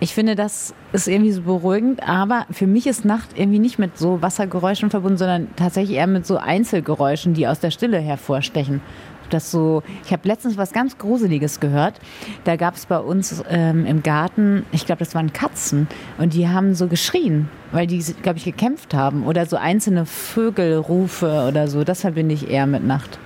Ich 0.01 0.13
finde, 0.13 0.35
das 0.35 0.73
ist 0.93 1.09
irgendwie 1.09 1.31
so 1.31 1.41
beruhigend, 1.41 2.07
aber 2.07 2.45
für 2.51 2.67
mich 2.67 2.87
ist 2.87 3.03
Nacht 3.03 3.31
irgendwie 3.35 3.59
nicht 3.59 3.79
mit 3.79 3.97
so 3.97 4.21
Wassergeräuschen 4.21 4.89
verbunden, 4.89 5.17
sondern 5.17 5.47
tatsächlich 5.57 5.97
eher 5.97 6.07
mit 6.07 6.25
so 6.25 6.37
Einzelgeräuschen, 6.37 7.33
die 7.33 7.47
aus 7.47 7.59
der 7.59 7.71
Stille 7.71 7.99
hervorstechen. 7.99 8.81
Das 9.29 9.51
so, 9.51 9.83
ich 10.05 10.11
habe 10.11 10.27
letztens 10.27 10.57
was 10.57 10.71
ganz 10.71 10.97
Gruseliges 10.97 11.59
gehört. 11.59 11.99
Da 12.43 12.55
gab 12.55 12.75
es 12.75 12.85
bei 12.85 12.99
uns 12.99 13.43
ähm, 13.49 13.85
im 13.85 14.03
Garten, 14.03 14.65
ich 14.71 14.85
glaube, 14.85 14.99
das 14.99 15.15
waren 15.15 15.33
Katzen 15.33 15.87
und 16.17 16.33
die 16.33 16.47
haben 16.47 16.75
so 16.75 16.87
geschrien, 16.87 17.49
weil 17.71 17.87
die, 17.87 17.99
glaube 18.21 18.37
ich, 18.37 18.45
gekämpft 18.45 18.93
haben 18.93 19.25
oder 19.25 19.45
so 19.45 19.57
einzelne 19.57 20.05
Vögelrufe 20.05 21.45
oder 21.47 21.67
so. 21.67 21.83
Das 21.83 22.01
verbinde 22.01 22.33
ich 22.33 22.49
eher 22.49 22.67
mit 22.67 22.83
Nacht. 22.83 23.19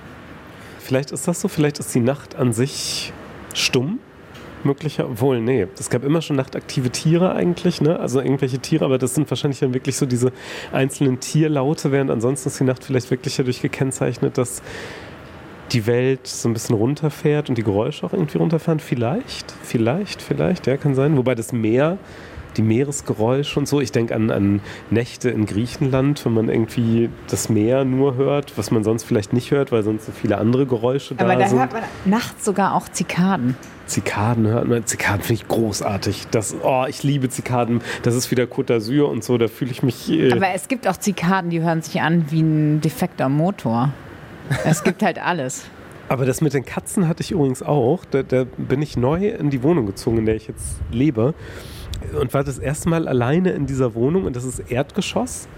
Vielleicht 0.78 1.10
ist 1.12 1.26
das 1.26 1.40
so, 1.40 1.48
vielleicht 1.48 1.78
ist 1.78 1.94
die 1.94 2.00
Nacht 2.00 2.36
an 2.36 2.52
sich 2.52 3.12
stumm 3.54 4.00
möglicher, 4.64 5.06
obwohl, 5.06 5.40
nee, 5.40 5.66
es 5.78 5.90
gab 5.90 6.04
immer 6.04 6.22
schon 6.22 6.36
nachtaktive 6.36 6.90
Tiere 6.90 7.34
eigentlich, 7.34 7.80
ne? 7.80 7.98
Also 7.98 8.20
irgendwelche 8.20 8.58
Tiere, 8.58 8.84
aber 8.84 8.98
das 8.98 9.14
sind 9.14 9.30
wahrscheinlich 9.30 9.60
dann 9.60 9.74
wirklich 9.74 9.96
so 9.96 10.06
diese 10.06 10.32
einzelnen 10.72 11.20
Tierlaute, 11.20 11.92
während 11.92 12.10
ansonsten 12.10 12.48
ist 12.48 12.60
die 12.60 12.64
Nacht 12.64 12.84
vielleicht 12.84 13.10
wirklich 13.10 13.36
dadurch 13.36 13.60
gekennzeichnet, 13.60 14.38
dass 14.38 14.62
die 15.72 15.86
Welt 15.86 16.26
so 16.26 16.48
ein 16.48 16.52
bisschen 16.52 16.76
runterfährt 16.76 17.48
und 17.48 17.56
die 17.58 17.62
Geräusche 17.64 18.06
auch 18.06 18.12
irgendwie 18.12 18.38
runterfahren. 18.38 18.80
Vielleicht, 18.80 19.52
vielleicht, 19.62 20.22
vielleicht, 20.22 20.66
ja, 20.66 20.76
kann 20.76 20.94
sein. 20.94 21.16
Wobei 21.16 21.34
das 21.34 21.52
Meer, 21.52 21.98
die 22.56 22.62
Meeresgeräusche 22.62 23.58
und 23.58 23.66
so, 23.66 23.80
ich 23.80 23.90
denke 23.90 24.14
an, 24.14 24.30
an 24.30 24.60
Nächte 24.90 25.30
in 25.30 25.46
Griechenland, 25.46 26.24
wenn 26.24 26.34
man 26.34 26.48
irgendwie 26.48 27.10
das 27.28 27.48
Meer 27.48 27.84
nur 27.84 28.14
hört, 28.16 28.56
was 28.56 28.70
man 28.70 28.84
sonst 28.84 29.04
vielleicht 29.04 29.32
nicht 29.32 29.50
hört, 29.50 29.72
weil 29.72 29.82
sonst 29.82 30.06
so 30.06 30.12
viele 30.12 30.38
andere 30.38 30.66
Geräusche 30.66 31.14
da, 31.14 31.24
Aber 31.24 31.36
da 31.36 31.48
sind. 31.48 31.58
hört 31.58 31.72
man 31.72 31.82
nachts 32.04 32.44
sogar 32.44 32.74
auch 32.74 32.88
Zikaden. 32.88 33.56
Zikaden 33.86 34.46
hört 34.46 34.66
man. 34.68 34.86
Zikaden 34.86 35.22
finde 35.22 35.42
ich 35.42 35.48
großartig. 35.48 36.28
Das, 36.30 36.54
oh, 36.62 36.84
ich 36.88 37.02
liebe 37.02 37.28
Zikaden. 37.28 37.82
Das 38.02 38.14
ist 38.14 38.30
wieder 38.30 38.44
Côte 38.44 38.74
d'Azur 38.76 39.04
und 39.10 39.22
so. 39.24 39.36
Da 39.36 39.48
fühle 39.48 39.72
ich 39.72 39.82
mich. 39.82 40.10
Äh, 40.10 40.32
Aber 40.32 40.48
es 40.54 40.68
gibt 40.68 40.86
auch 40.88 40.96
Zikaden, 40.96 41.50
die 41.50 41.60
hören 41.60 41.82
sich 41.82 42.00
an 42.00 42.26
wie 42.30 42.40
ein 42.40 42.80
defekter 42.80 43.28
Motor. 43.28 43.92
Es 44.64 44.82
gibt 44.82 45.02
halt 45.02 45.18
alles. 45.18 45.64
Aber 46.08 46.26
das 46.26 46.40
mit 46.40 46.52
den 46.52 46.64
Katzen 46.64 47.08
hatte 47.08 47.22
ich 47.22 47.30
übrigens 47.30 47.62
auch. 47.62 48.04
Da, 48.04 48.22
da 48.22 48.44
bin 48.44 48.82
ich 48.82 48.96
neu 48.96 49.28
in 49.28 49.50
die 49.50 49.62
Wohnung 49.62 49.86
gezogen, 49.86 50.18
in 50.18 50.26
der 50.26 50.36
ich 50.36 50.46
jetzt 50.48 50.76
lebe. 50.90 51.34
Und 52.20 52.34
war 52.34 52.44
das 52.44 52.58
erste 52.58 52.88
Mal 52.88 53.08
alleine 53.08 53.52
in 53.52 53.66
dieser 53.66 53.94
Wohnung. 53.94 54.24
Und 54.24 54.36
das 54.36 54.44
ist 54.44 54.70
Erdgeschoss. 54.70 55.48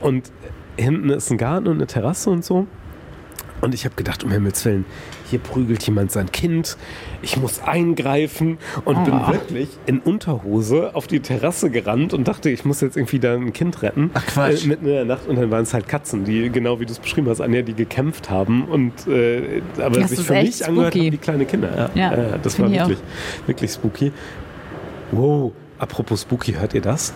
Und 0.00 0.30
hinten 0.76 1.10
ist 1.10 1.30
ein 1.30 1.38
Garten 1.38 1.66
und 1.66 1.76
eine 1.76 1.86
Terrasse 1.86 2.30
und 2.30 2.44
so. 2.44 2.66
Und 3.60 3.74
ich 3.74 3.84
habe 3.84 3.94
gedacht, 3.96 4.24
um 4.24 4.30
Himmels 4.30 4.64
Willen, 4.64 4.84
hier 5.30 5.38
prügelt 5.38 5.82
jemand 5.84 6.12
sein 6.12 6.30
Kind, 6.32 6.76
ich 7.22 7.36
muss 7.36 7.62
eingreifen 7.62 8.58
und 8.84 9.04
bin 9.04 9.14
wirklich 9.14 9.68
in 9.86 10.00
Unterhose 10.00 10.94
auf 10.94 11.06
die 11.06 11.20
Terrasse 11.20 11.70
gerannt 11.70 12.12
und 12.12 12.26
dachte, 12.28 12.50
ich 12.50 12.64
muss 12.64 12.80
jetzt 12.80 12.96
irgendwie 12.96 13.18
da 13.18 13.34
ein 13.34 13.52
Kind 13.52 13.82
retten. 13.82 14.10
Ach, 14.14 14.26
Quatsch. 14.26 14.64
Äh, 14.64 14.68
mitten 14.68 14.86
in 14.86 14.92
der 14.92 15.04
Nacht 15.04 15.26
und 15.28 15.36
dann 15.36 15.50
waren 15.50 15.62
es 15.62 15.72
halt 15.74 15.88
Katzen, 15.88 16.24
die, 16.24 16.50
genau 16.50 16.80
wie 16.80 16.86
du 16.86 16.92
es 16.92 16.98
beschrieben 16.98 17.28
hast, 17.28 17.40
Anja, 17.40 17.62
die 17.62 17.74
gekämpft 17.74 18.30
haben 18.30 18.64
und 18.64 19.06
äh, 19.06 19.62
aber 19.78 20.00
Das 20.00 20.10
sich 20.10 20.18
ist 20.20 20.26
für 20.26 20.34
mich 20.34 20.66
angehört 20.66 20.92
spooky. 20.92 21.06
haben 21.06 21.12
wie 21.12 21.18
kleine 21.18 21.44
Kinder. 21.46 21.90
Ja, 21.94 22.10
Ja, 22.10 22.12
äh, 22.34 22.38
das 22.42 22.58
war 22.58 22.70
wirklich, 22.70 22.98
wirklich 23.46 23.70
spooky. 23.70 24.12
Wow, 25.12 25.52
apropos 25.78 26.22
spooky, 26.22 26.52
hört 26.52 26.74
ihr 26.74 26.80
das? 26.82 27.12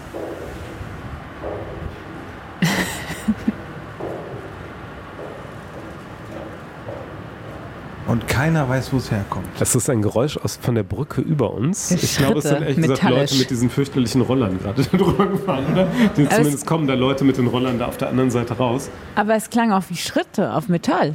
Und 8.06 8.28
keiner 8.28 8.68
weiß, 8.68 8.92
wo 8.92 8.98
es 8.98 9.10
herkommt. 9.10 9.46
Das 9.58 9.74
ist 9.74 9.88
ein 9.88 10.02
Geräusch 10.02 10.36
aus, 10.36 10.58
von 10.60 10.74
der 10.74 10.82
Brücke 10.82 11.22
über 11.22 11.54
uns. 11.54 11.88
Das 11.88 12.02
Ich 12.02 12.16
glaube, 12.18 12.38
es 12.38 12.44
sind 12.44 12.60
ehrlich 12.60 12.76
gesagt. 12.76 13.02
Leute 13.02 13.34
mit 13.36 13.48
diesen 13.50 13.70
fürchterlichen 13.70 14.20
Rollern 14.20 14.58
gerade 14.58 14.82
drüber 14.92 15.26
gefahren, 15.26 15.64
oder? 15.72 15.86
Die, 16.16 16.22
Aber 16.22 16.30
zumindest 16.30 16.58
es- 16.58 16.66
kommen 16.66 16.86
da 16.86 16.94
Leute 16.94 17.24
mit 17.24 17.38
den 17.38 17.46
Rollern 17.46 17.78
da 17.78 17.86
auf 17.86 17.96
der 17.96 18.08
anderen 18.08 18.30
Seite 18.30 18.54
raus. 18.58 18.90
Aber 19.14 19.34
es 19.34 19.48
klang 19.48 19.72
auch 19.72 19.84
wie 19.88 19.96
Schritte 19.96 20.52
auf 20.52 20.68
Metall. 20.68 21.14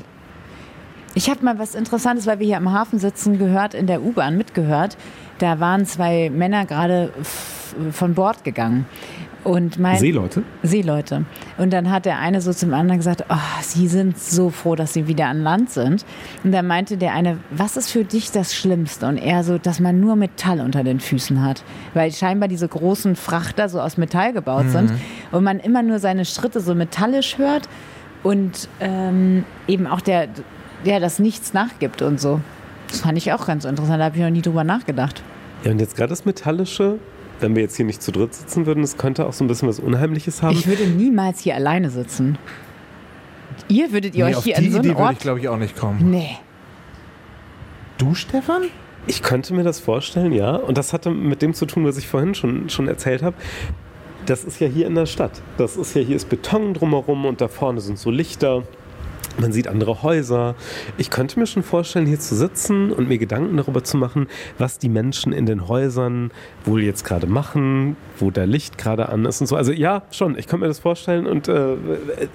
Ich 1.14 1.30
habe 1.30 1.44
mal 1.46 1.60
was 1.60 1.76
Interessantes, 1.76 2.26
weil 2.28 2.40
wir 2.40 2.48
hier 2.48 2.58
am 2.58 2.72
Hafen 2.72 2.98
sitzen, 3.00 3.38
gehört, 3.38 3.74
in 3.76 3.86
der 3.88 4.02
U-Bahn 4.02 4.38
mitgehört. 4.38 4.98
Da 5.40 5.60
waren 5.60 5.86
zwei 5.86 6.30
Männer 6.30 6.66
gerade 6.66 7.12
von 7.92 8.14
Bord 8.16 8.44
gegangen. 8.44 8.86
Und 9.44 9.80
mein 9.80 9.98
Seeleute? 9.98 10.44
Seeleute. 10.64 11.26
Und 11.58 11.72
dann 11.72 11.90
hat 11.90 12.06
der 12.06 12.20
eine 12.20 12.42
so 12.42 12.52
zum 12.52 12.74
anderen 12.74 13.00
gesagt, 13.00 13.24
oh, 13.30 13.62
sie 13.62 13.88
sind 13.88 14.20
so 14.20 14.50
froh, 14.50 14.76
dass 14.76 14.94
sie 14.94 15.08
wieder 15.08 15.28
an 15.28 15.42
Land 15.42 15.70
sind. 15.70 16.06
Und 16.44 16.52
dann 16.52 16.68
meinte 16.68 16.98
der 16.98 17.14
eine, 17.14 17.38
was 17.50 17.78
ist 17.78 17.90
für 17.90 18.04
dich 18.04 18.32
das 18.32 18.54
Schlimmste? 18.54 19.08
Und 19.08 19.18
er 19.18 19.44
so, 19.44 19.58
dass 19.58 19.80
man 19.80 20.00
nur 20.00 20.16
Metall 20.16 20.60
unter 20.60 20.84
den 20.84 21.00
Füßen 21.00 21.42
hat. 21.42 21.64
Weil 21.94 22.12
scheinbar 22.12 22.50
diese 22.50 22.68
großen 22.68 23.16
Frachter 23.16 23.70
so 23.70 23.80
aus 23.80 23.98
Metall 23.98 24.34
gebaut 24.34 24.70
sind 24.70 24.92
und 25.32 25.44
man 25.44 25.60
immer 25.60 25.84
nur 25.84 26.00
seine 26.00 26.26
Schritte 26.26 26.60
so 26.60 26.76
metallisch 26.76 27.38
hört 27.38 27.70
und 28.24 28.68
ähm, 28.80 29.46
eben 29.68 29.88
auch 29.88 30.02
der, 30.02 30.28
der 30.86 31.00
das 31.00 31.20
nichts 31.20 31.54
nachgibt 31.54 32.02
und 32.02 32.20
so. 32.20 32.42
Das 32.90 33.02
fand 33.02 33.18
ich 33.18 33.32
auch 33.34 33.46
ganz 33.46 33.66
interessant, 33.66 34.00
da 34.00 34.06
habe 34.06 34.18
ich 34.18 34.24
noch 34.24 34.30
nie 34.30 34.42
drüber 34.42 34.64
nachgedacht. 34.64 35.22
Ja, 35.64 35.72
und 35.72 35.80
jetzt 35.80 35.96
gerade 35.96 36.10
das 36.10 36.26
Metallische, 36.26 36.98
wenn 37.40 37.56
wir 37.56 37.62
jetzt 37.62 37.76
hier 37.76 37.86
nicht 37.86 38.02
zu 38.02 38.12
dritt 38.12 38.34
sitzen 38.34 38.66
würden, 38.66 38.82
das 38.82 38.98
könnte 38.98 39.26
auch 39.26 39.34
so 39.34 39.44
ein 39.44 39.48
bisschen 39.48 39.68
was 39.68 39.80
Unheimliches 39.80 40.42
haben. 40.42 40.56
Ich 40.56 40.68
würde 40.68 40.88
niemals 40.88 41.42
hier 41.42 41.56
alleine 41.56 41.90
sitzen. 41.90 42.38
Ihr 43.68 43.92
würdet 43.92 44.16
ihr 44.16 44.26
Nee, 44.26 44.36
euch 44.36 44.44
hier 44.44 44.56
die 44.56 44.68
an 44.68 44.72
so 44.72 44.80
Idee 44.80 44.90
einen 44.90 44.98
würde 44.98 45.04
Ort 45.04 45.14
ich, 45.14 45.20
glaube 45.20 45.40
ich, 45.40 45.48
auch 45.48 45.58
nicht 45.58 45.78
kommen. 45.78 46.10
Nee. 46.10 46.38
Du, 47.98 48.16
Stefan? 48.16 48.64
Ich 49.08 49.22
könnte 49.22 49.54
mir 49.54 49.64
das 49.64 49.80
vorstellen, 49.80 50.32
ja. 50.32 50.56
Und 50.56 50.78
das 50.78 50.94
hatte 50.94 51.10
mit 51.12 51.42
dem 51.42 51.54
zu 51.54 51.66
tun, 51.66 51.86
was 51.86 51.98
ich 51.98 52.08
vorhin 52.08 52.36
schon, 52.36 52.70
schon 52.70 52.88
erzählt 52.88 53.24
habe. 53.24 53.36
Das 54.26 54.44
ist 54.44 54.60
ja 54.60 54.68
hier 54.68 54.88
in 54.88 54.96
der 54.96 55.06
Stadt. 55.06 55.42
Das 55.58 55.78
ist 55.78 55.96
ja 55.96 56.02
hier 56.02 56.16
ist 56.16 56.30
Beton 56.30 56.74
drumherum 56.74 57.26
und 57.26 57.42
da 57.42 57.48
vorne 57.48 57.82
sind 57.82 57.98
so 57.98 58.12
Lichter. 58.12 58.64
Man 59.40 59.54
sieht 59.54 59.68
andere 59.70 60.04
Häuser. 60.04 60.56
Ich 60.98 61.10
könnte 61.10 61.40
mir 61.40 61.48
schon 61.48 61.64
vorstellen, 61.64 62.06
hier 62.06 62.20
zu 62.20 62.36
sitzen 62.36 62.92
und 62.92 63.08
mir 63.08 63.18
Gedanken 63.18 63.56
darüber 63.56 63.84
zu 63.84 63.96
machen, 63.96 64.28
was 64.58 64.80
die 64.80 64.90
Menschen 64.90 65.32
in 65.32 65.46
den 65.46 65.70
Häusern 65.70 66.32
wohl 66.66 66.84
jetzt 66.84 67.06
gerade 67.06 67.26
machen, 67.26 67.96
wo 68.18 68.32
der 68.32 68.48
Licht 68.48 68.78
gerade 68.78 69.08
an 69.08 69.26
ist 69.26 69.40
und 69.40 69.48
so. 69.48 69.56
Also 69.56 69.72
ja, 69.72 70.04
schon. 70.12 70.38
Ich 70.38 70.48
könnte 70.48 70.64
mir 70.64 70.68
das 70.68 70.80
vorstellen 70.80 71.26
und 71.26 71.48
äh, 71.48 71.76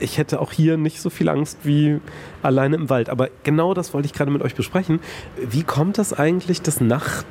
ich 0.01 0.17
hätte 0.17 0.41
auch 0.41 0.53
hier 0.53 0.79
nicht 0.79 1.01
so 1.03 1.11
viel 1.11 1.29
Angst 1.29 1.59
wie 1.65 2.01
alleine 2.43 2.77
im 2.77 2.89
Wald. 2.89 3.11
Aber 3.11 3.29
genau 3.43 3.75
das 3.75 3.93
wollte 3.93 4.07
ich 4.07 4.15
gerade 4.15 4.31
mit 4.31 4.41
euch 4.41 4.55
besprechen. 4.55 5.01
Wie 5.37 5.63
kommt 5.63 5.99
das 5.99 6.15
eigentlich, 6.15 6.63
dass 6.63 6.81
Nacht 6.81 7.27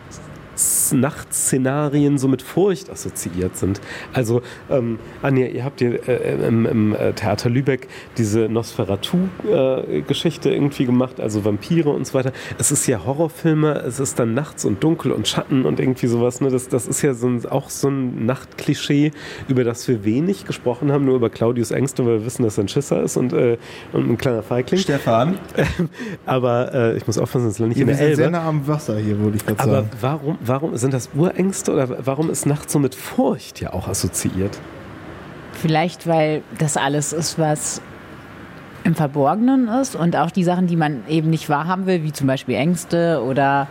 Nachtszenarien 0.94 2.18
so 2.18 2.28
mit 2.28 2.42
Furcht 2.42 2.90
assoziiert 2.90 3.58
sind. 3.58 3.82
Also, 4.14 4.42
ähm, 4.70 5.00
Anja, 5.22 5.48
ihr 5.48 5.64
habt 5.64 5.80
hier 5.80 6.08
äh, 6.08 6.48
im, 6.48 6.66
im 6.66 6.96
äh, 6.96 7.14
Theater 7.14 7.50
Lübeck 7.50 7.88
diese 8.18 8.50
Nosferatu-Geschichte 8.50 10.50
irgendwie 10.50 10.86
gemacht, 10.86 11.20
also 11.20 11.46
Vampire 11.46 11.90
und 11.90 12.08
so 12.08 12.14
weiter. 12.14 12.32
Es 12.58 12.72
ist 12.72 12.88
ja 12.88 13.06
Horrorfilme, 13.06 13.74
es 13.86 14.00
ist 14.00 14.20
dann 14.20 14.34
nachts 14.34 14.66
und 14.66 14.84
dunkel 14.84 15.12
und 15.12 15.28
Schatten 15.28 15.66
und 15.66 15.80
irgendwie 15.80 16.08
sowas. 16.08 16.42
Ne? 16.42 16.50
Das, 16.50 16.68
das 16.68 16.88
ist 16.88 17.02
ja 17.02 17.14
so 17.14 17.28
ein, 17.28 17.46
auch 17.46 17.70
so 17.70 17.90
ein 17.90 18.26
Nachtklischee, 18.26 19.12
über 19.48 19.64
das 19.64 19.88
wir 19.88 20.04
wenig 20.06 20.46
gesprochen 20.46 20.92
haben, 20.92 21.06
nur 21.06 21.16
über 21.16 21.30
Claudius 21.30 21.72
Ängste, 21.72 22.06
weil 22.06 22.20
wir 22.20 22.26
wissen, 22.26 22.44
dass 22.44 22.58
er 22.58 22.66
ein 22.66 22.68
Schisser 22.68 23.02
ist 23.04 23.18
und, 23.18 23.34
äh, 23.34 23.58
und 23.92 24.10
ein 24.10 24.18
kleiner 24.18 24.44
Feigling. 24.44 24.80
Stefan, 24.80 25.38
Aber 26.26 26.74
äh, 26.74 26.98
ich 26.98 27.08
muss 27.08 27.18
aufpassen, 27.18 27.54
lande 27.60 27.76
ich 27.76 27.82
in 27.82 27.88
wir 27.88 27.96
der 27.96 28.08
sind 28.08 28.16
sehr 28.16 28.26
Elbe. 28.26 28.38
nah 28.38 28.48
am 28.48 28.68
Wasser 28.68 28.98
hier, 28.98 29.18
würde 29.20 29.38
ich 29.38 29.46
gerade 29.46 29.60
Aber 29.60 29.72
sagen. 29.74 29.90
warum, 30.02 30.38
warum 30.54 30.78
sind 30.78 30.94
das 30.94 31.10
Urängste 31.16 31.74
oder 31.74 32.06
warum 32.06 32.30
ist 32.30 32.46
Nacht 32.46 32.70
so 32.70 32.78
mit 32.78 32.94
Furcht 32.94 33.60
ja 33.60 33.74
auch 33.74 33.88
assoziiert? 33.88 34.60
Vielleicht, 35.54 36.06
weil 36.06 36.44
das 36.60 36.78
alles 36.78 37.12
ist, 37.12 37.40
was 37.40 37.82
im 38.84 38.94
Verborgenen 38.94 39.68
ist 39.68 39.96
und 39.96 40.16
auch 40.16 40.30
die 40.30 40.44
Sachen, 40.44 40.68
die 40.68 40.76
man 40.76 41.08
eben 41.08 41.32
nicht 41.32 41.50
wahrhaben 41.50 41.88
will, 41.88 42.04
wie 42.04 42.12
zum 42.12 42.28
Beispiel 42.28 42.54
Ängste 42.54 43.24
oder 43.24 43.68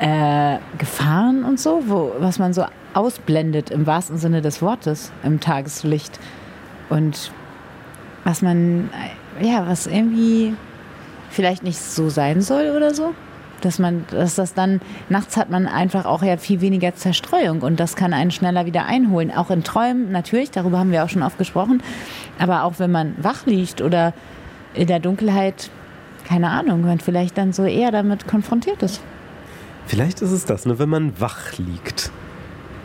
äh, 0.00 0.56
Gefahren 0.76 1.44
und 1.44 1.60
so, 1.60 1.84
wo, 1.86 2.12
was 2.18 2.40
man 2.40 2.52
so 2.52 2.64
ausblendet 2.94 3.70
im 3.70 3.86
wahrsten 3.86 4.18
Sinne 4.18 4.42
des 4.42 4.60
Wortes 4.62 5.12
im 5.22 5.38
Tageslicht. 5.38 6.18
Und 6.88 7.30
was 8.24 8.42
man, 8.42 8.90
ja, 9.40 9.68
was 9.68 9.86
irgendwie 9.86 10.56
vielleicht 11.30 11.62
nicht 11.62 11.78
so 11.78 12.08
sein 12.08 12.40
soll 12.40 12.72
oder 12.76 12.92
so. 12.92 13.14
Dass 13.62 13.78
man, 13.78 14.04
dass 14.10 14.34
das 14.34 14.54
dann, 14.54 14.80
nachts 15.08 15.36
hat 15.36 15.50
man 15.50 15.66
einfach 15.66 16.04
auch 16.04 16.22
ja 16.22 16.36
viel 16.36 16.60
weniger 16.60 16.94
Zerstreuung 16.94 17.62
und 17.62 17.80
das 17.80 17.96
kann 17.96 18.12
einen 18.12 18.30
schneller 18.30 18.66
wieder 18.66 18.84
einholen. 18.86 19.32
Auch 19.32 19.50
in 19.50 19.64
Träumen 19.64 20.12
natürlich, 20.12 20.50
darüber 20.50 20.78
haben 20.78 20.92
wir 20.92 21.04
auch 21.04 21.08
schon 21.08 21.22
oft 21.22 21.38
gesprochen. 21.38 21.82
Aber 22.38 22.64
auch 22.64 22.74
wenn 22.78 22.90
man 22.90 23.14
wach 23.18 23.46
liegt 23.46 23.80
oder 23.80 24.12
in 24.74 24.86
der 24.86 25.00
Dunkelheit, 25.00 25.70
keine 26.26 26.50
Ahnung, 26.50 26.82
man 26.82 27.00
vielleicht 27.00 27.38
dann 27.38 27.52
so 27.52 27.64
eher 27.64 27.92
damit 27.92 28.26
konfrontiert 28.26 28.82
ist. 28.82 29.00
Vielleicht 29.86 30.20
ist 30.20 30.32
es 30.32 30.44
das, 30.44 30.66
ne, 30.66 30.78
wenn 30.78 30.88
man 30.88 31.20
wach 31.20 31.56
liegt. 31.58 32.10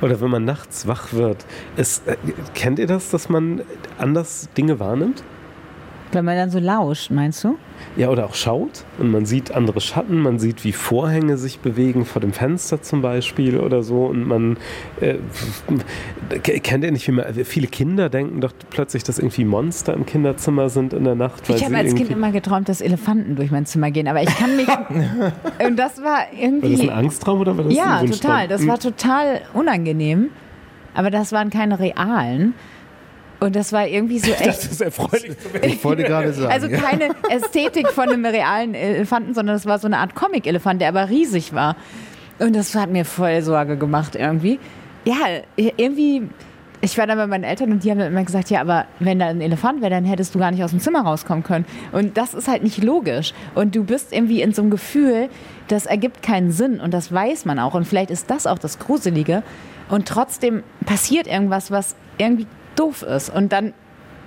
Oder 0.02 0.20
wenn 0.22 0.32
man 0.32 0.46
nachts 0.46 0.88
wach 0.88 1.14
wird. 1.14 1.46
Ist, 1.76 2.08
äh, 2.08 2.16
kennt 2.54 2.80
ihr 2.80 2.88
das, 2.88 3.10
dass 3.10 3.30
man 3.30 3.62
anders 3.98 4.50
Dinge 4.58 4.80
wahrnimmt? 4.80 5.24
Wenn 6.12 6.26
man 6.26 6.36
dann 6.36 6.50
so 6.50 6.60
lauscht, 6.60 7.12
meinst 7.12 7.44
du? 7.44 7.58
Ja, 7.98 8.10
oder 8.10 8.26
auch 8.26 8.36
schaut 8.36 8.86
und 9.00 9.12
man 9.12 9.26
sieht 9.26 9.52
andere 9.54 9.82
Schatten, 9.82 10.20
man 10.20 10.40
sieht, 10.40 10.64
wie 10.64 10.72
Vorhänge 10.72 11.38
sich 11.38 11.60
bewegen, 11.60 12.06
vor 12.06 12.22
dem 12.22 12.32
Fenster 12.32 12.82
zum 12.82 13.02
Beispiel 13.02 13.60
oder 13.60 13.84
so. 13.84 14.06
Und 14.06 14.28
man 14.28 14.58
äh, 15.02 15.16
kennt 16.40 16.84
ihr 16.84 16.92
nicht, 16.92 17.08
wie 17.08 17.12
man, 17.12 17.34
viele 17.34 17.68
Kinder 17.68 18.10
denken 18.10 18.40
doch 18.42 18.54
plötzlich, 18.70 19.04
dass 19.04 19.20
irgendwie 19.20 19.46
Monster 19.46 19.94
im 19.94 20.06
Kinderzimmer 20.06 20.70
sind 20.70 20.94
in 20.94 21.04
der 21.04 21.16
Nacht. 21.16 21.50
ich 21.50 21.66
habe 21.66 21.78
als 21.78 21.96
Kind 21.96 22.12
immer 22.12 22.32
geträumt, 22.32 22.70
dass 22.70 22.82
Elefanten 22.82 23.36
durch 23.36 23.52
mein 23.52 23.66
Zimmer 23.66 23.92
gehen, 23.92 24.08
aber 24.08 24.22
ich 24.22 24.36
kann 24.38 24.56
mich. 24.56 24.68
und 25.66 25.78
das 25.78 26.02
war 26.02 26.28
irgendwie. 26.38 26.64
War 26.64 26.72
das 26.72 26.82
ein 26.82 26.90
Angsttraum 26.90 27.40
oder 27.42 27.58
war 27.58 27.66
das 27.66 27.76
Ja, 27.76 27.98
ein 27.98 28.12
total. 28.12 28.48
Das 28.48 28.66
war 28.68 28.80
total 28.80 29.42
unangenehm. 29.54 30.30
Aber 30.94 31.10
das 31.10 31.32
waren 31.32 31.50
keine 31.50 31.80
realen. 31.80 32.54
Und 33.42 33.56
das 33.56 33.74
war 33.74 33.88
irgendwie 33.88 34.20
so 34.20 34.32
echt. 34.40 34.46
Das 34.46 34.66
ist 34.66 34.82
erfreulich. 34.82 35.36
Ich 35.64 35.84
wollte 35.84 36.04
gerade 36.04 36.32
sagen. 36.32 36.52
Also 36.52 36.70
keine 36.70 37.10
Ästhetik 37.30 37.90
von 37.90 38.08
einem 38.08 38.26
realen 38.26 38.76
Elefanten, 38.76 39.34
sondern 39.34 39.56
das 39.56 39.66
war 39.66 39.80
so 39.80 39.88
eine 39.88 39.98
Art 39.98 40.16
Comic-Elefant, 40.16 40.80
der 40.80 40.90
aber 40.90 41.10
riesig 41.10 41.54
war. 41.54 41.76
Und 42.40 42.56
das 42.56 42.74
hat 42.76 42.92
mir 42.92 43.04
voll 43.04 43.42
Sorge 43.42 43.78
gemacht 43.78 44.16
irgendwie. 44.16 44.60
Ja, 45.06 45.16
irgendwie. 45.58 46.30
Ich 46.84 46.98
war 46.98 47.06
dann 47.06 47.18
bei 47.18 47.28
meinen 47.28 47.44
Eltern 47.44 47.72
und 47.72 47.84
die 47.84 47.92
haben 47.92 48.00
dann 48.00 48.12
immer 48.12 48.24
gesagt, 48.24 48.50
ja, 48.50 48.62
aber 48.62 48.86
wenn 49.00 49.20
da 49.20 49.28
ein 49.28 49.42
Elefant 49.42 49.82
wäre, 49.82 49.92
dann 49.92 50.06
hättest 50.06 50.34
du 50.34 50.40
gar 50.40 50.50
nicht 50.50 50.64
aus 50.64 50.72
dem 50.72 50.80
Zimmer 50.80 51.02
rauskommen 51.02 51.44
können. 51.44 51.66
Und 51.92 52.18
das 52.18 52.34
ist 52.34 52.48
halt 52.48 52.64
nicht 52.64 52.84
logisch. 52.84 53.34
Und 53.54 53.76
du 53.76 53.84
bist 53.84 54.14
irgendwie 54.14 54.42
in 54.42 54.52
so 54.52 54.64
einem 54.64 54.72
Gefühl, 54.72 55.30
das 55.68 55.86
ergibt 55.86 56.24
keinen 56.24 56.52
Sinn 56.52 56.80
und 56.80 56.92
das 56.92 57.12
weiß 57.12 57.46
man 57.46 57.60
auch. 57.60 57.76
Und 57.76 57.86
vielleicht 57.86 58.10
ist 58.10 58.32
das 58.32 58.48
auch 58.48 58.58
das 58.58 58.80
Gruselige. 58.80 59.44
Und 59.90 60.08
trotzdem 60.08 60.64
passiert 60.86 61.28
irgendwas, 61.28 61.70
was 61.70 61.96
irgendwie 62.18 62.48
doof 62.76 63.04
ist. 63.04 63.30
Und 63.30 63.52
dann 63.52 63.74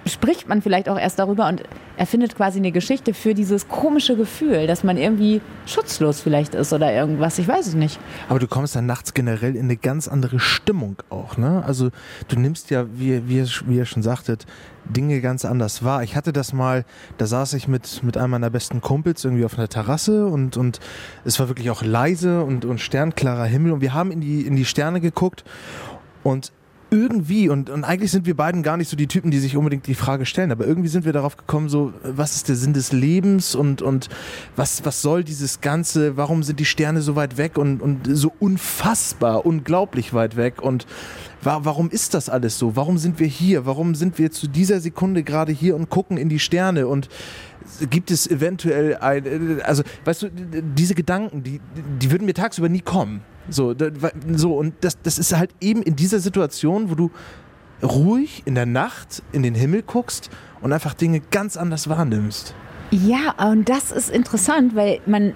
spricht 0.07 0.49
man 0.49 0.63
vielleicht 0.63 0.89
auch 0.89 0.99
erst 0.99 1.19
darüber 1.19 1.49
und 1.49 1.63
erfindet 1.97 2.35
quasi 2.35 2.59
eine 2.59 2.73
Geschichte 2.73 3.15
für 3.15 3.35
dieses 3.35 3.69
komische 3.69 4.17
Gefühl, 4.17 4.67
dass 4.67 4.85
man 4.85 4.97
irgendwie 4.97 5.41
schutzlos 5.67 6.21
vielleicht 6.21 6.55
ist 6.55 6.73
oder 6.73 6.93
irgendwas. 6.93 7.39
Ich 7.39 7.49
weiß 7.49 7.69
es 7.69 7.75
nicht. 7.75 7.99
Aber 8.29 8.39
du 8.39 8.49
kommst 8.49 8.77
dann 8.77 8.87
nachts 8.87 9.15
generell 9.15 9.55
in 9.57 9.65
eine 9.65 9.77
ganz 9.77 10.09
andere 10.09 10.41
Stimmung 10.41 10.97
auch, 11.09 11.37
ne? 11.37 11.63
Also 11.67 11.91
du 12.29 12.39
nimmst 12.39 12.71
ja, 12.71 12.87
wie, 12.93 13.29
wie, 13.29 13.45
wie 13.67 13.77
ihr 13.77 13.87
schon 13.87 14.03
sagtet, 14.03 14.47
Dinge 14.85 15.21
ganz 15.21 15.45
anders 15.45 15.83
wahr. 15.83 16.03
Ich 16.03 16.17
hatte 16.17 16.33
das 16.33 16.53
mal, 16.53 16.85
da 17.17 17.27
saß 17.27 17.55
ich 17.55 17.69
mit, 17.69 18.03
mit 18.03 18.19
einem 18.19 18.33
meiner 18.33 18.51
besten 18.51 18.81
Kumpels 18.81 19.25
irgendwie 19.25 19.45
auf 19.45 19.57
einer 19.57 19.69
Terrasse 19.69 20.27
und, 20.27 20.57
und 20.57 20.81
es 21.25 21.41
war 21.41 21.49
wirklich 21.49 21.71
auch 21.71 21.83
leise 21.83 22.43
und, 22.43 22.65
und 22.65 22.81
sternklarer 22.81 23.47
Himmel 23.47 23.73
und 23.73 23.81
wir 23.81 23.95
haben 23.95 24.11
in 24.11 24.21
die, 24.21 24.43
in 24.43 24.57
die 24.57 24.67
Sterne 24.67 25.01
geguckt 25.01 25.45
und 26.23 26.53
irgendwie, 26.91 27.49
und, 27.49 27.71
und 27.71 27.85
eigentlich 27.85 28.11
sind 28.11 28.27
wir 28.27 28.37
beiden 28.37 28.63
gar 28.63 28.77
nicht 28.77 28.89
so 28.89 28.97
die 28.97 29.07
Typen, 29.07 29.31
die 29.31 29.39
sich 29.39 29.57
unbedingt 29.57 29.87
die 29.87 29.95
Frage 29.95 30.27
stellen, 30.27 30.53
aber 30.53 30.67
irgendwie 30.67 30.89
sind 30.89 31.05
wir 31.05 31.13
darauf 31.13 31.37
gekommen, 31.37 31.69
so, 31.69 31.93
was 32.03 32.37
ist 32.37 32.49
der 32.49 32.57
Sinn 32.57 32.73
des 32.73 32.93
Lebens 32.93 33.55
und, 33.55 33.83
und 33.83 34.09
was, 34.57 34.85
was 34.85 35.03
soll 35.03 35.25
dieses 35.25 35.61
Ganze, 35.61 36.17
warum 36.17 36.43
sind 36.43 36.61
die 36.61 36.65
Sterne 36.65 37.03
so 37.03 37.17
weit 37.17 37.37
weg 37.37 37.59
und, 37.59 37.83
und 37.83 38.09
so 38.11 38.33
unfassbar, 38.39 39.45
unglaublich 39.45 40.15
weit 40.15 40.37
weg 40.37 40.63
und 40.63 40.87
warum 41.43 41.91
ist 41.91 42.15
das 42.15 42.29
alles 42.31 42.59
so? 42.59 42.75
Warum 42.77 42.97
sind 42.97 43.21
wir 43.21 43.27
hier? 43.27 43.67
Warum 43.67 43.95
sind 43.95 44.19
wir 44.19 44.31
zu 44.31 44.49
dieser 44.49 44.81
Sekunde 44.81 45.23
gerade 45.23 45.53
hier 45.53 45.77
und 45.77 45.91
gucken 45.91 46.17
in 46.17 46.29
die 46.29 46.39
Sterne 46.39 46.87
und 46.87 47.09
gibt 47.91 48.11
es 48.11 48.27
eventuell 48.27 48.97
ein, 48.97 49.61
also 49.63 49.83
weißt 50.05 50.23
du, 50.23 50.31
diese 50.31 50.95
Gedanken, 50.95 51.43
die, 51.43 51.61
die 52.01 52.11
würden 52.11 52.25
mir 52.27 52.35
tagsüber 52.35 52.69
nie 52.69 52.81
kommen. 52.81 53.23
So, 53.49 53.75
so 54.33 54.57
und 54.57 54.75
das, 54.81 55.01
das 55.03 55.19
ist 55.19 55.37
halt 55.37 55.51
eben 55.61 55.83
in 55.83 55.97
dieser 55.97 56.21
Situation, 56.21 56.91
wo 56.91 56.95
du 56.95 57.11
ruhig 57.83 58.43
in 58.47 58.55
der 58.55 58.67
Nacht 58.67 59.23
in 59.33 59.43
den 59.43 59.55
Himmel 59.55 59.83
guckst 59.83 60.31
und 60.61 60.73
einfach 60.73 60.95
Dinge 60.95 61.21
ganz 61.31 61.57
anders 61.57 61.89
wahrnimmst. 61.89 62.55
Ja, 62.91 63.35
und 63.51 63.69
das 63.69 63.91
ist 63.91 64.11
interessant, 64.11 64.75
weil 64.75 65.01
man 65.07 65.35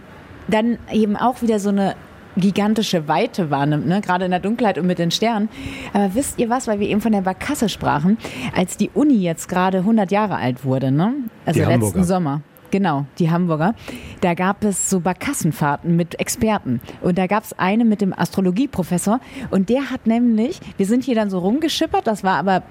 dann 0.49 0.79
eben 0.93 1.17
auch 1.17 1.43
wieder 1.43 1.59
so 1.59 1.69
eine 1.71 1.95
gigantische 2.37 3.09
Weite 3.09 3.51
wahrnimmt, 3.51 3.87
ne? 3.87 4.01
gerade 4.01 4.25
in 4.25 4.31
der 4.31 4.41
Dunkelheit 4.41 4.79
und 4.79 4.87
mit 4.87 4.99
den 4.99 5.11
Sternen. 5.11 5.49
Aber 5.93 6.15
wisst 6.15 6.39
ihr 6.39 6.49
was, 6.49 6.69
weil 6.69 6.79
wir 6.81 6.89
eben 6.89 7.01
von 7.01 7.13
der 7.13 7.23
Barkasse 7.23 7.69
sprachen, 7.69 8.17
als 8.55 8.77
die 8.77 8.91
Uni 8.95 9.17
jetzt 9.17 9.49
gerade 9.49 9.79
100 9.79 10.11
Jahre 10.11 10.37
alt 10.37 10.65
wurde, 10.65 10.93
ne? 10.93 11.15
also 11.45 11.59
Die 11.59 11.67
letzten 11.67 11.73
Hamburger. 11.73 12.05
Sommer. 12.05 12.43
Genau, 12.71 13.07
die 13.19 13.31
Hamburger. 13.31 13.75
Da 14.21 14.35
gab 14.35 14.65
es 14.65 14.91
so 14.91 15.01
Barkassenfahrten 15.01 15.97
mit 15.97 16.21
Experten. 16.21 16.81
Und 17.01 17.19
da 17.19 17.27
gab 17.27 17.45
es 17.45 17.59
eine 17.59 17.85
mit 17.85 18.01
dem 18.01 18.13
Astrologieprofessor. 18.13 19.21
Und 19.51 19.69
der 19.69 19.91
hat 19.91 20.07
nämlich, 20.07 20.61
wir 20.77 20.87
sind 20.87 21.05
hier 21.05 21.15
dann 21.15 21.31
so 21.31 21.39
rumgeschippert, 21.39 22.07
das 22.07 22.25
war 22.25 22.37
aber 22.37 22.63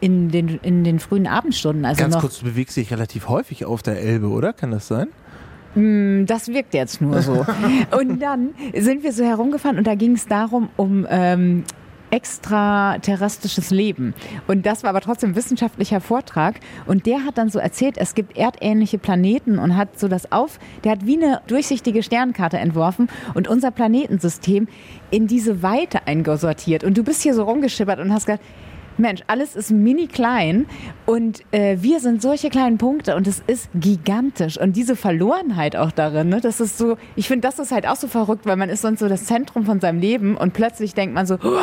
in 0.00 0.30
den, 0.30 0.60
in 0.62 0.84
den 0.84 0.98
frühen 0.98 1.26
Abendstunden. 1.26 1.84
Also 1.84 2.02
Ganz 2.02 2.14
noch, 2.14 2.20
kurz, 2.20 2.40
du 2.40 2.44
bewegst 2.44 2.76
dich 2.76 2.90
relativ 2.90 3.28
häufig 3.28 3.64
auf 3.64 3.82
der 3.82 4.00
Elbe, 4.00 4.28
oder? 4.28 4.52
Kann 4.52 4.70
das 4.70 4.86
sein? 4.86 5.08
Das 5.74 6.48
wirkt 6.48 6.72
jetzt 6.74 7.00
nur 7.00 7.20
so. 7.20 7.44
und 7.98 8.20
dann 8.20 8.50
sind 8.76 9.02
wir 9.02 9.12
so 9.12 9.24
herumgefahren 9.24 9.76
und 9.78 9.86
da 9.86 9.96
ging 9.96 10.12
es 10.12 10.26
darum, 10.26 10.68
um 10.76 11.04
ähm, 11.10 11.64
extraterrestrisches 12.14 13.70
Leben. 13.70 14.14
Und 14.46 14.66
das 14.66 14.84
war 14.84 14.90
aber 14.90 15.00
trotzdem 15.00 15.30
ein 15.30 15.36
wissenschaftlicher 15.36 16.00
Vortrag. 16.00 16.60
Und 16.86 17.06
der 17.06 17.24
hat 17.24 17.38
dann 17.38 17.48
so 17.48 17.58
erzählt, 17.58 17.98
es 17.98 18.14
gibt 18.14 18.36
erdähnliche 18.36 18.98
Planeten 18.98 19.58
und 19.58 19.76
hat 19.76 19.98
so 19.98 20.06
das 20.06 20.30
auf, 20.30 20.60
der 20.84 20.92
hat 20.92 21.06
wie 21.06 21.20
eine 21.20 21.40
durchsichtige 21.48 22.04
Sternkarte 22.04 22.58
entworfen 22.58 23.08
und 23.34 23.48
unser 23.48 23.72
Planetensystem 23.72 24.68
in 25.10 25.26
diese 25.26 25.64
Weite 25.64 26.06
eingesortiert. 26.06 26.84
Und 26.84 26.96
du 26.96 27.02
bist 27.02 27.22
hier 27.22 27.34
so 27.34 27.42
rumgeschippert 27.42 27.98
und 27.98 28.12
hast 28.12 28.26
gesagt, 28.26 28.44
Mensch, 28.98 29.22
alles 29.26 29.56
ist 29.56 29.70
mini 29.70 30.06
klein 30.06 30.66
und 31.06 31.42
äh, 31.52 31.78
wir 31.80 32.00
sind 32.00 32.22
solche 32.22 32.50
kleinen 32.50 32.78
Punkte 32.78 33.16
und 33.16 33.26
es 33.26 33.42
ist 33.46 33.68
gigantisch 33.74 34.58
und 34.58 34.76
diese 34.76 34.96
Verlorenheit 34.96 35.76
auch 35.76 35.90
darin, 35.90 36.28
ne, 36.28 36.40
das 36.40 36.60
ist 36.60 36.78
so, 36.78 36.96
ich 37.16 37.28
finde, 37.28 37.46
das 37.48 37.58
ist 37.58 37.72
halt 37.72 37.86
auch 37.86 37.96
so 37.96 38.06
verrückt, 38.06 38.46
weil 38.46 38.56
man 38.56 38.68
ist 38.68 38.82
sonst 38.82 39.00
so 39.00 39.08
das 39.08 39.24
Zentrum 39.24 39.66
von 39.66 39.80
seinem 39.80 39.98
Leben 40.00 40.36
und 40.36 40.52
plötzlich 40.52 40.94
denkt 40.94 41.14
man 41.14 41.26
so, 41.26 41.34
oh, 41.42 41.58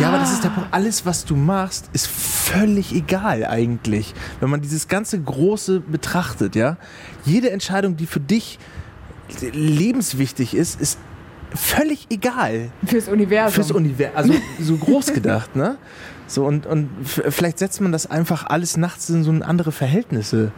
Ja, 0.00 0.08
aber 0.08 0.18
das 0.18 0.32
ist 0.32 0.44
der 0.44 0.50
Punkt. 0.50 0.72
Alles, 0.72 1.04
was 1.04 1.24
du 1.24 1.36
machst, 1.36 1.90
ist 1.92 2.06
völlig 2.06 2.94
egal 2.94 3.44
eigentlich. 3.44 4.14
Wenn 4.40 4.50
man 4.50 4.60
dieses 4.60 4.88
ganze 4.88 5.20
Große 5.20 5.80
betrachtet, 5.80 6.56
ja. 6.56 6.76
Jede 7.24 7.50
Entscheidung, 7.50 7.96
die 7.96 8.06
für 8.06 8.20
dich 8.20 8.58
lebenswichtig 9.52 10.54
ist, 10.54 10.80
ist 10.80 10.98
völlig 11.54 12.06
egal. 12.10 12.70
fürs 12.86 13.08
Universum. 13.08 13.54
Fürs 13.54 13.72
Universum. 13.72 14.16
Also 14.16 14.34
so 14.60 14.76
groß 14.76 15.12
gedacht, 15.12 15.56
ne? 15.56 15.78
So, 16.26 16.46
und, 16.46 16.64
und 16.66 16.88
vielleicht 17.04 17.58
setzt 17.58 17.80
man 17.80 17.90
das 17.90 18.08
einfach 18.08 18.46
alles 18.46 18.76
nachts 18.76 19.10
in 19.10 19.24
so 19.24 19.32
andere 19.32 19.72
Verhältnisse. 19.72 20.52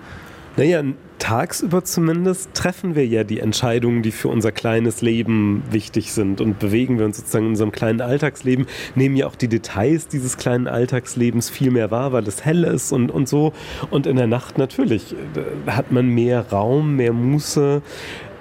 Naja, 0.59 0.83
tagsüber 1.19 1.83
zumindest 1.83 2.53
treffen 2.53 2.95
wir 2.95 3.07
ja 3.07 3.25
die 3.25 3.41
Entscheidungen, 3.41 4.03
die 4.03 4.11
für 4.11 4.29
unser 4.29 4.53
kleines 4.53 5.01
Leben 5.01 5.63
wichtig 5.71 6.13
sind 6.13 6.43
und 6.43 6.59
bewegen 6.59 6.99
wir 6.99 7.07
uns 7.07 7.17
sozusagen 7.17 7.47
in 7.47 7.51
unserem 7.53 7.73
kleinen 7.73 8.03
Alltagsleben, 8.03 8.67
nehmen 8.95 9.17
ja 9.17 9.27
auch 9.29 9.35
die 9.35 9.49
Details 9.49 10.09
dieses 10.09 10.37
kleinen 10.37 10.67
Alltagslebens 10.67 11.49
viel 11.49 11.71
mehr 11.71 11.91
wahr, 11.91 12.13
weil 12.13 12.29
es 12.29 12.45
hell 12.45 12.65
ist 12.65 12.93
und, 12.93 13.11
und 13.11 13.29
so. 13.29 13.55
Und 13.91 14.07
in 14.07 14.17
der 14.17 14.27
Nacht 14.27 14.59
natürlich 14.59 15.15
äh, 15.15 15.71
hat 15.71 15.91
man 15.91 16.07
mehr 16.09 16.51
Raum, 16.51 16.97
mehr 16.97 17.15
Muße, 17.15 17.81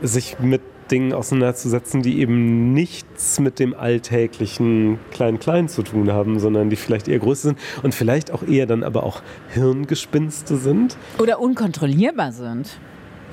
sich 0.02 0.38
mit 0.40 0.62
Dingen 0.92 1.14
auseinanderzusetzen, 1.14 2.02
die 2.02 2.20
eben 2.20 2.74
nichts 2.74 3.40
mit 3.40 3.60
dem 3.60 3.74
alltäglichen 3.74 5.00
Klein-Klein 5.12 5.70
zu 5.70 5.84
tun 5.84 6.12
haben, 6.12 6.40
sondern 6.40 6.70
die 6.70 6.76
vielleicht 6.76 7.08
eher 7.08 7.20
größer 7.20 7.50
sind 7.50 7.60
und 7.84 7.96
vielleicht 7.96 8.32
auch 8.32 8.44
eher 8.44 8.66
dann 8.66 8.84
aber 8.84 9.04
auch 9.04 9.22
Hirngespinste 9.54 10.58
sind. 10.58 10.98
Oder 11.18 11.40
unkontrollierbar 11.40 12.32
sind. 12.32 12.78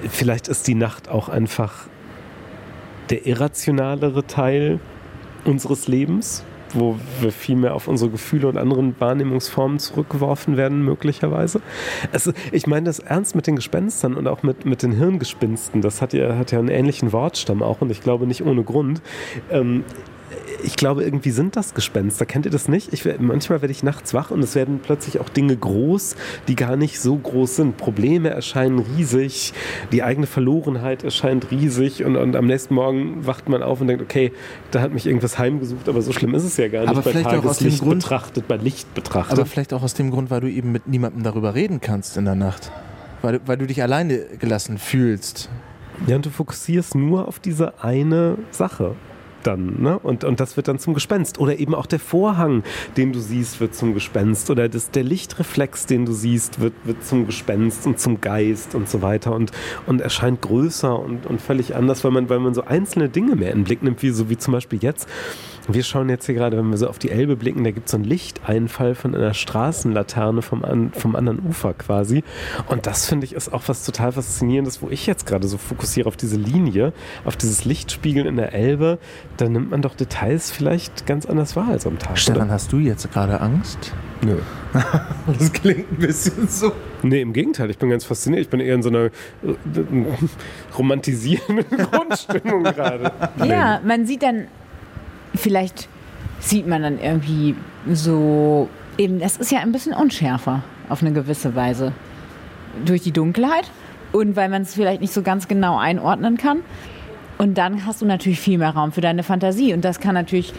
Vielleicht 0.08 0.48
ist 0.48 0.68
die 0.68 0.74
Nacht 0.74 1.08
auch 1.08 1.28
einfach 1.28 1.88
der 3.10 3.26
irrationalere 3.26 4.26
Teil 4.26 4.78
unseres 5.44 5.88
Lebens, 5.88 6.44
wo 6.74 6.96
wir 7.20 7.32
viel 7.32 7.56
mehr 7.56 7.74
auf 7.74 7.88
unsere 7.88 8.10
Gefühle 8.10 8.48
und 8.48 8.56
anderen 8.56 8.94
Wahrnehmungsformen 8.98 9.78
zurückgeworfen 9.78 10.56
werden, 10.56 10.84
möglicherweise. 10.84 11.60
Es, 12.12 12.32
ich 12.52 12.66
meine 12.66 12.86
das 12.86 12.98
ernst 12.98 13.34
mit 13.34 13.46
den 13.46 13.56
Gespenstern 13.56 14.14
und 14.14 14.26
auch 14.26 14.42
mit, 14.42 14.64
mit 14.64 14.82
den 14.82 14.92
Hirngespinsten. 14.92 15.82
Das 15.82 16.02
hat 16.02 16.12
ja, 16.12 16.36
hat 16.36 16.52
ja 16.52 16.58
einen 16.58 16.68
ähnlichen 16.68 17.12
Wortstamm 17.12 17.62
auch 17.62 17.80
und 17.80 17.90
ich 17.90 18.00
glaube 18.00 18.26
nicht 18.26 18.44
ohne 18.44 18.62
Grund. 18.62 19.02
Ähm, 19.50 19.84
ich 20.62 20.76
glaube, 20.76 21.04
irgendwie 21.04 21.30
sind 21.30 21.56
das 21.56 21.74
Gespenster. 21.74 22.26
Kennt 22.26 22.44
ihr 22.44 22.50
das 22.52 22.68
nicht? 22.68 22.92
Ich, 22.92 23.04
manchmal 23.18 23.62
werde 23.62 23.72
ich 23.72 23.82
nachts 23.82 24.12
wach 24.14 24.30
und 24.30 24.42
es 24.42 24.54
werden 24.54 24.80
plötzlich 24.82 25.20
auch 25.20 25.28
Dinge 25.28 25.56
groß, 25.56 26.16
die 26.48 26.56
gar 26.56 26.76
nicht 26.76 27.00
so 27.00 27.16
groß 27.16 27.56
sind. 27.56 27.76
Probleme 27.76 28.30
erscheinen 28.30 28.78
riesig, 28.80 29.52
die 29.92 30.02
eigene 30.02 30.26
Verlorenheit 30.26 31.04
erscheint 31.04 31.50
riesig 31.50 32.04
und, 32.04 32.16
und 32.16 32.36
am 32.36 32.46
nächsten 32.46 32.74
Morgen 32.74 33.26
wacht 33.26 33.48
man 33.48 33.62
auf 33.62 33.80
und 33.80 33.86
denkt, 33.88 34.02
okay, 34.02 34.32
da 34.70 34.80
hat 34.80 34.92
mich 34.92 35.06
irgendwas 35.06 35.38
heimgesucht, 35.38 35.88
aber 35.88 36.02
so 36.02 36.12
schlimm 36.12 36.34
ist 36.34 36.44
es 36.44 36.56
ja 36.56 36.68
gar 36.68 36.80
nicht 36.80 36.90
Aber 36.90 37.02
bei 37.02 37.10
vielleicht 37.12 37.26
auch 37.28 37.32
aus 37.44 37.58
dem 37.58 37.64
Tageslicht 37.68 37.82
Grund- 37.82 38.02
betrachtet, 38.02 38.48
bei 38.48 38.56
Licht 38.56 38.94
betrachtet. 38.94 39.38
Aber 39.38 39.46
vielleicht 39.46 39.72
auch 39.72 39.82
aus 39.82 39.94
dem 39.94 40.10
Grund, 40.10 40.30
weil 40.30 40.40
du 40.40 40.48
eben 40.50 40.72
mit 40.72 40.86
niemandem 40.88 41.22
darüber 41.22 41.54
reden 41.54 41.80
kannst 41.80 42.16
in 42.16 42.24
der 42.24 42.34
Nacht. 42.34 42.70
Weil, 43.22 43.34
du- 43.34 43.40
weil 43.46 43.56
du 43.56 43.66
dich 43.66 43.82
alleine 43.82 44.18
gelassen 44.38 44.78
fühlst. 44.78 45.48
ja, 46.06 46.16
und 46.16 46.26
du 46.26 46.30
fokussierst 46.30 46.94
nur 46.94 47.26
auf 47.28 47.38
diese 47.40 47.82
eine 47.82 48.36
Sache. 48.50 48.94
Dann. 49.42 49.80
Ne? 49.82 49.98
Und, 49.98 50.24
und 50.24 50.40
das 50.40 50.56
wird 50.56 50.68
dann 50.68 50.78
zum 50.78 50.94
Gespenst. 50.94 51.38
Oder 51.38 51.58
eben 51.58 51.74
auch 51.74 51.86
der 51.86 52.00
Vorhang, 52.00 52.62
den 52.96 53.12
du 53.12 53.20
siehst, 53.20 53.60
wird 53.60 53.74
zum 53.74 53.94
Gespenst. 53.94 54.50
Oder 54.50 54.68
das, 54.68 54.90
der 54.90 55.04
Lichtreflex, 55.04 55.86
den 55.86 56.06
du 56.06 56.12
siehst, 56.12 56.60
wird, 56.60 56.74
wird 56.84 57.04
zum 57.04 57.26
Gespenst 57.26 57.86
und 57.86 57.98
zum 57.98 58.20
Geist 58.20 58.74
und 58.74 58.88
so 58.88 59.02
weiter. 59.02 59.34
Und, 59.34 59.52
und 59.86 60.00
erscheint 60.00 60.42
größer 60.42 60.98
und, 60.98 61.26
und 61.26 61.40
völlig 61.40 61.74
anders, 61.74 62.04
weil 62.04 62.10
man, 62.10 62.28
weil 62.28 62.40
man 62.40 62.54
so 62.54 62.64
einzelne 62.64 63.08
Dinge 63.08 63.36
mehr 63.36 63.52
in 63.52 63.60
den 63.60 63.64
Blick 63.64 63.82
nimmt, 63.82 64.02
wie 64.02 64.10
so 64.10 64.30
wie 64.30 64.36
zum 64.36 64.52
Beispiel 64.52 64.78
jetzt. 64.82 65.08
Wir 65.70 65.82
schauen 65.82 66.08
jetzt 66.08 66.24
hier 66.24 66.34
gerade, 66.34 66.56
wenn 66.56 66.70
wir 66.70 66.78
so 66.78 66.88
auf 66.88 66.98
die 66.98 67.10
Elbe 67.10 67.36
blicken, 67.36 67.62
da 67.62 67.70
gibt 67.70 67.86
es 67.86 67.90
so 67.92 67.98
einen 67.98 68.04
Lichteinfall 68.04 68.94
von 68.94 69.14
einer 69.14 69.34
Straßenlaterne 69.34 70.40
vom, 70.40 70.64
an, 70.64 70.92
vom 70.92 71.14
anderen 71.14 71.40
Ufer 71.46 71.74
quasi. 71.74 72.24
Und 72.68 72.86
das 72.86 73.06
finde 73.06 73.26
ich 73.26 73.34
ist 73.34 73.52
auch 73.52 73.62
was 73.66 73.84
total 73.84 74.12
Faszinierendes, 74.12 74.80
wo 74.80 74.88
ich 74.88 75.06
jetzt 75.06 75.26
gerade 75.26 75.46
so 75.46 75.58
fokussiere 75.58 76.08
auf 76.08 76.16
diese 76.16 76.36
Linie, 76.36 76.94
auf 77.26 77.36
dieses 77.36 77.66
Lichtspiegeln 77.66 78.26
in 78.26 78.36
der 78.36 78.54
Elbe. 78.54 78.98
Da 79.36 79.48
nimmt 79.48 79.70
man 79.70 79.82
doch 79.82 79.94
Details 79.94 80.50
vielleicht 80.50 81.04
ganz 81.06 81.26
anders 81.26 81.54
wahr 81.54 81.68
als 81.68 81.86
am 81.86 81.98
Tag. 81.98 82.18
Stefan, 82.18 82.44
oder? 82.44 82.52
hast 82.52 82.72
du 82.72 82.78
jetzt 82.78 83.10
gerade 83.12 83.40
Angst? 83.40 83.92
Nö. 84.22 84.36
Das 85.38 85.52
klingt 85.52 85.90
ein 85.92 85.98
bisschen 85.98 86.48
so. 86.48 86.72
Nee, 87.02 87.20
im 87.20 87.32
Gegenteil, 87.32 87.70
ich 87.70 87.78
bin 87.78 87.90
ganz 87.90 88.04
fasziniert. 88.04 88.42
Ich 88.42 88.48
bin 88.48 88.60
eher 88.60 88.74
in 88.74 88.82
so 88.82 88.88
einer 88.88 89.06
äh, 89.06 89.10
romantisierenden 90.76 91.78
Grundstimmung 91.90 92.62
gerade. 92.64 93.12
Ja, 93.44 93.80
man 93.84 94.06
sieht 94.06 94.22
dann, 94.22 94.46
vielleicht 95.34 95.88
sieht 96.40 96.66
man 96.66 96.82
dann 96.82 96.98
irgendwie 97.00 97.54
so, 97.90 98.68
eben, 98.96 99.18
das 99.20 99.36
ist 99.36 99.50
ja 99.50 99.60
ein 99.60 99.72
bisschen 99.72 99.94
unschärfer 99.94 100.62
auf 100.88 101.02
eine 101.02 101.12
gewisse 101.12 101.54
Weise. 101.54 101.92
Durch 102.84 103.02
die 103.02 103.12
Dunkelheit 103.12 103.70
und 104.12 104.36
weil 104.36 104.48
man 104.48 104.62
es 104.62 104.74
vielleicht 104.74 105.00
nicht 105.00 105.12
so 105.12 105.22
ganz 105.22 105.48
genau 105.48 105.78
einordnen 105.78 106.36
kann. 106.36 106.60
Und 107.38 107.56
dann 107.56 107.86
hast 107.86 108.02
du 108.02 108.06
natürlich 108.06 108.40
viel 108.40 108.58
mehr 108.58 108.70
Raum 108.70 108.92
für 108.92 109.00
deine 109.00 109.22
Fantasie. 109.22 109.72
Und 109.72 109.84
das 109.84 110.00
kann 110.00 110.14
natürlich 110.14 110.52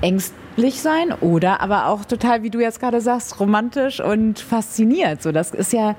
ängstlich 0.00 0.80
sein 0.80 1.12
oder 1.20 1.60
aber 1.60 1.86
auch 1.86 2.04
total, 2.04 2.42
wie 2.42 2.50
du 2.50 2.60
jetzt 2.60 2.80
gerade 2.80 3.00
sagst, 3.00 3.38
romantisch 3.40 4.00
und 4.00 4.40
fasziniert. 4.40 5.22
So, 5.22 5.32
das 5.32 5.50
ist 5.50 5.72
ja, 5.72 5.96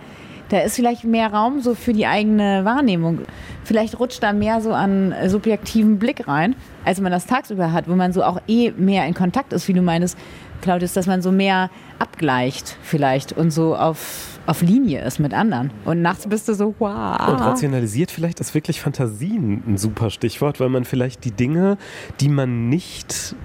da 0.49 0.59
ist 0.59 0.75
vielleicht 0.75 1.03
mehr 1.03 1.33
Raum 1.33 1.61
so 1.61 1.75
für 1.75 1.93
die 1.93 2.05
eigene 2.05 2.65
Wahrnehmung. 2.65 3.19
Vielleicht 3.63 3.99
rutscht 3.99 4.21
da 4.21 4.33
mehr 4.33 4.61
so 4.61 4.73
an 4.73 5.13
subjektiven 5.27 5.97
Blick 5.97 6.27
rein, 6.27 6.55
als 6.83 7.01
man 7.01 7.11
das 7.11 7.25
tagsüber 7.25 7.71
hat, 7.71 7.89
wo 7.89 7.95
man 7.95 8.13
so 8.13 8.23
auch 8.23 8.39
eh 8.47 8.71
mehr 8.71 9.05
in 9.07 9.13
Kontakt 9.13 9.53
ist, 9.53 9.67
wie 9.67 9.73
du 9.73 9.81
meinst, 9.81 10.17
Claudius, 10.61 10.93
dass 10.93 11.07
man 11.07 11.21
so 11.21 11.31
mehr 11.31 11.69
abgleicht 11.99 12.77
vielleicht 12.81 13.33
und 13.33 13.51
so 13.51 13.75
auf, 13.75 14.39
auf 14.45 14.61
Linie 14.61 15.03
ist 15.03 15.19
mit 15.19 15.33
anderen. 15.33 15.71
Und 15.83 16.01
nachts 16.01 16.27
bist 16.27 16.47
du 16.47 16.53
so, 16.53 16.75
wow. 16.79 17.27
Und 17.27 17.41
rationalisiert 17.41 18.11
vielleicht 18.11 18.39
ist 18.39 18.53
wirklich 18.53 18.81
Fantasie 18.81 19.37
ein 19.37 19.77
super 19.77 20.09
Stichwort, 20.09 20.59
weil 20.59 20.69
man 20.69 20.85
vielleicht 20.85 21.25
die 21.25 21.31
Dinge, 21.31 21.77
die 22.19 22.29
man 22.29 22.69
nicht 22.69 23.35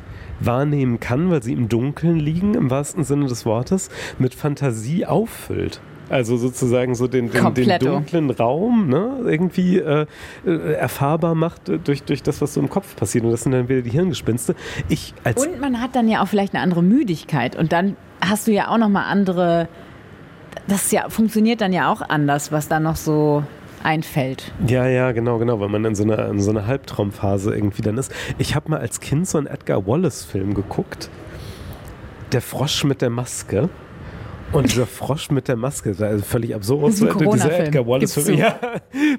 wahrnehmen 0.41 1.01
kann, 1.01 1.31
weil 1.31 1.43
sie 1.43 1.53
im 1.53 1.69
Dunkeln 1.69 2.19
liegen, 2.19 2.55
im 2.55 2.71
wahrsten 2.71 3.05
Sinne 3.05 3.27
des 3.27 3.45
Wortes, 3.45 3.91
mit 4.19 4.35
Fantasie 4.35 5.07
auffüllt. 5.07 5.81
Also 6.11 6.37
sozusagen 6.37 6.97
so 6.97 7.07
den, 7.07 7.31
den, 7.31 7.55
den 7.55 7.79
dunklen 7.79 8.31
Raum 8.31 8.89
ne, 8.89 9.21
irgendwie 9.25 9.79
äh, 9.79 10.07
äh, 10.45 10.73
erfahrbar 10.75 11.37
macht 11.37 11.71
durch, 11.85 12.03
durch 12.03 12.23
das, 12.23 12.41
was 12.41 12.55
so 12.55 12.61
im 12.61 12.69
Kopf 12.69 12.97
passiert. 12.97 13.25
Und 13.25 13.31
das 13.31 13.45
sind 13.45 13.53
dann 13.53 13.69
wieder 13.69 13.83
die 13.83 13.91
Hirngespinste. 13.91 14.57
Ich 14.89 15.15
als 15.23 15.47
Und 15.47 15.61
man 15.61 15.81
hat 15.81 15.95
dann 15.95 16.09
ja 16.09 16.23
auch 16.23 16.27
vielleicht 16.27 16.53
eine 16.53 16.63
andere 16.65 16.83
Müdigkeit 16.83 17.55
und 17.55 17.73
dann 17.73 17.97
hast 18.21 18.49
du 18.49 18.53
ja 18.53 18.69
auch 18.69 18.79
noch 18.79 18.89
mal 18.89 19.05
andere. 19.05 19.69
Das 20.67 20.91
ja 20.91 21.09
funktioniert 21.09 21.61
dann 21.61 21.73
ja 21.73 21.93
auch 21.93 22.03
anders, 22.03 22.51
was 22.51 22.67
da 22.67 22.81
noch 22.81 22.97
so 22.97 23.45
einfällt. 23.85 24.53
Ja, 24.67 24.89
ja, 24.89 25.13
genau, 25.13 25.39
genau, 25.39 25.61
weil 25.61 25.69
man 25.69 25.85
in 25.85 25.95
so 25.95 26.03
einer, 26.03 26.29
in 26.29 26.41
so 26.41 26.51
einer 26.51 26.67
Halbtraumphase 26.67 27.55
irgendwie 27.55 27.83
dann 27.83 27.99
ist. 27.99 28.13
Ich 28.39 28.55
habe 28.57 28.71
mal 28.71 28.81
als 28.81 29.01
Kind 29.01 29.29
so 29.29 29.39
einen 29.39 29.47
Edgar 29.47 29.87
Wallace-Film 29.87 30.55
geguckt. 30.55 31.09
Der 32.33 32.43
Frosch 32.43 32.85
mit 32.85 33.01
der 33.01 33.11
Maske. 33.11 33.69
Und 34.53 34.71
dieser 34.71 34.87
Frosch 34.87 35.31
mit 35.31 35.47
der 35.47 35.57
Maske, 35.57 35.91
das 35.91 36.01
war 36.01 36.09
also 36.09 36.25
völlig 36.25 36.55
absurd. 36.55 36.89
Das 36.89 37.01
ist 37.01 37.21
Dieser. 37.21 37.61
Edgar 37.61 37.87
Wallace-Film, 37.87 38.39
ja, 38.39 38.59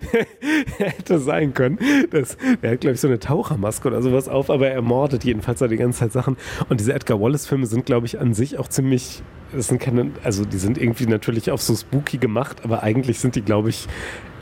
hätte 0.78 1.20
sein 1.20 1.54
können. 1.54 1.80
Das, 2.12 2.38
er 2.62 2.72
hat, 2.72 2.82
glaube 2.82 2.96
ich, 2.96 3.02
so 3.02 3.08
eine 3.08 3.20
Tauchermaske 3.20 3.88
oder 3.88 4.02
sowas 4.02 4.28
auf, 4.28 4.50
aber 4.50 4.68
er 4.68 4.82
mordet 4.82 5.24
jedenfalls 5.24 5.60
da 5.60 5.68
die 5.68 5.78
ganze 5.78 6.00
Zeit 6.00 6.12
Sachen. 6.12 6.36
Und 6.68 6.80
diese 6.80 6.94
Edgar 6.94 7.22
Wallace-Filme 7.22 7.66
sind, 7.66 7.86
glaube 7.86 8.06
ich, 8.08 8.20
an 8.20 8.34
sich 8.34 8.58
auch 8.60 8.68
ziemlich, 8.68 9.24
das 9.54 9.68
sind 9.68 9.80
keine, 9.80 10.12
also 10.24 10.44
die 10.44 10.58
sind 10.58 10.78
irgendwie 10.78 11.06
natürlich 11.06 11.50
auch 11.52 11.60
so 11.60 11.76
spooky 11.76 12.18
gemacht, 12.18 12.58
aber 12.64 12.84
eigentlich 12.84 13.20
sind 13.20 13.36
die, 13.36 13.42
glaube 13.42 13.70
ich, 13.70 13.88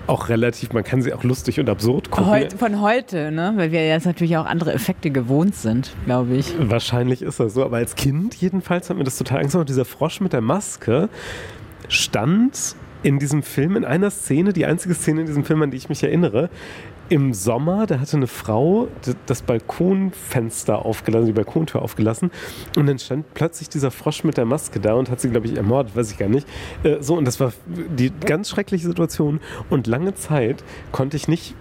auch 0.09 0.29
relativ, 0.29 0.73
man 0.73 0.83
kann 0.83 1.01
sie 1.01 1.13
auch 1.13 1.23
lustig 1.23 1.59
und 1.59 1.69
absurd 1.69 2.11
gucken. 2.11 2.29
Heut, 2.29 2.53
von 2.53 2.81
heute, 2.81 3.31
ne? 3.31 3.53
weil 3.55 3.71
wir 3.71 3.87
jetzt 3.87 4.05
natürlich 4.05 4.37
auch 4.37 4.45
andere 4.45 4.73
Effekte 4.73 5.11
gewohnt 5.11 5.55
sind, 5.55 5.93
glaube 6.05 6.35
ich. 6.35 6.53
Wahrscheinlich 6.59 7.21
ist 7.21 7.39
das 7.39 7.53
so, 7.53 7.63
aber 7.63 7.77
als 7.77 7.95
Kind 7.95 8.35
jedenfalls 8.35 8.89
hat 8.89 8.97
mir 8.97 9.03
das 9.03 9.17
total 9.17 9.39
Angst 9.39 9.53
gemacht. 9.53 9.69
Dieser 9.69 9.85
Frosch 9.85 10.19
mit 10.19 10.33
der 10.33 10.41
Maske 10.41 11.09
stand 11.87 12.75
in 13.03 13.19
diesem 13.19 13.43
Film 13.43 13.77
in 13.77 13.85
einer 13.85 14.11
Szene, 14.11 14.51
die 14.51 14.65
einzige 14.65 14.93
Szene 14.93 15.21
in 15.21 15.27
diesem 15.27 15.45
Film, 15.45 15.61
an 15.61 15.71
die 15.71 15.77
ich 15.77 15.89
mich 15.89 16.03
erinnere, 16.03 16.49
im 17.09 17.33
Sommer, 17.33 17.87
da 17.87 17.99
hatte 17.99 18.17
eine 18.17 18.27
Frau 18.27 18.87
das 19.25 19.41
Balkonfenster 19.41 20.85
aufgelassen, 20.85 21.25
die 21.25 21.33
Balkontür 21.33 21.81
aufgelassen 21.81 22.31
und 22.75 22.87
dann 22.87 22.99
stand 22.99 23.33
plötzlich 23.33 23.69
dieser 23.69 23.91
Frosch 23.91 24.23
mit 24.23 24.37
der 24.37 24.45
Maske 24.45 24.79
da 24.79 24.93
und 24.93 25.09
hat 25.09 25.19
sie, 25.19 25.29
glaube 25.29 25.47
ich, 25.47 25.57
ermordet, 25.57 25.95
weiß 25.95 26.11
ich 26.11 26.17
gar 26.17 26.29
nicht. 26.29 26.47
Äh, 26.83 26.97
so, 27.01 27.15
und 27.15 27.25
das 27.25 27.39
war 27.39 27.51
die 27.67 28.11
ganz 28.11 28.49
schreckliche 28.49 28.87
Situation 28.87 29.39
und 29.69 29.87
lange 29.87 30.13
Zeit 30.13 30.63
konnte 30.91 31.17
ich 31.17 31.27
nicht 31.27 31.55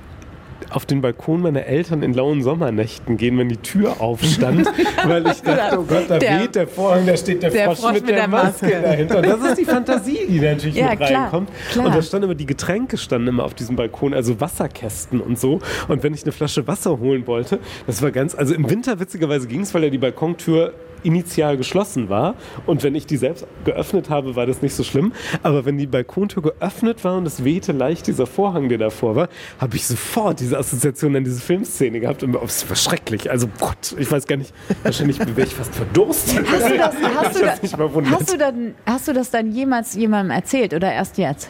auf 0.70 0.84
den 0.86 1.00
Balkon 1.00 1.40
meiner 1.42 1.64
Eltern 1.66 2.02
in 2.02 2.12
lauen 2.14 2.42
Sommernächten 2.42 3.16
gehen, 3.16 3.38
wenn 3.38 3.48
die 3.48 3.56
Tür 3.56 4.00
aufstand, 4.00 4.66
weil 5.06 5.26
ich 5.28 5.40
dachte, 5.42 5.78
oh 5.78 5.84
Gott, 5.84 6.04
da 6.09 6.18
Der- 6.18 6.40
weht 6.42 6.54
der 6.54 6.66
Vorhang, 6.66 7.06
da 7.06 7.16
steht 7.16 7.42
der, 7.42 7.50
der 7.50 7.74
Frosch, 7.74 7.92
mit, 7.94 8.09
der, 8.09 8.28
Maske. 8.28 8.70
dahinter. 8.82 9.18
Und 9.18 9.26
das 9.26 9.40
ist 9.50 9.59
die 9.59 9.64
Fantasie, 9.64 10.18
die 10.28 10.40
natürlich 10.40 10.76
Ja, 10.76 10.90
mit 10.90 11.00
klar, 11.00 11.22
reinkommt. 11.24 11.50
klar. 11.70 11.86
Und 11.86 11.94
da 11.94 12.02
standen 12.02 12.24
immer 12.26 12.34
die 12.34 12.46
Getränke 12.46 12.96
standen 12.98 13.28
immer 13.28 13.44
auf 13.44 13.54
diesem 13.54 13.76
Balkon, 13.76 14.14
also 14.14 14.40
Wasserkästen 14.40 15.20
und 15.20 15.38
so. 15.38 15.61
Und 15.88 16.02
wenn 16.02 16.12
ich 16.14 16.22
eine 16.24 16.32
Flasche 16.32 16.66
Wasser 16.66 16.98
holen 16.98 17.26
wollte, 17.26 17.59
das 17.86 18.02
war 18.02 18.11
ganz, 18.11 18.34
also 18.34 18.54
im 18.54 18.68
Winter 18.68 19.00
witzigerweise 19.00 19.46
ging 19.48 19.61
es, 19.62 19.72
weil 19.74 19.84
ja 19.84 19.90
die 19.90 19.98
Balkontür 19.98 20.72
initial 21.09 21.56
geschlossen 21.56 22.09
war. 22.09 22.34
Und 22.66 22.82
wenn 22.84 22.94
ich 22.94 23.06
die 23.06 23.16
selbst 23.16 23.46
geöffnet 23.64 24.11
habe, 24.11 24.36
war 24.36 24.46
das 24.46 24.62
nicht 24.62 24.74
so 24.74 24.84
schlimm. 24.84 25.12
Aber 25.42 25.64
wenn 25.64 25.76
die 25.78 25.86
Balkontür 25.86 26.42
geöffnet 26.42 27.02
war 27.02 27.16
und 27.16 27.26
es 27.26 27.42
wehte 27.44 27.72
leicht 27.72 28.06
dieser 28.06 28.26
Vorhang, 28.26 28.68
der 28.68 28.78
davor 28.78 29.16
war, 29.16 29.28
habe 29.59 29.76
ich 29.76 29.86
sofort 29.86 30.40
diese 30.40 30.56
Assoziation 30.59 31.16
an 31.16 31.24
diese 31.24 31.40
Filmszene 31.40 31.98
gehabt. 32.00 32.22
Und 32.22 32.36
es 32.44 32.68
war 32.68 32.76
schrecklich. 32.76 33.30
Also 33.30 33.48
Gott, 33.59 33.96
ich 33.98 34.11
weiß 34.12 34.26
gar 34.26 34.36
nicht, 34.36 34.52
wahrscheinlich 34.82 35.18
wäre 35.18 35.46
ich 35.46 35.54
fast 35.54 35.74
verdurstet. 35.74 36.46
Hast 36.48 36.70
du 36.70 36.76
das, 36.78 36.94
hast 37.16 37.34
du 37.34 37.38
Ich 37.40 37.44
da, 37.44 37.50
hab's 37.52 37.62
nicht 37.62 37.78
mal 37.78 37.92
wundert. 37.92 38.14
hast 38.20 38.32
du 38.32 38.38
dann, 38.38 38.74
hast 38.86 39.09
du 39.09 39.12
das 39.12 39.30
dann 39.30 39.50
jemals 39.50 39.94
jemandem 39.94 40.30
erzählt 40.36 40.74
oder 40.74 40.92
erst 40.92 41.18
jetzt? 41.18 41.48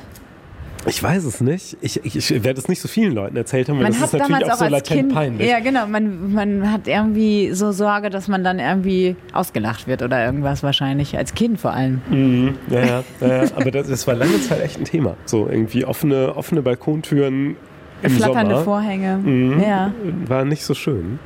Ich 0.86 1.02
weiß 1.02 1.24
es 1.24 1.40
nicht. 1.40 1.76
Ich, 1.80 2.04
ich, 2.04 2.16
ich 2.16 2.44
werde 2.44 2.60
es 2.60 2.68
nicht 2.68 2.80
so 2.80 2.88
vielen 2.88 3.12
Leuten 3.12 3.36
erzählt 3.36 3.68
haben, 3.68 3.76
weil 3.76 3.84
Man 3.84 3.92
das 3.92 4.00
hat 4.00 4.06
ist 4.08 4.12
natürlich 4.14 4.28
damals 4.38 4.48
auch 4.48 4.54
auch 4.54 4.58
so 4.58 4.64
als 4.64 4.72
latent 4.72 5.00
Kind, 5.00 5.12
peinlich. 5.14 5.50
ja 5.50 5.60
genau, 5.60 5.86
man, 5.86 6.32
man 6.32 6.72
hat 6.72 6.86
irgendwie 6.86 7.52
so 7.52 7.72
Sorge, 7.72 8.10
dass 8.10 8.28
man 8.28 8.44
dann 8.44 8.58
irgendwie 8.58 9.16
ausgelacht 9.32 9.86
wird 9.86 10.02
oder 10.02 10.24
irgendwas 10.24 10.62
wahrscheinlich, 10.62 11.16
als 11.18 11.34
Kind 11.34 11.60
vor 11.60 11.72
allem. 11.72 12.00
Mhm, 12.08 12.54
ja, 12.70 12.80
ja, 12.80 13.02
ja, 13.20 13.42
aber 13.56 13.70
das, 13.70 13.88
das 13.88 14.06
war 14.06 14.14
lange 14.14 14.40
Zeit 14.40 14.62
echt 14.62 14.78
ein 14.78 14.84
Thema. 14.84 15.16
So 15.26 15.48
irgendwie 15.48 15.84
offene, 15.84 16.34
offene 16.36 16.62
Balkontüren 16.62 17.56
im 18.02 18.10
Flatternde 18.10 18.52
Sommer 18.54 18.64
Vorhänge. 18.64 19.16
Mhm. 19.18 19.60
Ja. 19.60 19.92
war 20.26 20.44
nicht 20.44 20.64
so 20.64 20.74
schön. 20.74 21.18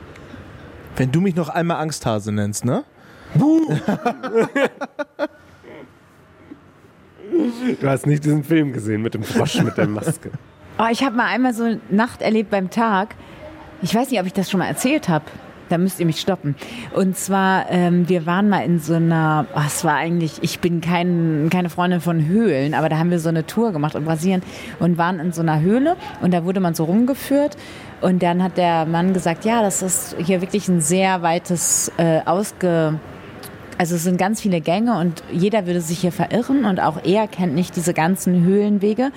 Wenn 0.97 1.13
du 1.13 1.21
mich 1.21 1.37
noch 1.37 1.49
einmal 1.51 1.77
Angsthase 1.79 2.33
nennst, 2.33 2.65
ne? 2.65 2.85
Du 7.81 7.89
hast 7.89 8.07
nicht 8.07 8.25
diesen 8.25 8.45
Film 8.45 8.73
gesehen 8.73 9.03
mit 9.03 9.15
dem 9.15 9.23
Frosch 9.23 9.61
mit 9.63 9.77
der 9.77 9.89
Maske. 9.89 10.31
Oh, 10.79 10.87
ich 10.91 11.03
habe 11.03 11.17
mal 11.17 11.27
einmal 11.27 11.55
so 11.55 11.65
eine 11.65 11.81
Nacht 11.91 12.23
erlebt 12.23 12.51
beim 12.51 12.71
Tag. 12.71 13.15
Ich 13.83 13.95
weiß 13.95 14.11
nicht, 14.11 14.21
ob 14.21 14.27
ich 14.27 14.33
das 14.33 14.51
schon 14.51 14.59
mal 14.59 14.67
erzählt 14.67 15.09
habe. 15.09 15.25
Da 15.69 15.79
müsst 15.79 16.01
ihr 16.01 16.07
mich 16.07 16.21
stoppen. 16.21 16.55
Und 16.93 17.17
zwar, 17.17 17.71
ähm, 17.71 18.09
wir 18.09 18.27
waren 18.27 18.49
mal 18.49 18.65
in 18.65 18.79
so 18.79 18.95
einer, 18.95 19.47
oh, 19.55 19.61
es 19.67 19.85
war 19.85 19.95
eigentlich, 19.95 20.39
ich 20.43 20.61
bin 20.61 20.83
kein, 20.83 21.49
keine 21.51 21.71
Freundin 21.71 22.01
von 22.01 22.27
Höhlen, 22.27 22.75
aber 22.75 22.91
da 22.91 22.99
haben 22.99 23.11
wir 23.11 23.19
so 23.19 23.31
eine 23.31 23.47
Tour 23.47 23.73
gemacht 23.73 23.95
in 23.95 24.05
Brasilien 24.05 24.43
und 24.81 24.99
waren 24.99 25.19
in 25.19 25.33
so 25.33 25.41
einer 25.41 25.61
Höhle 25.61 25.97
und 26.21 26.35
da 26.35 26.45
wurde 26.45 26.61
man 26.61 26.75
so 26.75 26.85
rumgeführt. 26.85 27.57
Und 28.03 28.23
dann 28.23 28.43
hat 28.43 28.59
der 28.59 28.85
Mann 28.85 29.15
gesagt, 29.15 29.45
ja, 29.45 29.63
das 29.63 29.81
ist 29.81 30.17
hier 30.19 30.41
wirklich 30.43 30.69
ein 30.69 30.81
sehr 30.81 31.23
weites, 31.23 31.91
äh, 31.97 32.21
ausge, 32.27 32.99
also 33.83 33.97
es 33.97 34.05
sind 34.05 34.17
ganz 34.17 34.41
viele 34.41 34.61
Gänge 34.61 34.97
und 34.97 35.25
jeder 35.33 35.67
würde 35.67 35.81
sich 35.81 35.99
hier 35.99 36.13
verirren 36.13 36.67
und 36.67 36.79
auch 36.79 37.03
er 37.03 37.27
kennt 37.27 37.53
nicht 37.53 37.75
diese 37.75 37.93
ganzen 37.93 38.45
Höhlenwege 38.45 39.11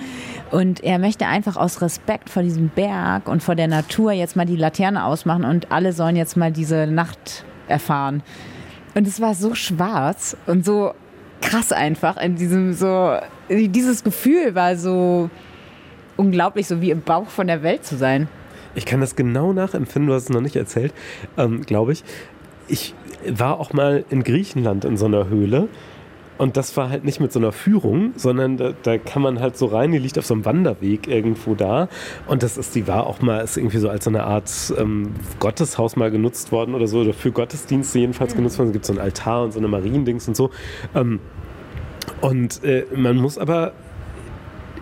und 0.50 0.82
er 0.82 0.98
möchte 0.98 1.28
einfach 1.28 1.56
aus 1.56 1.82
Respekt 1.82 2.30
vor 2.30 2.42
diesem 2.42 2.70
Berg 2.70 3.28
und 3.28 3.44
vor 3.44 3.54
der 3.54 3.68
Natur 3.68 4.10
jetzt 4.10 4.34
mal 4.34 4.44
die 4.44 4.56
Laterne 4.56 5.04
ausmachen 5.04 5.44
und 5.44 5.70
alle 5.70 5.92
sollen 5.92 6.16
jetzt 6.16 6.36
mal 6.36 6.50
diese 6.50 6.88
Nacht 6.88 7.44
erfahren. 7.68 8.24
Und 8.96 9.06
es 9.06 9.20
war 9.20 9.36
so 9.36 9.54
schwarz 9.54 10.36
und 10.48 10.64
so 10.64 10.94
krass 11.40 11.70
einfach 11.70 12.16
in 12.16 12.34
diesem 12.34 12.72
so 12.72 13.18
dieses 13.48 14.02
Gefühl 14.02 14.56
war 14.56 14.74
so 14.74 15.30
unglaublich 16.16 16.66
so 16.66 16.80
wie 16.80 16.90
im 16.90 17.02
Bauch 17.02 17.28
von 17.28 17.46
der 17.46 17.62
Welt 17.62 17.84
zu 17.84 17.96
sein. 17.96 18.26
Ich 18.74 18.84
kann 18.84 19.00
das 19.00 19.16
genau 19.16 19.54
nachempfinden, 19.54 20.08
du 20.08 20.14
hast 20.14 20.24
es 20.24 20.28
noch 20.28 20.42
nicht 20.42 20.54
erzählt, 20.54 20.92
ähm, 21.38 21.62
glaube 21.62 21.92
ich. 21.92 22.04
Ich 22.68 22.94
war 23.28 23.58
auch 23.58 23.72
mal 23.72 24.04
in 24.10 24.22
Griechenland 24.22 24.84
in 24.84 24.96
so 24.96 25.06
einer 25.06 25.28
Höhle. 25.28 25.68
Und 26.38 26.58
das 26.58 26.76
war 26.76 26.90
halt 26.90 27.04
nicht 27.04 27.18
mit 27.18 27.32
so 27.32 27.38
einer 27.38 27.50
Führung, 27.50 28.12
sondern 28.16 28.58
da, 28.58 28.72
da 28.82 28.98
kann 28.98 29.22
man 29.22 29.40
halt 29.40 29.56
so 29.56 29.66
rein, 29.66 29.92
die 29.92 29.98
liegt 29.98 30.18
auf 30.18 30.26
so 30.26 30.34
einem 30.34 30.44
Wanderweg 30.44 31.08
irgendwo 31.08 31.54
da. 31.54 31.88
Und 32.26 32.42
das 32.42 32.58
ist, 32.58 32.74
die 32.74 32.86
war 32.86 33.06
auch 33.06 33.22
mal, 33.22 33.38
ist 33.42 33.56
irgendwie 33.56 33.78
so 33.78 33.88
als 33.88 34.04
so 34.04 34.10
eine 34.10 34.24
Art 34.24 34.50
ähm, 34.76 35.14
Gotteshaus 35.40 35.96
mal 35.96 36.10
genutzt 36.10 36.52
worden 36.52 36.74
oder 36.74 36.88
so, 36.88 37.00
oder 37.00 37.14
für 37.14 37.32
Gottesdienste 37.32 38.00
jedenfalls 38.00 38.34
mhm. 38.34 38.38
genutzt 38.38 38.58
worden. 38.58 38.68
Es 38.68 38.72
gibt 38.74 38.84
so 38.84 38.92
ein 38.92 38.98
Altar 38.98 39.44
und 39.44 39.52
so 39.52 39.58
eine 39.58 39.68
Mariendings 39.68 40.28
und 40.28 40.36
so. 40.36 40.50
Ähm, 40.94 41.20
und 42.20 42.62
äh, 42.64 42.84
man 42.94 43.16
muss 43.16 43.38
aber 43.38 43.72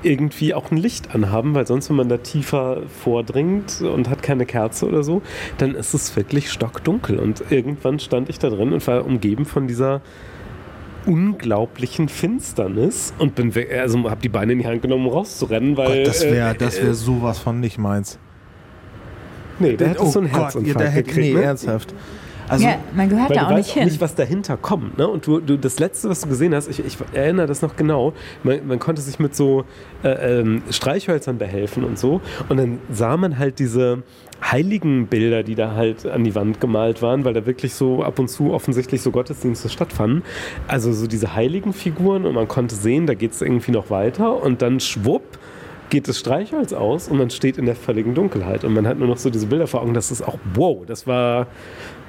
irgendwie 0.04 0.54
auch 0.54 0.70
ein 0.70 0.76
Licht 0.76 1.14
anhaben, 1.14 1.54
weil 1.54 1.66
sonst, 1.66 1.88
wenn 1.88 1.96
man 1.96 2.08
da 2.08 2.18
tiefer 2.18 2.82
vordringt 3.02 3.80
und 3.80 4.08
hat 4.08 4.22
keine 4.22 4.46
Kerze 4.46 4.86
oder 4.86 5.02
so, 5.02 5.22
dann 5.58 5.74
ist 5.74 5.94
es 5.94 6.14
wirklich 6.16 6.50
stockdunkel. 6.50 7.18
Und 7.18 7.44
irgendwann 7.50 7.98
stand 7.98 8.28
ich 8.28 8.38
da 8.38 8.50
drin 8.50 8.72
und 8.72 8.86
war 8.86 9.04
umgeben 9.04 9.44
von 9.44 9.66
dieser 9.66 10.02
unglaublichen 11.06 12.08
Finsternis 12.08 13.12
und 13.18 13.34
bin 13.34 13.52
also 13.78 14.10
habe 14.10 14.20
die 14.22 14.28
Beine 14.28 14.52
in 14.52 14.60
die 14.60 14.66
Hand 14.66 14.82
genommen, 14.82 15.06
um 15.06 15.12
rauszurennen, 15.12 15.76
weil 15.76 15.98
Gott, 15.98 16.06
das 16.06 16.22
wäre 16.24 16.54
das 16.54 16.80
wär 16.80 16.90
äh, 16.90 16.94
sowas 16.94 17.38
von 17.38 17.60
nicht 17.60 17.78
meins. 17.78 18.18
Nee, 19.58 19.76
der 19.76 19.90
hat 19.90 20.00
oh 20.00 20.06
so 20.06 20.20
einen 20.20 20.28
Herzinfarkt 20.28 20.74
Gott, 20.74 20.80
der 20.80 20.90
hätte, 20.90 21.20
nee, 21.20 21.32
ne? 21.32 21.42
ernsthaft. 21.42 21.94
Also, 22.48 22.66
ja, 22.66 22.76
man 22.94 23.08
gehört 23.08 23.34
da 23.34 23.48
auch 23.48 23.56
nicht 23.56 23.70
hin. 23.70 23.84
nicht, 23.84 24.00
was 24.00 24.14
dahinter 24.14 24.56
kommt. 24.56 24.98
Ne? 24.98 25.08
Und 25.08 25.26
du, 25.26 25.40
du, 25.40 25.56
das 25.56 25.78
Letzte, 25.78 26.08
was 26.08 26.20
du 26.20 26.28
gesehen 26.28 26.54
hast, 26.54 26.68
ich, 26.68 26.84
ich 26.84 26.96
erinnere 27.12 27.46
das 27.46 27.62
noch 27.62 27.76
genau, 27.76 28.12
man, 28.42 28.66
man 28.66 28.78
konnte 28.78 29.02
sich 29.02 29.18
mit 29.18 29.34
so 29.34 29.64
äh, 30.02 30.40
ähm, 30.40 30.62
Streichhölzern 30.70 31.38
behelfen 31.38 31.84
und 31.84 31.98
so. 31.98 32.20
Und 32.48 32.58
dann 32.58 32.78
sah 32.90 33.16
man 33.16 33.38
halt 33.38 33.58
diese 33.58 34.02
heiligen 34.42 35.06
Bilder, 35.06 35.42
die 35.42 35.54
da 35.54 35.74
halt 35.74 36.06
an 36.06 36.24
die 36.24 36.34
Wand 36.34 36.60
gemalt 36.60 37.02
waren, 37.02 37.24
weil 37.24 37.32
da 37.32 37.46
wirklich 37.46 37.74
so 37.74 38.02
ab 38.02 38.18
und 38.18 38.28
zu 38.28 38.52
offensichtlich 38.52 39.00
so 39.00 39.10
Gottesdienste 39.10 39.68
stattfanden. 39.68 40.22
Also 40.68 40.92
so 40.92 41.06
diese 41.06 41.34
heiligen 41.34 41.72
Figuren 41.72 42.26
und 42.26 42.34
man 42.34 42.48
konnte 42.48 42.74
sehen, 42.74 43.06
da 43.06 43.14
geht 43.14 43.32
es 43.32 43.42
irgendwie 43.42 43.72
noch 43.72 43.90
weiter 43.90 44.42
und 44.42 44.62
dann 44.62 44.80
schwupp 44.80 45.38
geht 45.90 46.08
das 46.08 46.18
Streichholz 46.18 46.72
aus 46.72 47.08
und 47.08 47.18
man 47.18 47.30
steht 47.30 47.58
in 47.58 47.66
der 47.66 47.76
völligen 47.76 48.14
Dunkelheit 48.14 48.64
und 48.64 48.72
man 48.72 48.86
hat 48.86 48.98
nur 48.98 49.06
noch 49.06 49.18
so 49.18 49.30
diese 49.30 49.46
Bilder 49.46 49.66
vor 49.66 49.82
Augen. 49.82 49.94
Das 49.94 50.10
ist 50.10 50.22
auch 50.22 50.38
wow, 50.54 50.84
das 50.86 51.06
war 51.06 51.46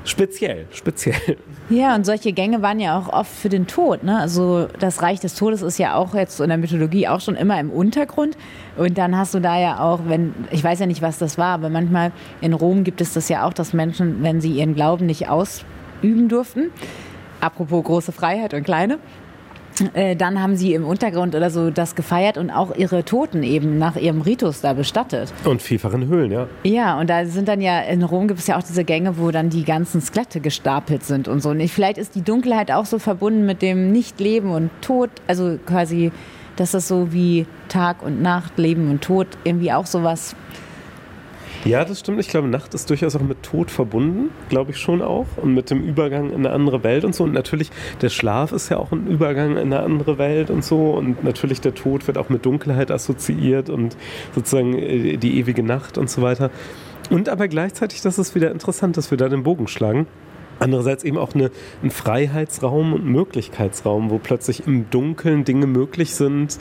Speziell, 0.05 0.67
speziell. 0.71 1.37
Ja, 1.69 1.95
und 1.95 2.05
solche 2.05 2.31
Gänge 2.31 2.61
waren 2.61 2.79
ja 2.79 2.97
auch 2.97 3.09
oft 3.09 3.31
für 3.31 3.49
den 3.49 3.65
Tod. 3.65 4.03
Ne? 4.03 4.19
Also 4.19 4.67
das 4.79 5.01
Reich 5.01 5.19
des 5.19 5.33
Todes 5.33 5.63
ist 5.63 5.79
ja 5.79 5.95
auch 5.95 6.13
jetzt 6.13 6.39
in 6.39 6.49
der 6.49 6.59
Mythologie 6.59 7.07
auch 7.07 7.21
schon 7.21 7.35
immer 7.35 7.59
im 7.59 7.71
Untergrund. 7.71 8.37
Und 8.77 8.99
dann 8.99 9.17
hast 9.17 9.33
du 9.33 9.39
da 9.39 9.59
ja 9.59 9.79
auch, 9.79 10.01
wenn, 10.05 10.35
ich 10.51 10.63
weiß 10.63 10.79
ja 10.79 10.85
nicht, 10.85 11.01
was 11.01 11.17
das 11.17 11.39
war, 11.39 11.55
aber 11.55 11.69
manchmal 11.69 12.11
in 12.39 12.53
Rom 12.53 12.83
gibt 12.83 13.01
es 13.01 13.13
das 13.13 13.29
ja 13.29 13.47
auch, 13.47 13.53
dass 13.53 13.73
Menschen, 13.73 14.21
wenn 14.21 14.41
sie 14.41 14.51
ihren 14.51 14.75
Glauben 14.75 15.07
nicht 15.07 15.27
ausüben 15.27 16.29
durften, 16.29 16.69
apropos 17.41 17.83
große 17.83 18.11
Freiheit 18.11 18.53
und 18.53 18.63
kleine, 18.63 18.99
äh, 19.93 20.15
dann 20.15 20.41
haben 20.41 20.55
sie 20.55 20.73
im 20.73 20.85
Untergrund 20.85 21.35
oder 21.35 21.49
so 21.49 21.69
das 21.69 21.95
gefeiert 21.95 22.37
und 22.37 22.49
auch 22.49 22.75
ihre 22.75 23.03
Toten 23.03 23.43
eben 23.43 23.77
nach 23.77 23.95
ihrem 23.95 24.21
Ritus 24.21 24.61
da 24.61 24.73
bestattet. 24.73 25.33
Und 25.43 25.61
vielfachen 25.61 26.07
Höhlen, 26.07 26.31
ja. 26.31 26.47
Ja, 26.63 26.99
und 26.99 27.09
da 27.09 27.25
sind 27.25 27.47
dann 27.47 27.61
ja, 27.61 27.81
in 27.81 28.03
Rom 28.03 28.27
gibt 28.27 28.39
es 28.39 28.47
ja 28.47 28.57
auch 28.57 28.63
diese 28.63 28.83
Gänge, 28.83 29.17
wo 29.17 29.31
dann 29.31 29.49
die 29.49 29.63
ganzen 29.63 30.01
Skelette 30.01 30.39
gestapelt 30.39 31.03
sind 31.03 31.27
und 31.27 31.41
so. 31.41 31.49
Und 31.49 31.67
vielleicht 31.69 31.97
ist 31.97 32.15
die 32.15 32.21
Dunkelheit 32.21 32.71
auch 32.71 32.85
so 32.85 32.99
verbunden 32.99 33.45
mit 33.45 33.61
dem 33.61 33.91
Nichtleben 33.91 34.51
und 34.51 34.69
Tod, 34.81 35.09
also 35.27 35.57
quasi, 35.65 36.11
dass 36.55 36.71
das 36.71 36.87
so 36.87 37.11
wie 37.11 37.45
Tag 37.67 38.01
und 38.01 38.21
Nacht, 38.21 38.57
Leben 38.57 38.89
und 38.89 39.01
Tod 39.01 39.27
irgendwie 39.43 39.73
auch 39.73 39.85
sowas 39.85 40.35
ja, 41.65 41.83
das 41.83 41.99
stimmt. 41.99 42.19
Ich 42.19 42.29
glaube, 42.29 42.47
Nacht 42.47 42.73
ist 42.73 42.89
durchaus 42.89 43.15
auch 43.15 43.21
mit 43.21 43.41
Tod 43.43 43.71
verbunden, 43.71 44.29
glaube 44.49 44.71
ich 44.71 44.77
schon 44.77 45.01
auch. 45.01 45.25
Und 45.37 45.53
mit 45.53 45.69
dem 45.71 45.81
Übergang 45.83 46.29
in 46.29 46.45
eine 46.45 46.51
andere 46.51 46.83
Welt 46.83 47.03
und 47.03 47.15
so. 47.15 47.23
Und 47.23 47.33
natürlich, 47.33 47.71
der 48.01 48.09
Schlaf 48.09 48.51
ist 48.51 48.69
ja 48.69 48.77
auch 48.77 48.91
ein 48.91 49.07
Übergang 49.07 49.51
in 49.53 49.73
eine 49.73 49.79
andere 49.79 50.17
Welt 50.17 50.49
und 50.49 50.63
so. 50.63 50.91
Und 50.91 51.23
natürlich, 51.23 51.61
der 51.61 51.73
Tod 51.73 52.05
wird 52.07 52.17
auch 52.17 52.29
mit 52.29 52.45
Dunkelheit 52.45 52.91
assoziiert 52.91 53.69
und 53.69 53.97
sozusagen 54.33 54.77
äh, 54.77 55.17
die 55.17 55.39
ewige 55.39 55.63
Nacht 55.63 55.97
und 55.97 56.09
so 56.09 56.21
weiter. 56.21 56.51
Und 57.09 57.29
aber 57.29 57.47
gleichzeitig, 57.47 58.01
das 58.01 58.19
ist 58.19 58.35
wieder 58.35 58.51
interessant, 58.51 58.97
dass 58.97 59.11
wir 59.11 59.17
da 59.17 59.27
den 59.27 59.43
Bogen 59.43 59.67
schlagen. 59.67 60.07
Andererseits 60.59 61.03
eben 61.03 61.17
auch 61.17 61.33
eine, 61.33 61.51
ein 61.83 61.91
Freiheitsraum 61.91 62.93
und 62.93 63.05
Möglichkeitsraum, 63.05 64.09
wo 64.09 64.19
plötzlich 64.19 64.65
im 64.67 64.89
Dunkeln 64.89 65.43
Dinge 65.43 65.67
möglich 65.67 66.15
sind, 66.15 66.59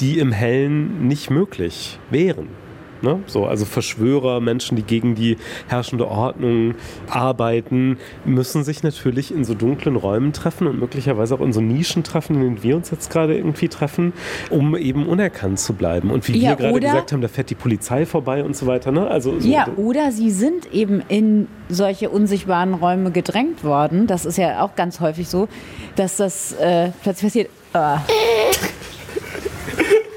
die 0.00 0.18
im 0.18 0.32
Hellen 0.32 1.08
nicht 1.08 1.30
möglich 1.30 1.98
wären. 2.10 2.48
Ne? 3.02 3.20
So, 3.26 3.46
also 3.46 3.64
Verschwörer, 3.64 4.40
Menschen, 4.40 4.76
die 4.76 4.82
gegen 4.82 5.14
die 5.14 5.36
herrschende 5.68 6.08
Ordnung 6.08 6.74
arbeiten, 7.08 7.98
müssen 8.24 8.64
sich 8.64 8.82
natürlich 8.82 9.34
in 9.34 9.44
so 9.44 9.54
dunklen 9.54 9.96
Räumen 9.96 10.32
treffen 10.32 10.66
und 10.66 10.78
möglicherweise 10.78 11.34
auch 11.34 11.40
in 11.40 11.52
so 11.52 11.60
Nischen 11.60 12.04
treffen, 12.04 12.36
in 12.36 12.42
denen 12.42 12.62
wir 12.62 12.76
uns 12.76 12.90
jetzt 12.90 13.10
gerade 13.10 13.36
irgendwie 13.36 13.68
treffen, 13.68 14.12
um 14.50 14.76
eben 14.76 15.06
unerkannt 15.06 15.58
zu 15.58 15.72
bleiben. 15.72 16.10
Und 16.10 16.28
wie 16.28 16.38
ja, 16.38 16.50
wir 16.50 16.56
gerade 16.56 16.80
gesagt 16.80 17.12
haben, 17.12 17.20
da 17.20 17.28
fährt 17.28 17.50
die 17.50 17.54
Polizei 17.54 18.06
vorbei 18.06 18.44
und 18.44 18.56
so 18.56 18.66
weiter. 18.66 18.92
Ne? 18.92 19.06
Also 19.08 19.38
so 19.40 19.48
ja, 19.48 19.66
oder 19.76 20.12
sie 20.12 20.30
sind 20.30 20.72
eben 20.72 21.02
in 21.08 21.48
solche 21.68 22.10
unsichtbaren 22.10 22.74
Räume 22.74 23.10
gedrängt 23.10 23.64
worden. 23.64 24.06
Das 24.06 24.24
ist 24.24 24.38
ja 24.38 24.62
auch 24.62 24.76
ganz 24.76 25.00
häufig 25.00 25.28
so, 25.28 25.48
dass 25.96 26.16
das 26.16 26.52
äh, 26.52 26.90
plötzlich 27.02 27.32
passiert. 27.32 27.50
Äh. 27.74 27.96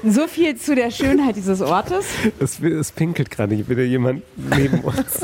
So 0.08 0.28
viel 0.28 0.56
zu 0.56 0.74
der 0.76 0.90
Schönheit 0.90 1.34
dieses 1.36 1.60
Ortes. 1.60 2.06
Es, 2.38 2.60
es 2.60 2.92
pinkelt 2.92 3.30
gerade 3.30 3.68
wieder 3.68 3.82
jemand 3.82 4.22
neben 4.36 4.80
uns. 4.80 5.20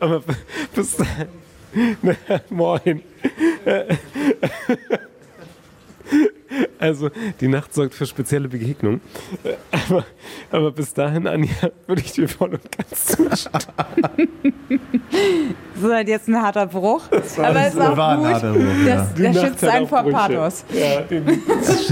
Aber 0.00 0.22
bis 0.74 0.96
dahin. 0.96 1.28
Moin. 2.50 3.02
Also, 6.78 7.10
die 7.40 7.48
Nacht 7.48 7.74
sorgt 7.74 7.94
für 7.94 8.06
spezielle 8.06 8.48
Begegnungen. 8.48 9.00
Aber, 9.70 10.06
aber 10.50 10.72
bis 10.72 10.94
dahin, 10.94 11.26
Anja, 11.26 11.70
würde 11.86 12.02
ich 12.02 12.12
dir 12.12 12.28
voll 12.28 12.54
und 12.54 12.72
ganz 12.72 13.06
zustimmen. 13.06 14.28
Das 15.82 15.90
ist 15.90 15.96
halt 15.96 16.08
jetzt 16.08 16.28
ein 16.28 16.40
harter 16.40 16.66
Bruch. 16.66 17.02
Das 17.10 17.36
war, 17.38 17.48
aber 17.48 17.66
es 17.66 17.74
ist 17.74 17.80
auch 17.80 17.96
war 17.96 18.16
gut. 18.16 18.40
Bruch, 18.40 18.86
ja. 18.86 19.08
der 19.18 19.34
schützt 19.34 19.64
einen 19.64 19.88
vor 19.88 20.04
Pathos. 20.04 20.64
Ja, 20.72 21.00
das. 21.10 21.90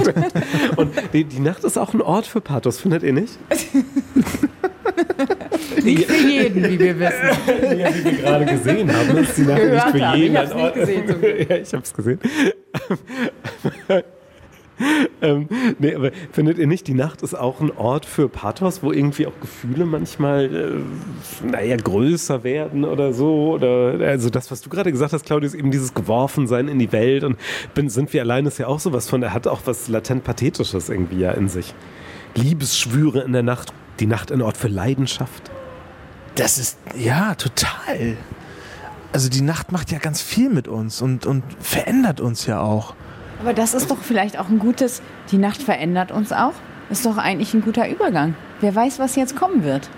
Und 0.76 0.93
die, 1.12 1.24
die 1.24 1.41
Nacht 1.41 1.64
ist 1.64 1.76
auch 1.76 1.93
ein 1.93 2.01
Ort 2.01 2.26
für 2.26 2.41
Pathos, 2.41 2.78
findet 2.78 3.03
ihr 3.03 3.12
nicht? 3.12 3.36
Nicht 5.82 6.11
für 6.11 6.28
jeden, 6.28 6.64
wie 6.68 6.78
wir 6.78 6.99
wissen. 6.99 7.78
Ja, 7.78 7.95
wie 7.95 8.05
wir 8.05 8.12
gerade 8.12 8.45
gesehen 8.47 8.95
haben, 8.95 9.16
ist 9.16 9.36
die 9.36 9.43
Nacht 9.43 9.62
nicht 9.62 9.82
für 9.88 10.16
jeden 10.16 10.36
ein 10.36 10.53
Ort. 10.53 10.74
Gesehen, 10.74 11.05
ja, 11.49 11.57
ich 11.57 11.72
habe 11.72 11.82
es 11.82 11.95
gesehen. 11.95 12.20
ähm, 15.22 15.48
nee, 15.78 15.94
aber 15.94 16.10
findet 16.32 16.58
ihr 16.58 16.66
nicht, 16.66 16.86
die 16.86 16.94
Nacht 16.94 17.22
ist 17.22 17.34
auch 17.34 17.60
ein 17.60 17.70
Ort 17.76 18.06
für 18.06 18.28
Pathos, 18.28 18.82
wo 18.82 18.92
irgendwie 18.92 19.26
auch 19.26 19.38
Gefühle 19.40 19.84
manchmal, 19.84 20.44
äh, 20.54 21.46
naja, 21.46 21.76
größer 21.76 22.44
werden 22.44 22.84
oder 22.84 23.12
so? 23.12 23.52
Oder, 23.52 23.98
also 24.06 24.30
das, 24.30 24.50
was 24.50 24.62
du 24.62 24.70
gerade 24.70 24.90
gesagt 24.90 25.12
hast, 25.12 25.26
Claudius, 25.26 25.54
eben 25.54 25.70
dieses 25.70 25.94
Geworfensein 25.94 26.68
in 26.68 26.78
die 26.78 26.92
Welt 26.92 27.24
und 27.24 27.36
bin, 27.74 27.88
sind 27.88 28.12
wir 28.12 28.22
allein 28.22 28.46
ist 28.46 28.58
ja 28.58 28.66
auch 28.66 28.80
sowas 28.80 29.08
von, 29.08 29.22
er 29.22 29.34
hat 29.34 29.46
auch 29.46 29.62
was 29.64 29.88
latent 29.88 30.24
Pathetisches 30.24 30.88
irgendwie 30.88 31.20
ja 31.20 31.32
in 31.32 31.48
sich. 31.48 31.74
Liebesschwüre 32.34 33.20
in 33.22 33.32
der 33.32 33.42
Nacht, 33.42 33.72
die 33.98 34.06
Nacht 34.06 34.32
ein 34.32 34.40
Ort 34.40 34.56
für 34.56 34.68
Leidenschaft. 34.68 35.50
Das 36.36 36.58
ist, 36.58 36.78
ja, 36.96 37.34
total. 37.34 38.16
Also 39.12 39.28
die 39.28 39.40
Nacht 39.40 39.72
macht 39.72 39.90
ja 39.90 39.98
ganz 39.98 40.22
viel 40.22 40.48
mit 40.48 40.68
uns 40.68 41.02
und, 41.02 41.26
und 41.26 41.42
verändert 41.60 42.20
uns 42.20 42.46
ja 42.46 42.60
auch. 42.60 42.94
Aber 43.41 43.55
das 43.55 43.72
ist 43.72 43.91
doch 43.91 43.99
vielleicht 43.99 44.38
auch 44.38 44.51
ein 44.51 44.59
gutes, 44.59 45.01
die 45.30 45.38
Nacht 45.38 45.62
verändert 45.62 46.12
uns 46.12 46.30
auch. 46.30 46.53
Ist 46.91 47.07
doch 47.07 47.16
eigentlich 47.16 47.55
ein 47.55 47.62
guter 47.62 47.88
Übergang. 47.88 48.34
Wer 48.61 48.74
weiß, 48.74 48.99
was 48.99 49.16
jetzt 49.16 49.34
kommen 49.34 49.64
wird. 49.64 49.88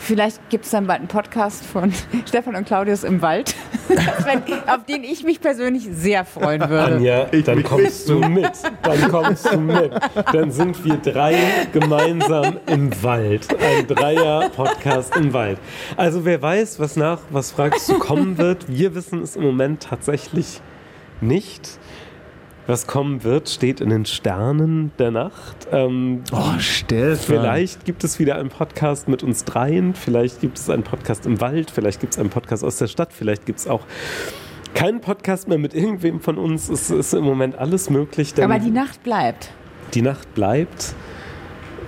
Vielleicht 0.00 0.48
gibt 0.48 0.64
es 0.64 0.70
dann 0.70 0.86
bald 0.86 1.00
einen 1.00 1.08
Podcast 1.08 1.64
von 1.64 1.92
Stefan 2.26 2.56
und 2.56 2.66
Claudius 2.66 3.04
im 3.04 3.20
Wald, 3.20 3.54
auf 4.66 4.84
den 4.88 5.04
ich 5.04 5.24
mich 5.24 5.40
persönlich 5.40 5.88
sehr 5.92 6.24
freuen 6.24 6.60
würde. 6.68 6.96
Anja, 6.96 7.24
dann 7.26 7.62
kommst 7.62 8.08
du 8.08 8.20
mit. 8.20 8.52
Dann 8.82 9.08
kommst 9.10 9.52
du 9.52 9.58
mit. 9.58 9.92
Dann 10.32 10.50
sind 10.50 10.84
wir 10.84 10.96
drei 10.96 11.36
gemeinsam 11.72 12.58
im 12.66 13.02
Wald. 13.02 13.46
Ein 13.60 13.86
Dreier-Podcast 13.86 15.16
im 15.16 15.32
Wald. 15.32 15.58
Also 15.96 16.24
wer 16.24 16.40
weiß, 16.40 16.80
was 16.80 16.96
nach, 16.96 17.20
was 17.30 17.50
fragst 17.52 17.88
du, 17.88 17.98
kommen 17.98 18.38
wird. 18.38 18.68
Wir 18.68 18.94
wissen 18.94 19.22
es 19.22 19.36
im 19.36 19.42
Moment 19.42 19.82
tatsächlich 19.82 20.60
nicht. 21.20 21.78
Was 22.68 22.86
kommen 22.86 23.24
wird, 23.24 23.48
steht 23.48 23.80
in 23.80 23.88
den 23.88 24.04
Sternen 24.04 24.92
der 24.98 25.10
Nacht. 25.10 25.68
Ähm, 25.72 26.22
oh, 26.32 26.58
Stefan. 26.58 27.16
Vielleicht 27.16 27.86
gibt 27.86 28.04
es 28.04 28.18
wieder 28.18 28.36
einen 28.36 28.50
Podcast 28.50 29.08
mit 29.08 29.22
uns 29.22 29.46
dreien. 29.46 29.94
Vielleicht 29.94 30.42
gibt 30.42 30.58
es 30.58 30.68
einen 30.68 30.82
Podcast 30.82 31.24
im 31.24 31.40
Wald. 31.40 31.70
Vielleicht 31.70 31.98
gibt 31.98 32.12
es 32.12 32.18
einen 32.18 32.28
Podcast 32.28 32.62
aus 32.62 32.76
der 32.76 32.88
Stadt. 32.88 33.14
Vielleicht 33.14 33.46
gibt 33.46 33.60
es 33.60 33.68
auch 33.68 33.86
keinen 34.74 35.00
Podcast 35.00 35.48
mehr 35.48 35.56
mit 35.56 35.72
irgendwem 35.72 36.20
von 36.20 36.36
uns. 36.36 36.68
Es 36.68 36.90
ist 36.90 37.14
im 37.14 37.24
Moment 37.24 37.56
alles 37.56 37.88
möglich. 37.88 38.34
Aber 38.38 38.58
die 38.58 38.70
Nacht 38.70 39.02
bleibt. 39.02 39.50
Die 39.94 40.02
Nacht 40.02 40.34
bleibt. 40.34 40.94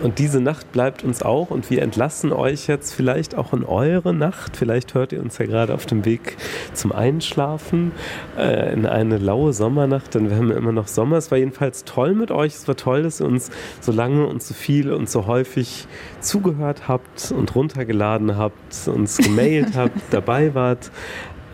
Und 0.02 0.18
diese 0.18 0.40
Nacht 0.40 0.72
bleibt 0.72 1.04
uns 1.04 1.22
auch 1.22 1.50
und 1.50 1.68
wir 1.68 1.82
entlassen 1.82 2.32
euch 2.32 2.68
jetzt 2.68 2.94
vielleicht 2.94 3.36
auch 3.36 3.52
in 3.52 3.64
eure 3.64 4.14
Nacht. 4.14 4.56
Vielleicht 4.56 4.94
hört 4.94 5.12
ihr 5.12 5.20
uns 5.20 5.36
ja 5.36 5.44
gerade 5.44 5.74
auf 5.74 5.84
dem 5.84 6.06
Weg 6.06 6.38
zum 6.72 6.90
Einschlafen 6.90 7.92
äh, 8.38 8.72
in 8.72 8.86
eine 8.86 9.18
laue 9.18 9.52
Sommernacht, 9.52 10.14
denn 10.14 10.30
wir 10.30 10.38
haben 10.38 10.48
ja 10.48 10.56
immer 10.56 10.72
noch 10.72 10.88
Sommer. 10.88 11.18
Es 11.18 11.30
war 11.30 11.36
jedenfalls 11.36 11.84
toll 11.84 12.14
mit 12.14 12.30
euch. 12.30 12.54
Es 12.54 12.66
war 12.66 12.76
toll, 12.76 13.02
dass 13.02 13.20
ihr 13.20 13.26
uns 13.26 13.50
so 13.80 13.92
lange 13.92 14.26
und 14.26 14.42
so 14.42 14.54
viel 14.54 14.90
und 14.90 15.10
so 15.10 15.26
häufig 15.26 15.86
zugehört 16.20 16.88
habt 16.88 17.30
und 17.36 17.54
runtergeladen 17.54 18.38
habt, 18.38 18.88
uns 18.88 19.18
gemailt 19.18 19.68
habt, 19.76 19.98
dabei 20.10 20.54
wart. 20.54 20.90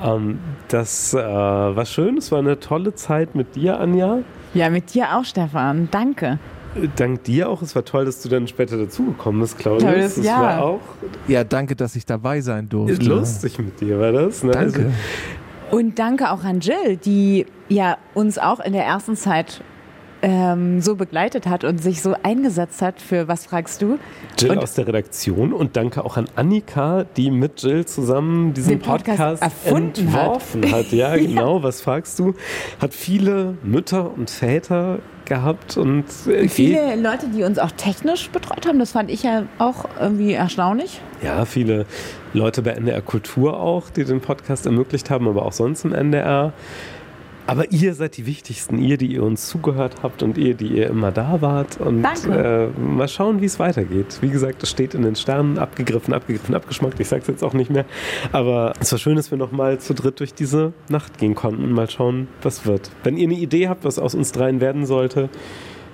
Ähm, 0.00 0.38
das 0.68 1.14
äh, 1.14 1.18
war 1.18 1.84
schön. 1.84 2.18
Es 2.18 2.30
war 2.30 2.38
eine 2.38 2.60
tolle 2.60 2.94
Zeit 2.94 3.34
mit 3.34 3.56
dir, 3.56 3.80
Anja. 3.80 4.18
Ja, 4.54 4.70
mit 4.70 4.94
dir 4.94 5.16
auch, 5.16 5.24
Stefan. 5.24 5.88
Danke. 5.90 6.38
Dank 6.96 7.24
dir 7.24 7.48
auch. 7.48 7.62
Es 7.62 7.74
war 7.74 7.84
toll, 7.84 8.04
dass 8.04 8.20
du 8.22 8.28
dann 8.28 8.46
später 8.48 8.76
dazugekommen 8.76 9.40
bist, 9.40 9.58
Claudius. 9.58 9.82
Tolles 9.90 10.14
das 10.16 10.24
Jahr. 10.24 10.42
war 10.42 10.62
auch 10.64 10.80
Ja, 11.28 11.44
danke, 11.44 11.76
dass 11.76 11.96
ich 11.96 12.04
dabei 12.06 12.40
sein 12.40 12.68
durfte. 12.68 13.04
lustig 13.04 13.58
mit 13.58 13.80
dir, 13.80 13.98
war 14.00 14.12
das? 14.12 14.42
Ne? 14.42 14.54
Also, 14.56 14.78
Danke. 14.80 14.92
Und 15.70 15.98
danke 15.98 16.30
auch 16.30 16.44
an 16.44 16.60
Jill, 16.60 16.96
die 16.96 17.46
ja 17.68 17.96
uns 18.14 18.38
auch 18.38 18.60
in 18.60 18.72
der 18.72 18.84
ersten 18.84 19.16
Zeit 19.16 19.62
ähm, 20.22 20.80
so 20.80 20.94
begleitet 20.94 21.46
hat 21.46 21.62
und 21.64 21.82
sich 21.82 22.00
so 22.02 22.14
eingesetzt 22.22 22.80
hat 22.82 23.00
für 23.02 23.28
Was 23.28 23.46
fragst 23.46 23.82
du? 23.82 23.98
Jill 24.38 24.52
Und- 24.52 24.58
aus 24.58 24.74
der 24.74 24.86
Redaktion 24.86 25.52
und 25.52 25.76
danke 25.76 26.04
auch 26.04 26.16
an 26.16 26.26
Annika, 26.36 27.04
die 27.16 27.30
mit 27.30 27.62
Jill 27.62 27.84
zusammen 27.84 28.54
diesen 28.54 28.78
Podcast 28.78 29.40
Podcast, 29.40 29.42
erfunden 29.42 30.12
hat. 30.12 30.20
entworfen 30.20 30.72
hat. 30.72 30.86
Ja, 30.92 31.16
genau. 31.16 31.62
Was 31.62 31.80
fragst 31.80 32.18
du? 32.18 32.34
Hat 32.80 32.94
viele 32.94 33.56
Mütter 33.62 34.10
und 34.16 34.30
Väter 34.30 35.00
gehabt 35.26 35.76
und 35.76 36.04
äh, 36.26 36.42
geht- 36.42 36.50
Viele 36.52 36.96
Leute, 36.96 37.26
die 37.28 37.42
uns 37.44 37.58
auch 37.58 37.70
technisch 37.72 38.30
betreut 38.30 38.66
haben, 38.66 38.78
das 38.78 38.92
fand 38.92 39.10
ich 39.10 39.22
ja 39.22 39.42
auch 39.58 39.84
irgendwie 40.00 40.32
erstaunlich. 40.32 41.00
Ja, 41.22 41.44
viele 41.44 41.84
Leute 42.32 42.62
bei 42.62 42.70
NDR 42.72 43.02
Kultur 43.02 43.60
auch, 43.60 43.90
die 43.90 44.04
den 44.04 44.20
Podcast 44.20 44.66
ermöglicht 44.66 45.10
haben, 45.10 45.28
aber 45.28 45.44
auch 45.44 45.52
sonst 45.52 45.84
im 45.84 45.92
NDR. 45.92 46.52
Aber 47.46 47.70
ihr 47.70 47.94
seid 47.94 48.16
die 48.16 48.26
Wichtigsten, 48.26 48.78
ihr, 48.78 48.96
die 48.96 49.06
ihr 49.06 49.22
uns 49.22 49.46
zugehört 49.46 49.96
habt 50.02 50.22
und 50.22 50.36
ihr, 50.36 50.54
die 50.54 50.66
ihr 50.68 50.88
immer 50.88 51.12
da 51.12 51.40
wart. 51.40 51.80
Und 51.80 52.02
Danke. 52.02 52.72
Äh, 52.76 52.80
mal 52.80 53.08
schauen, 53.08 53.40
wie 53.40 53.44
es 53.44 53.58
weitergeht. 53.58 54.18
Wie 54.20 54.30
gesagt, 54.30 54.62
es 54.62 54.70
steht 54.70 54.94
in 54.94 55.02
den 55.02 55.14
Sternen, 55.14 55.58
abgegriffen, 55.58 56.12
abgegriffen, 56.12 56.54
abgeschmackt. 56.54 56.98
Ich 56.98 57.08
sag's 57.08 57.28
jetzt 57.28 57.44
auch 57.44 57.52
nicht 57.52 57.70
mehr. 57.70 57.84
Aber 58.32 58.72
es 58.80 58.90
war 58.90 58.98
schön, 58.98 59.16
dass 59.16 59.30
wir 59.30 59.38
nochmal 59.38 59.78
zu 59.78 59.94
dritt 59.94 60.18
durch 60.20 60.34
diese 60.34 60.72
Nacht 60.88 61.18
gehen 61.18 61.34
konnten. 61.34 61.70
Mal 61.70 61.88
schauen, 61.88 62.28
was 62.42 62.66
wird. 62.66 62.90
Wenn 63.04 63.16
ihr 63.16 63.28
eine 63.28 63.38
Idee 63.38 63.68
habt, 63.68 63.84
was 63.84 63.98
aus 63.98 64.14
uns 64.14 64.32
dreien 64.32 64.60
werden 64.60 64.86
sollte, 64.86 65.28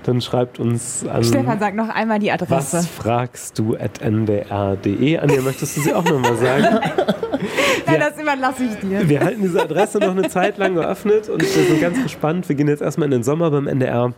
dann 0.04 0.20
schreibt 0.20 0.58
uns 0.58 1.06
an. 1.06 1.24
Stefan, 1.24 1.58
sag 1.58 1.74
noch 1.74 1.88
einmal 1.88 2.18
die 2.18 2.30
Adresse. 2.32 2.78
Was 2.78 2.86
fragst 2.86 3.58
du 3.58 3.76
at 3.76 4.00
ndr.de? 4.00 5.18
Anja, 5.18 5.42
möchtest 5.42 5.76
du 5.76 5.80
sie 5.80 5.94
auch 5.94 6.04
nochmal 6.04 6.36
sagen? 6.36 6.80
Ja, 7.86 7.98
das 7.98 8.18
überlasse 8.18 8.64
ich 8.64 8.74
dir. 8.76 9.08
Wir 9.08 9.20
halten 9.20 9.42
diese 9.42 9.62
Adresse 9.62 9.98
noch 9.98 10.10
eine 10.10 10.28
Zeit 10.28 10.58
lang 10.58 10.74
geöffnet 10.74 11.28
und 11.28 11.42
wir 11.42 11.48
sind 11.48 11.80
ganz 11.80 12.02
gespannt. 12.02 12.48
Wir 12.48 12.56
gehen 12.56 12.68
jetzt 12.68 12.82
erstmal 12.82 13.06
in 13.06 13.10
den 13.10 13.22
Sommer 13.22 13.50
beim 13.50 13.66
NDR. 13.66 14.14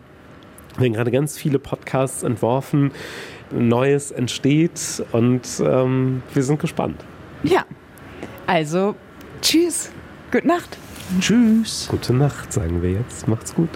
Wir 0.76 0.87
haben 0.87 0.93
gerade 0.93 1.11
ganz 1.11 1.37
viele 1.37 1.59
Podcasts 1.59 2.22
entworfen. 2.22 2.93
Neues 3.51 4.11
entsteht 4.11 5.05
und 5.12 5.43
ähm, 5.61 6.22
wir 6.32 6.43
sind 6.43 6.61
gespannt. 6.61 7.05
Ja. 7.43 7.64
Also, 8.47 8.95
tschüss. 9.41 9.91
Gute 10.30 10.47
Nacht. 10.47 10.78
Tschüss. 11.20 11.87
Gute 11.91 12.12
Nacht, 12.14 12.53
sagen 12.53 12.82
wir 12.82 12.91
jetzt. 12.91 13.28
Macht's 13.28 13.55
gut. 13.55 13.68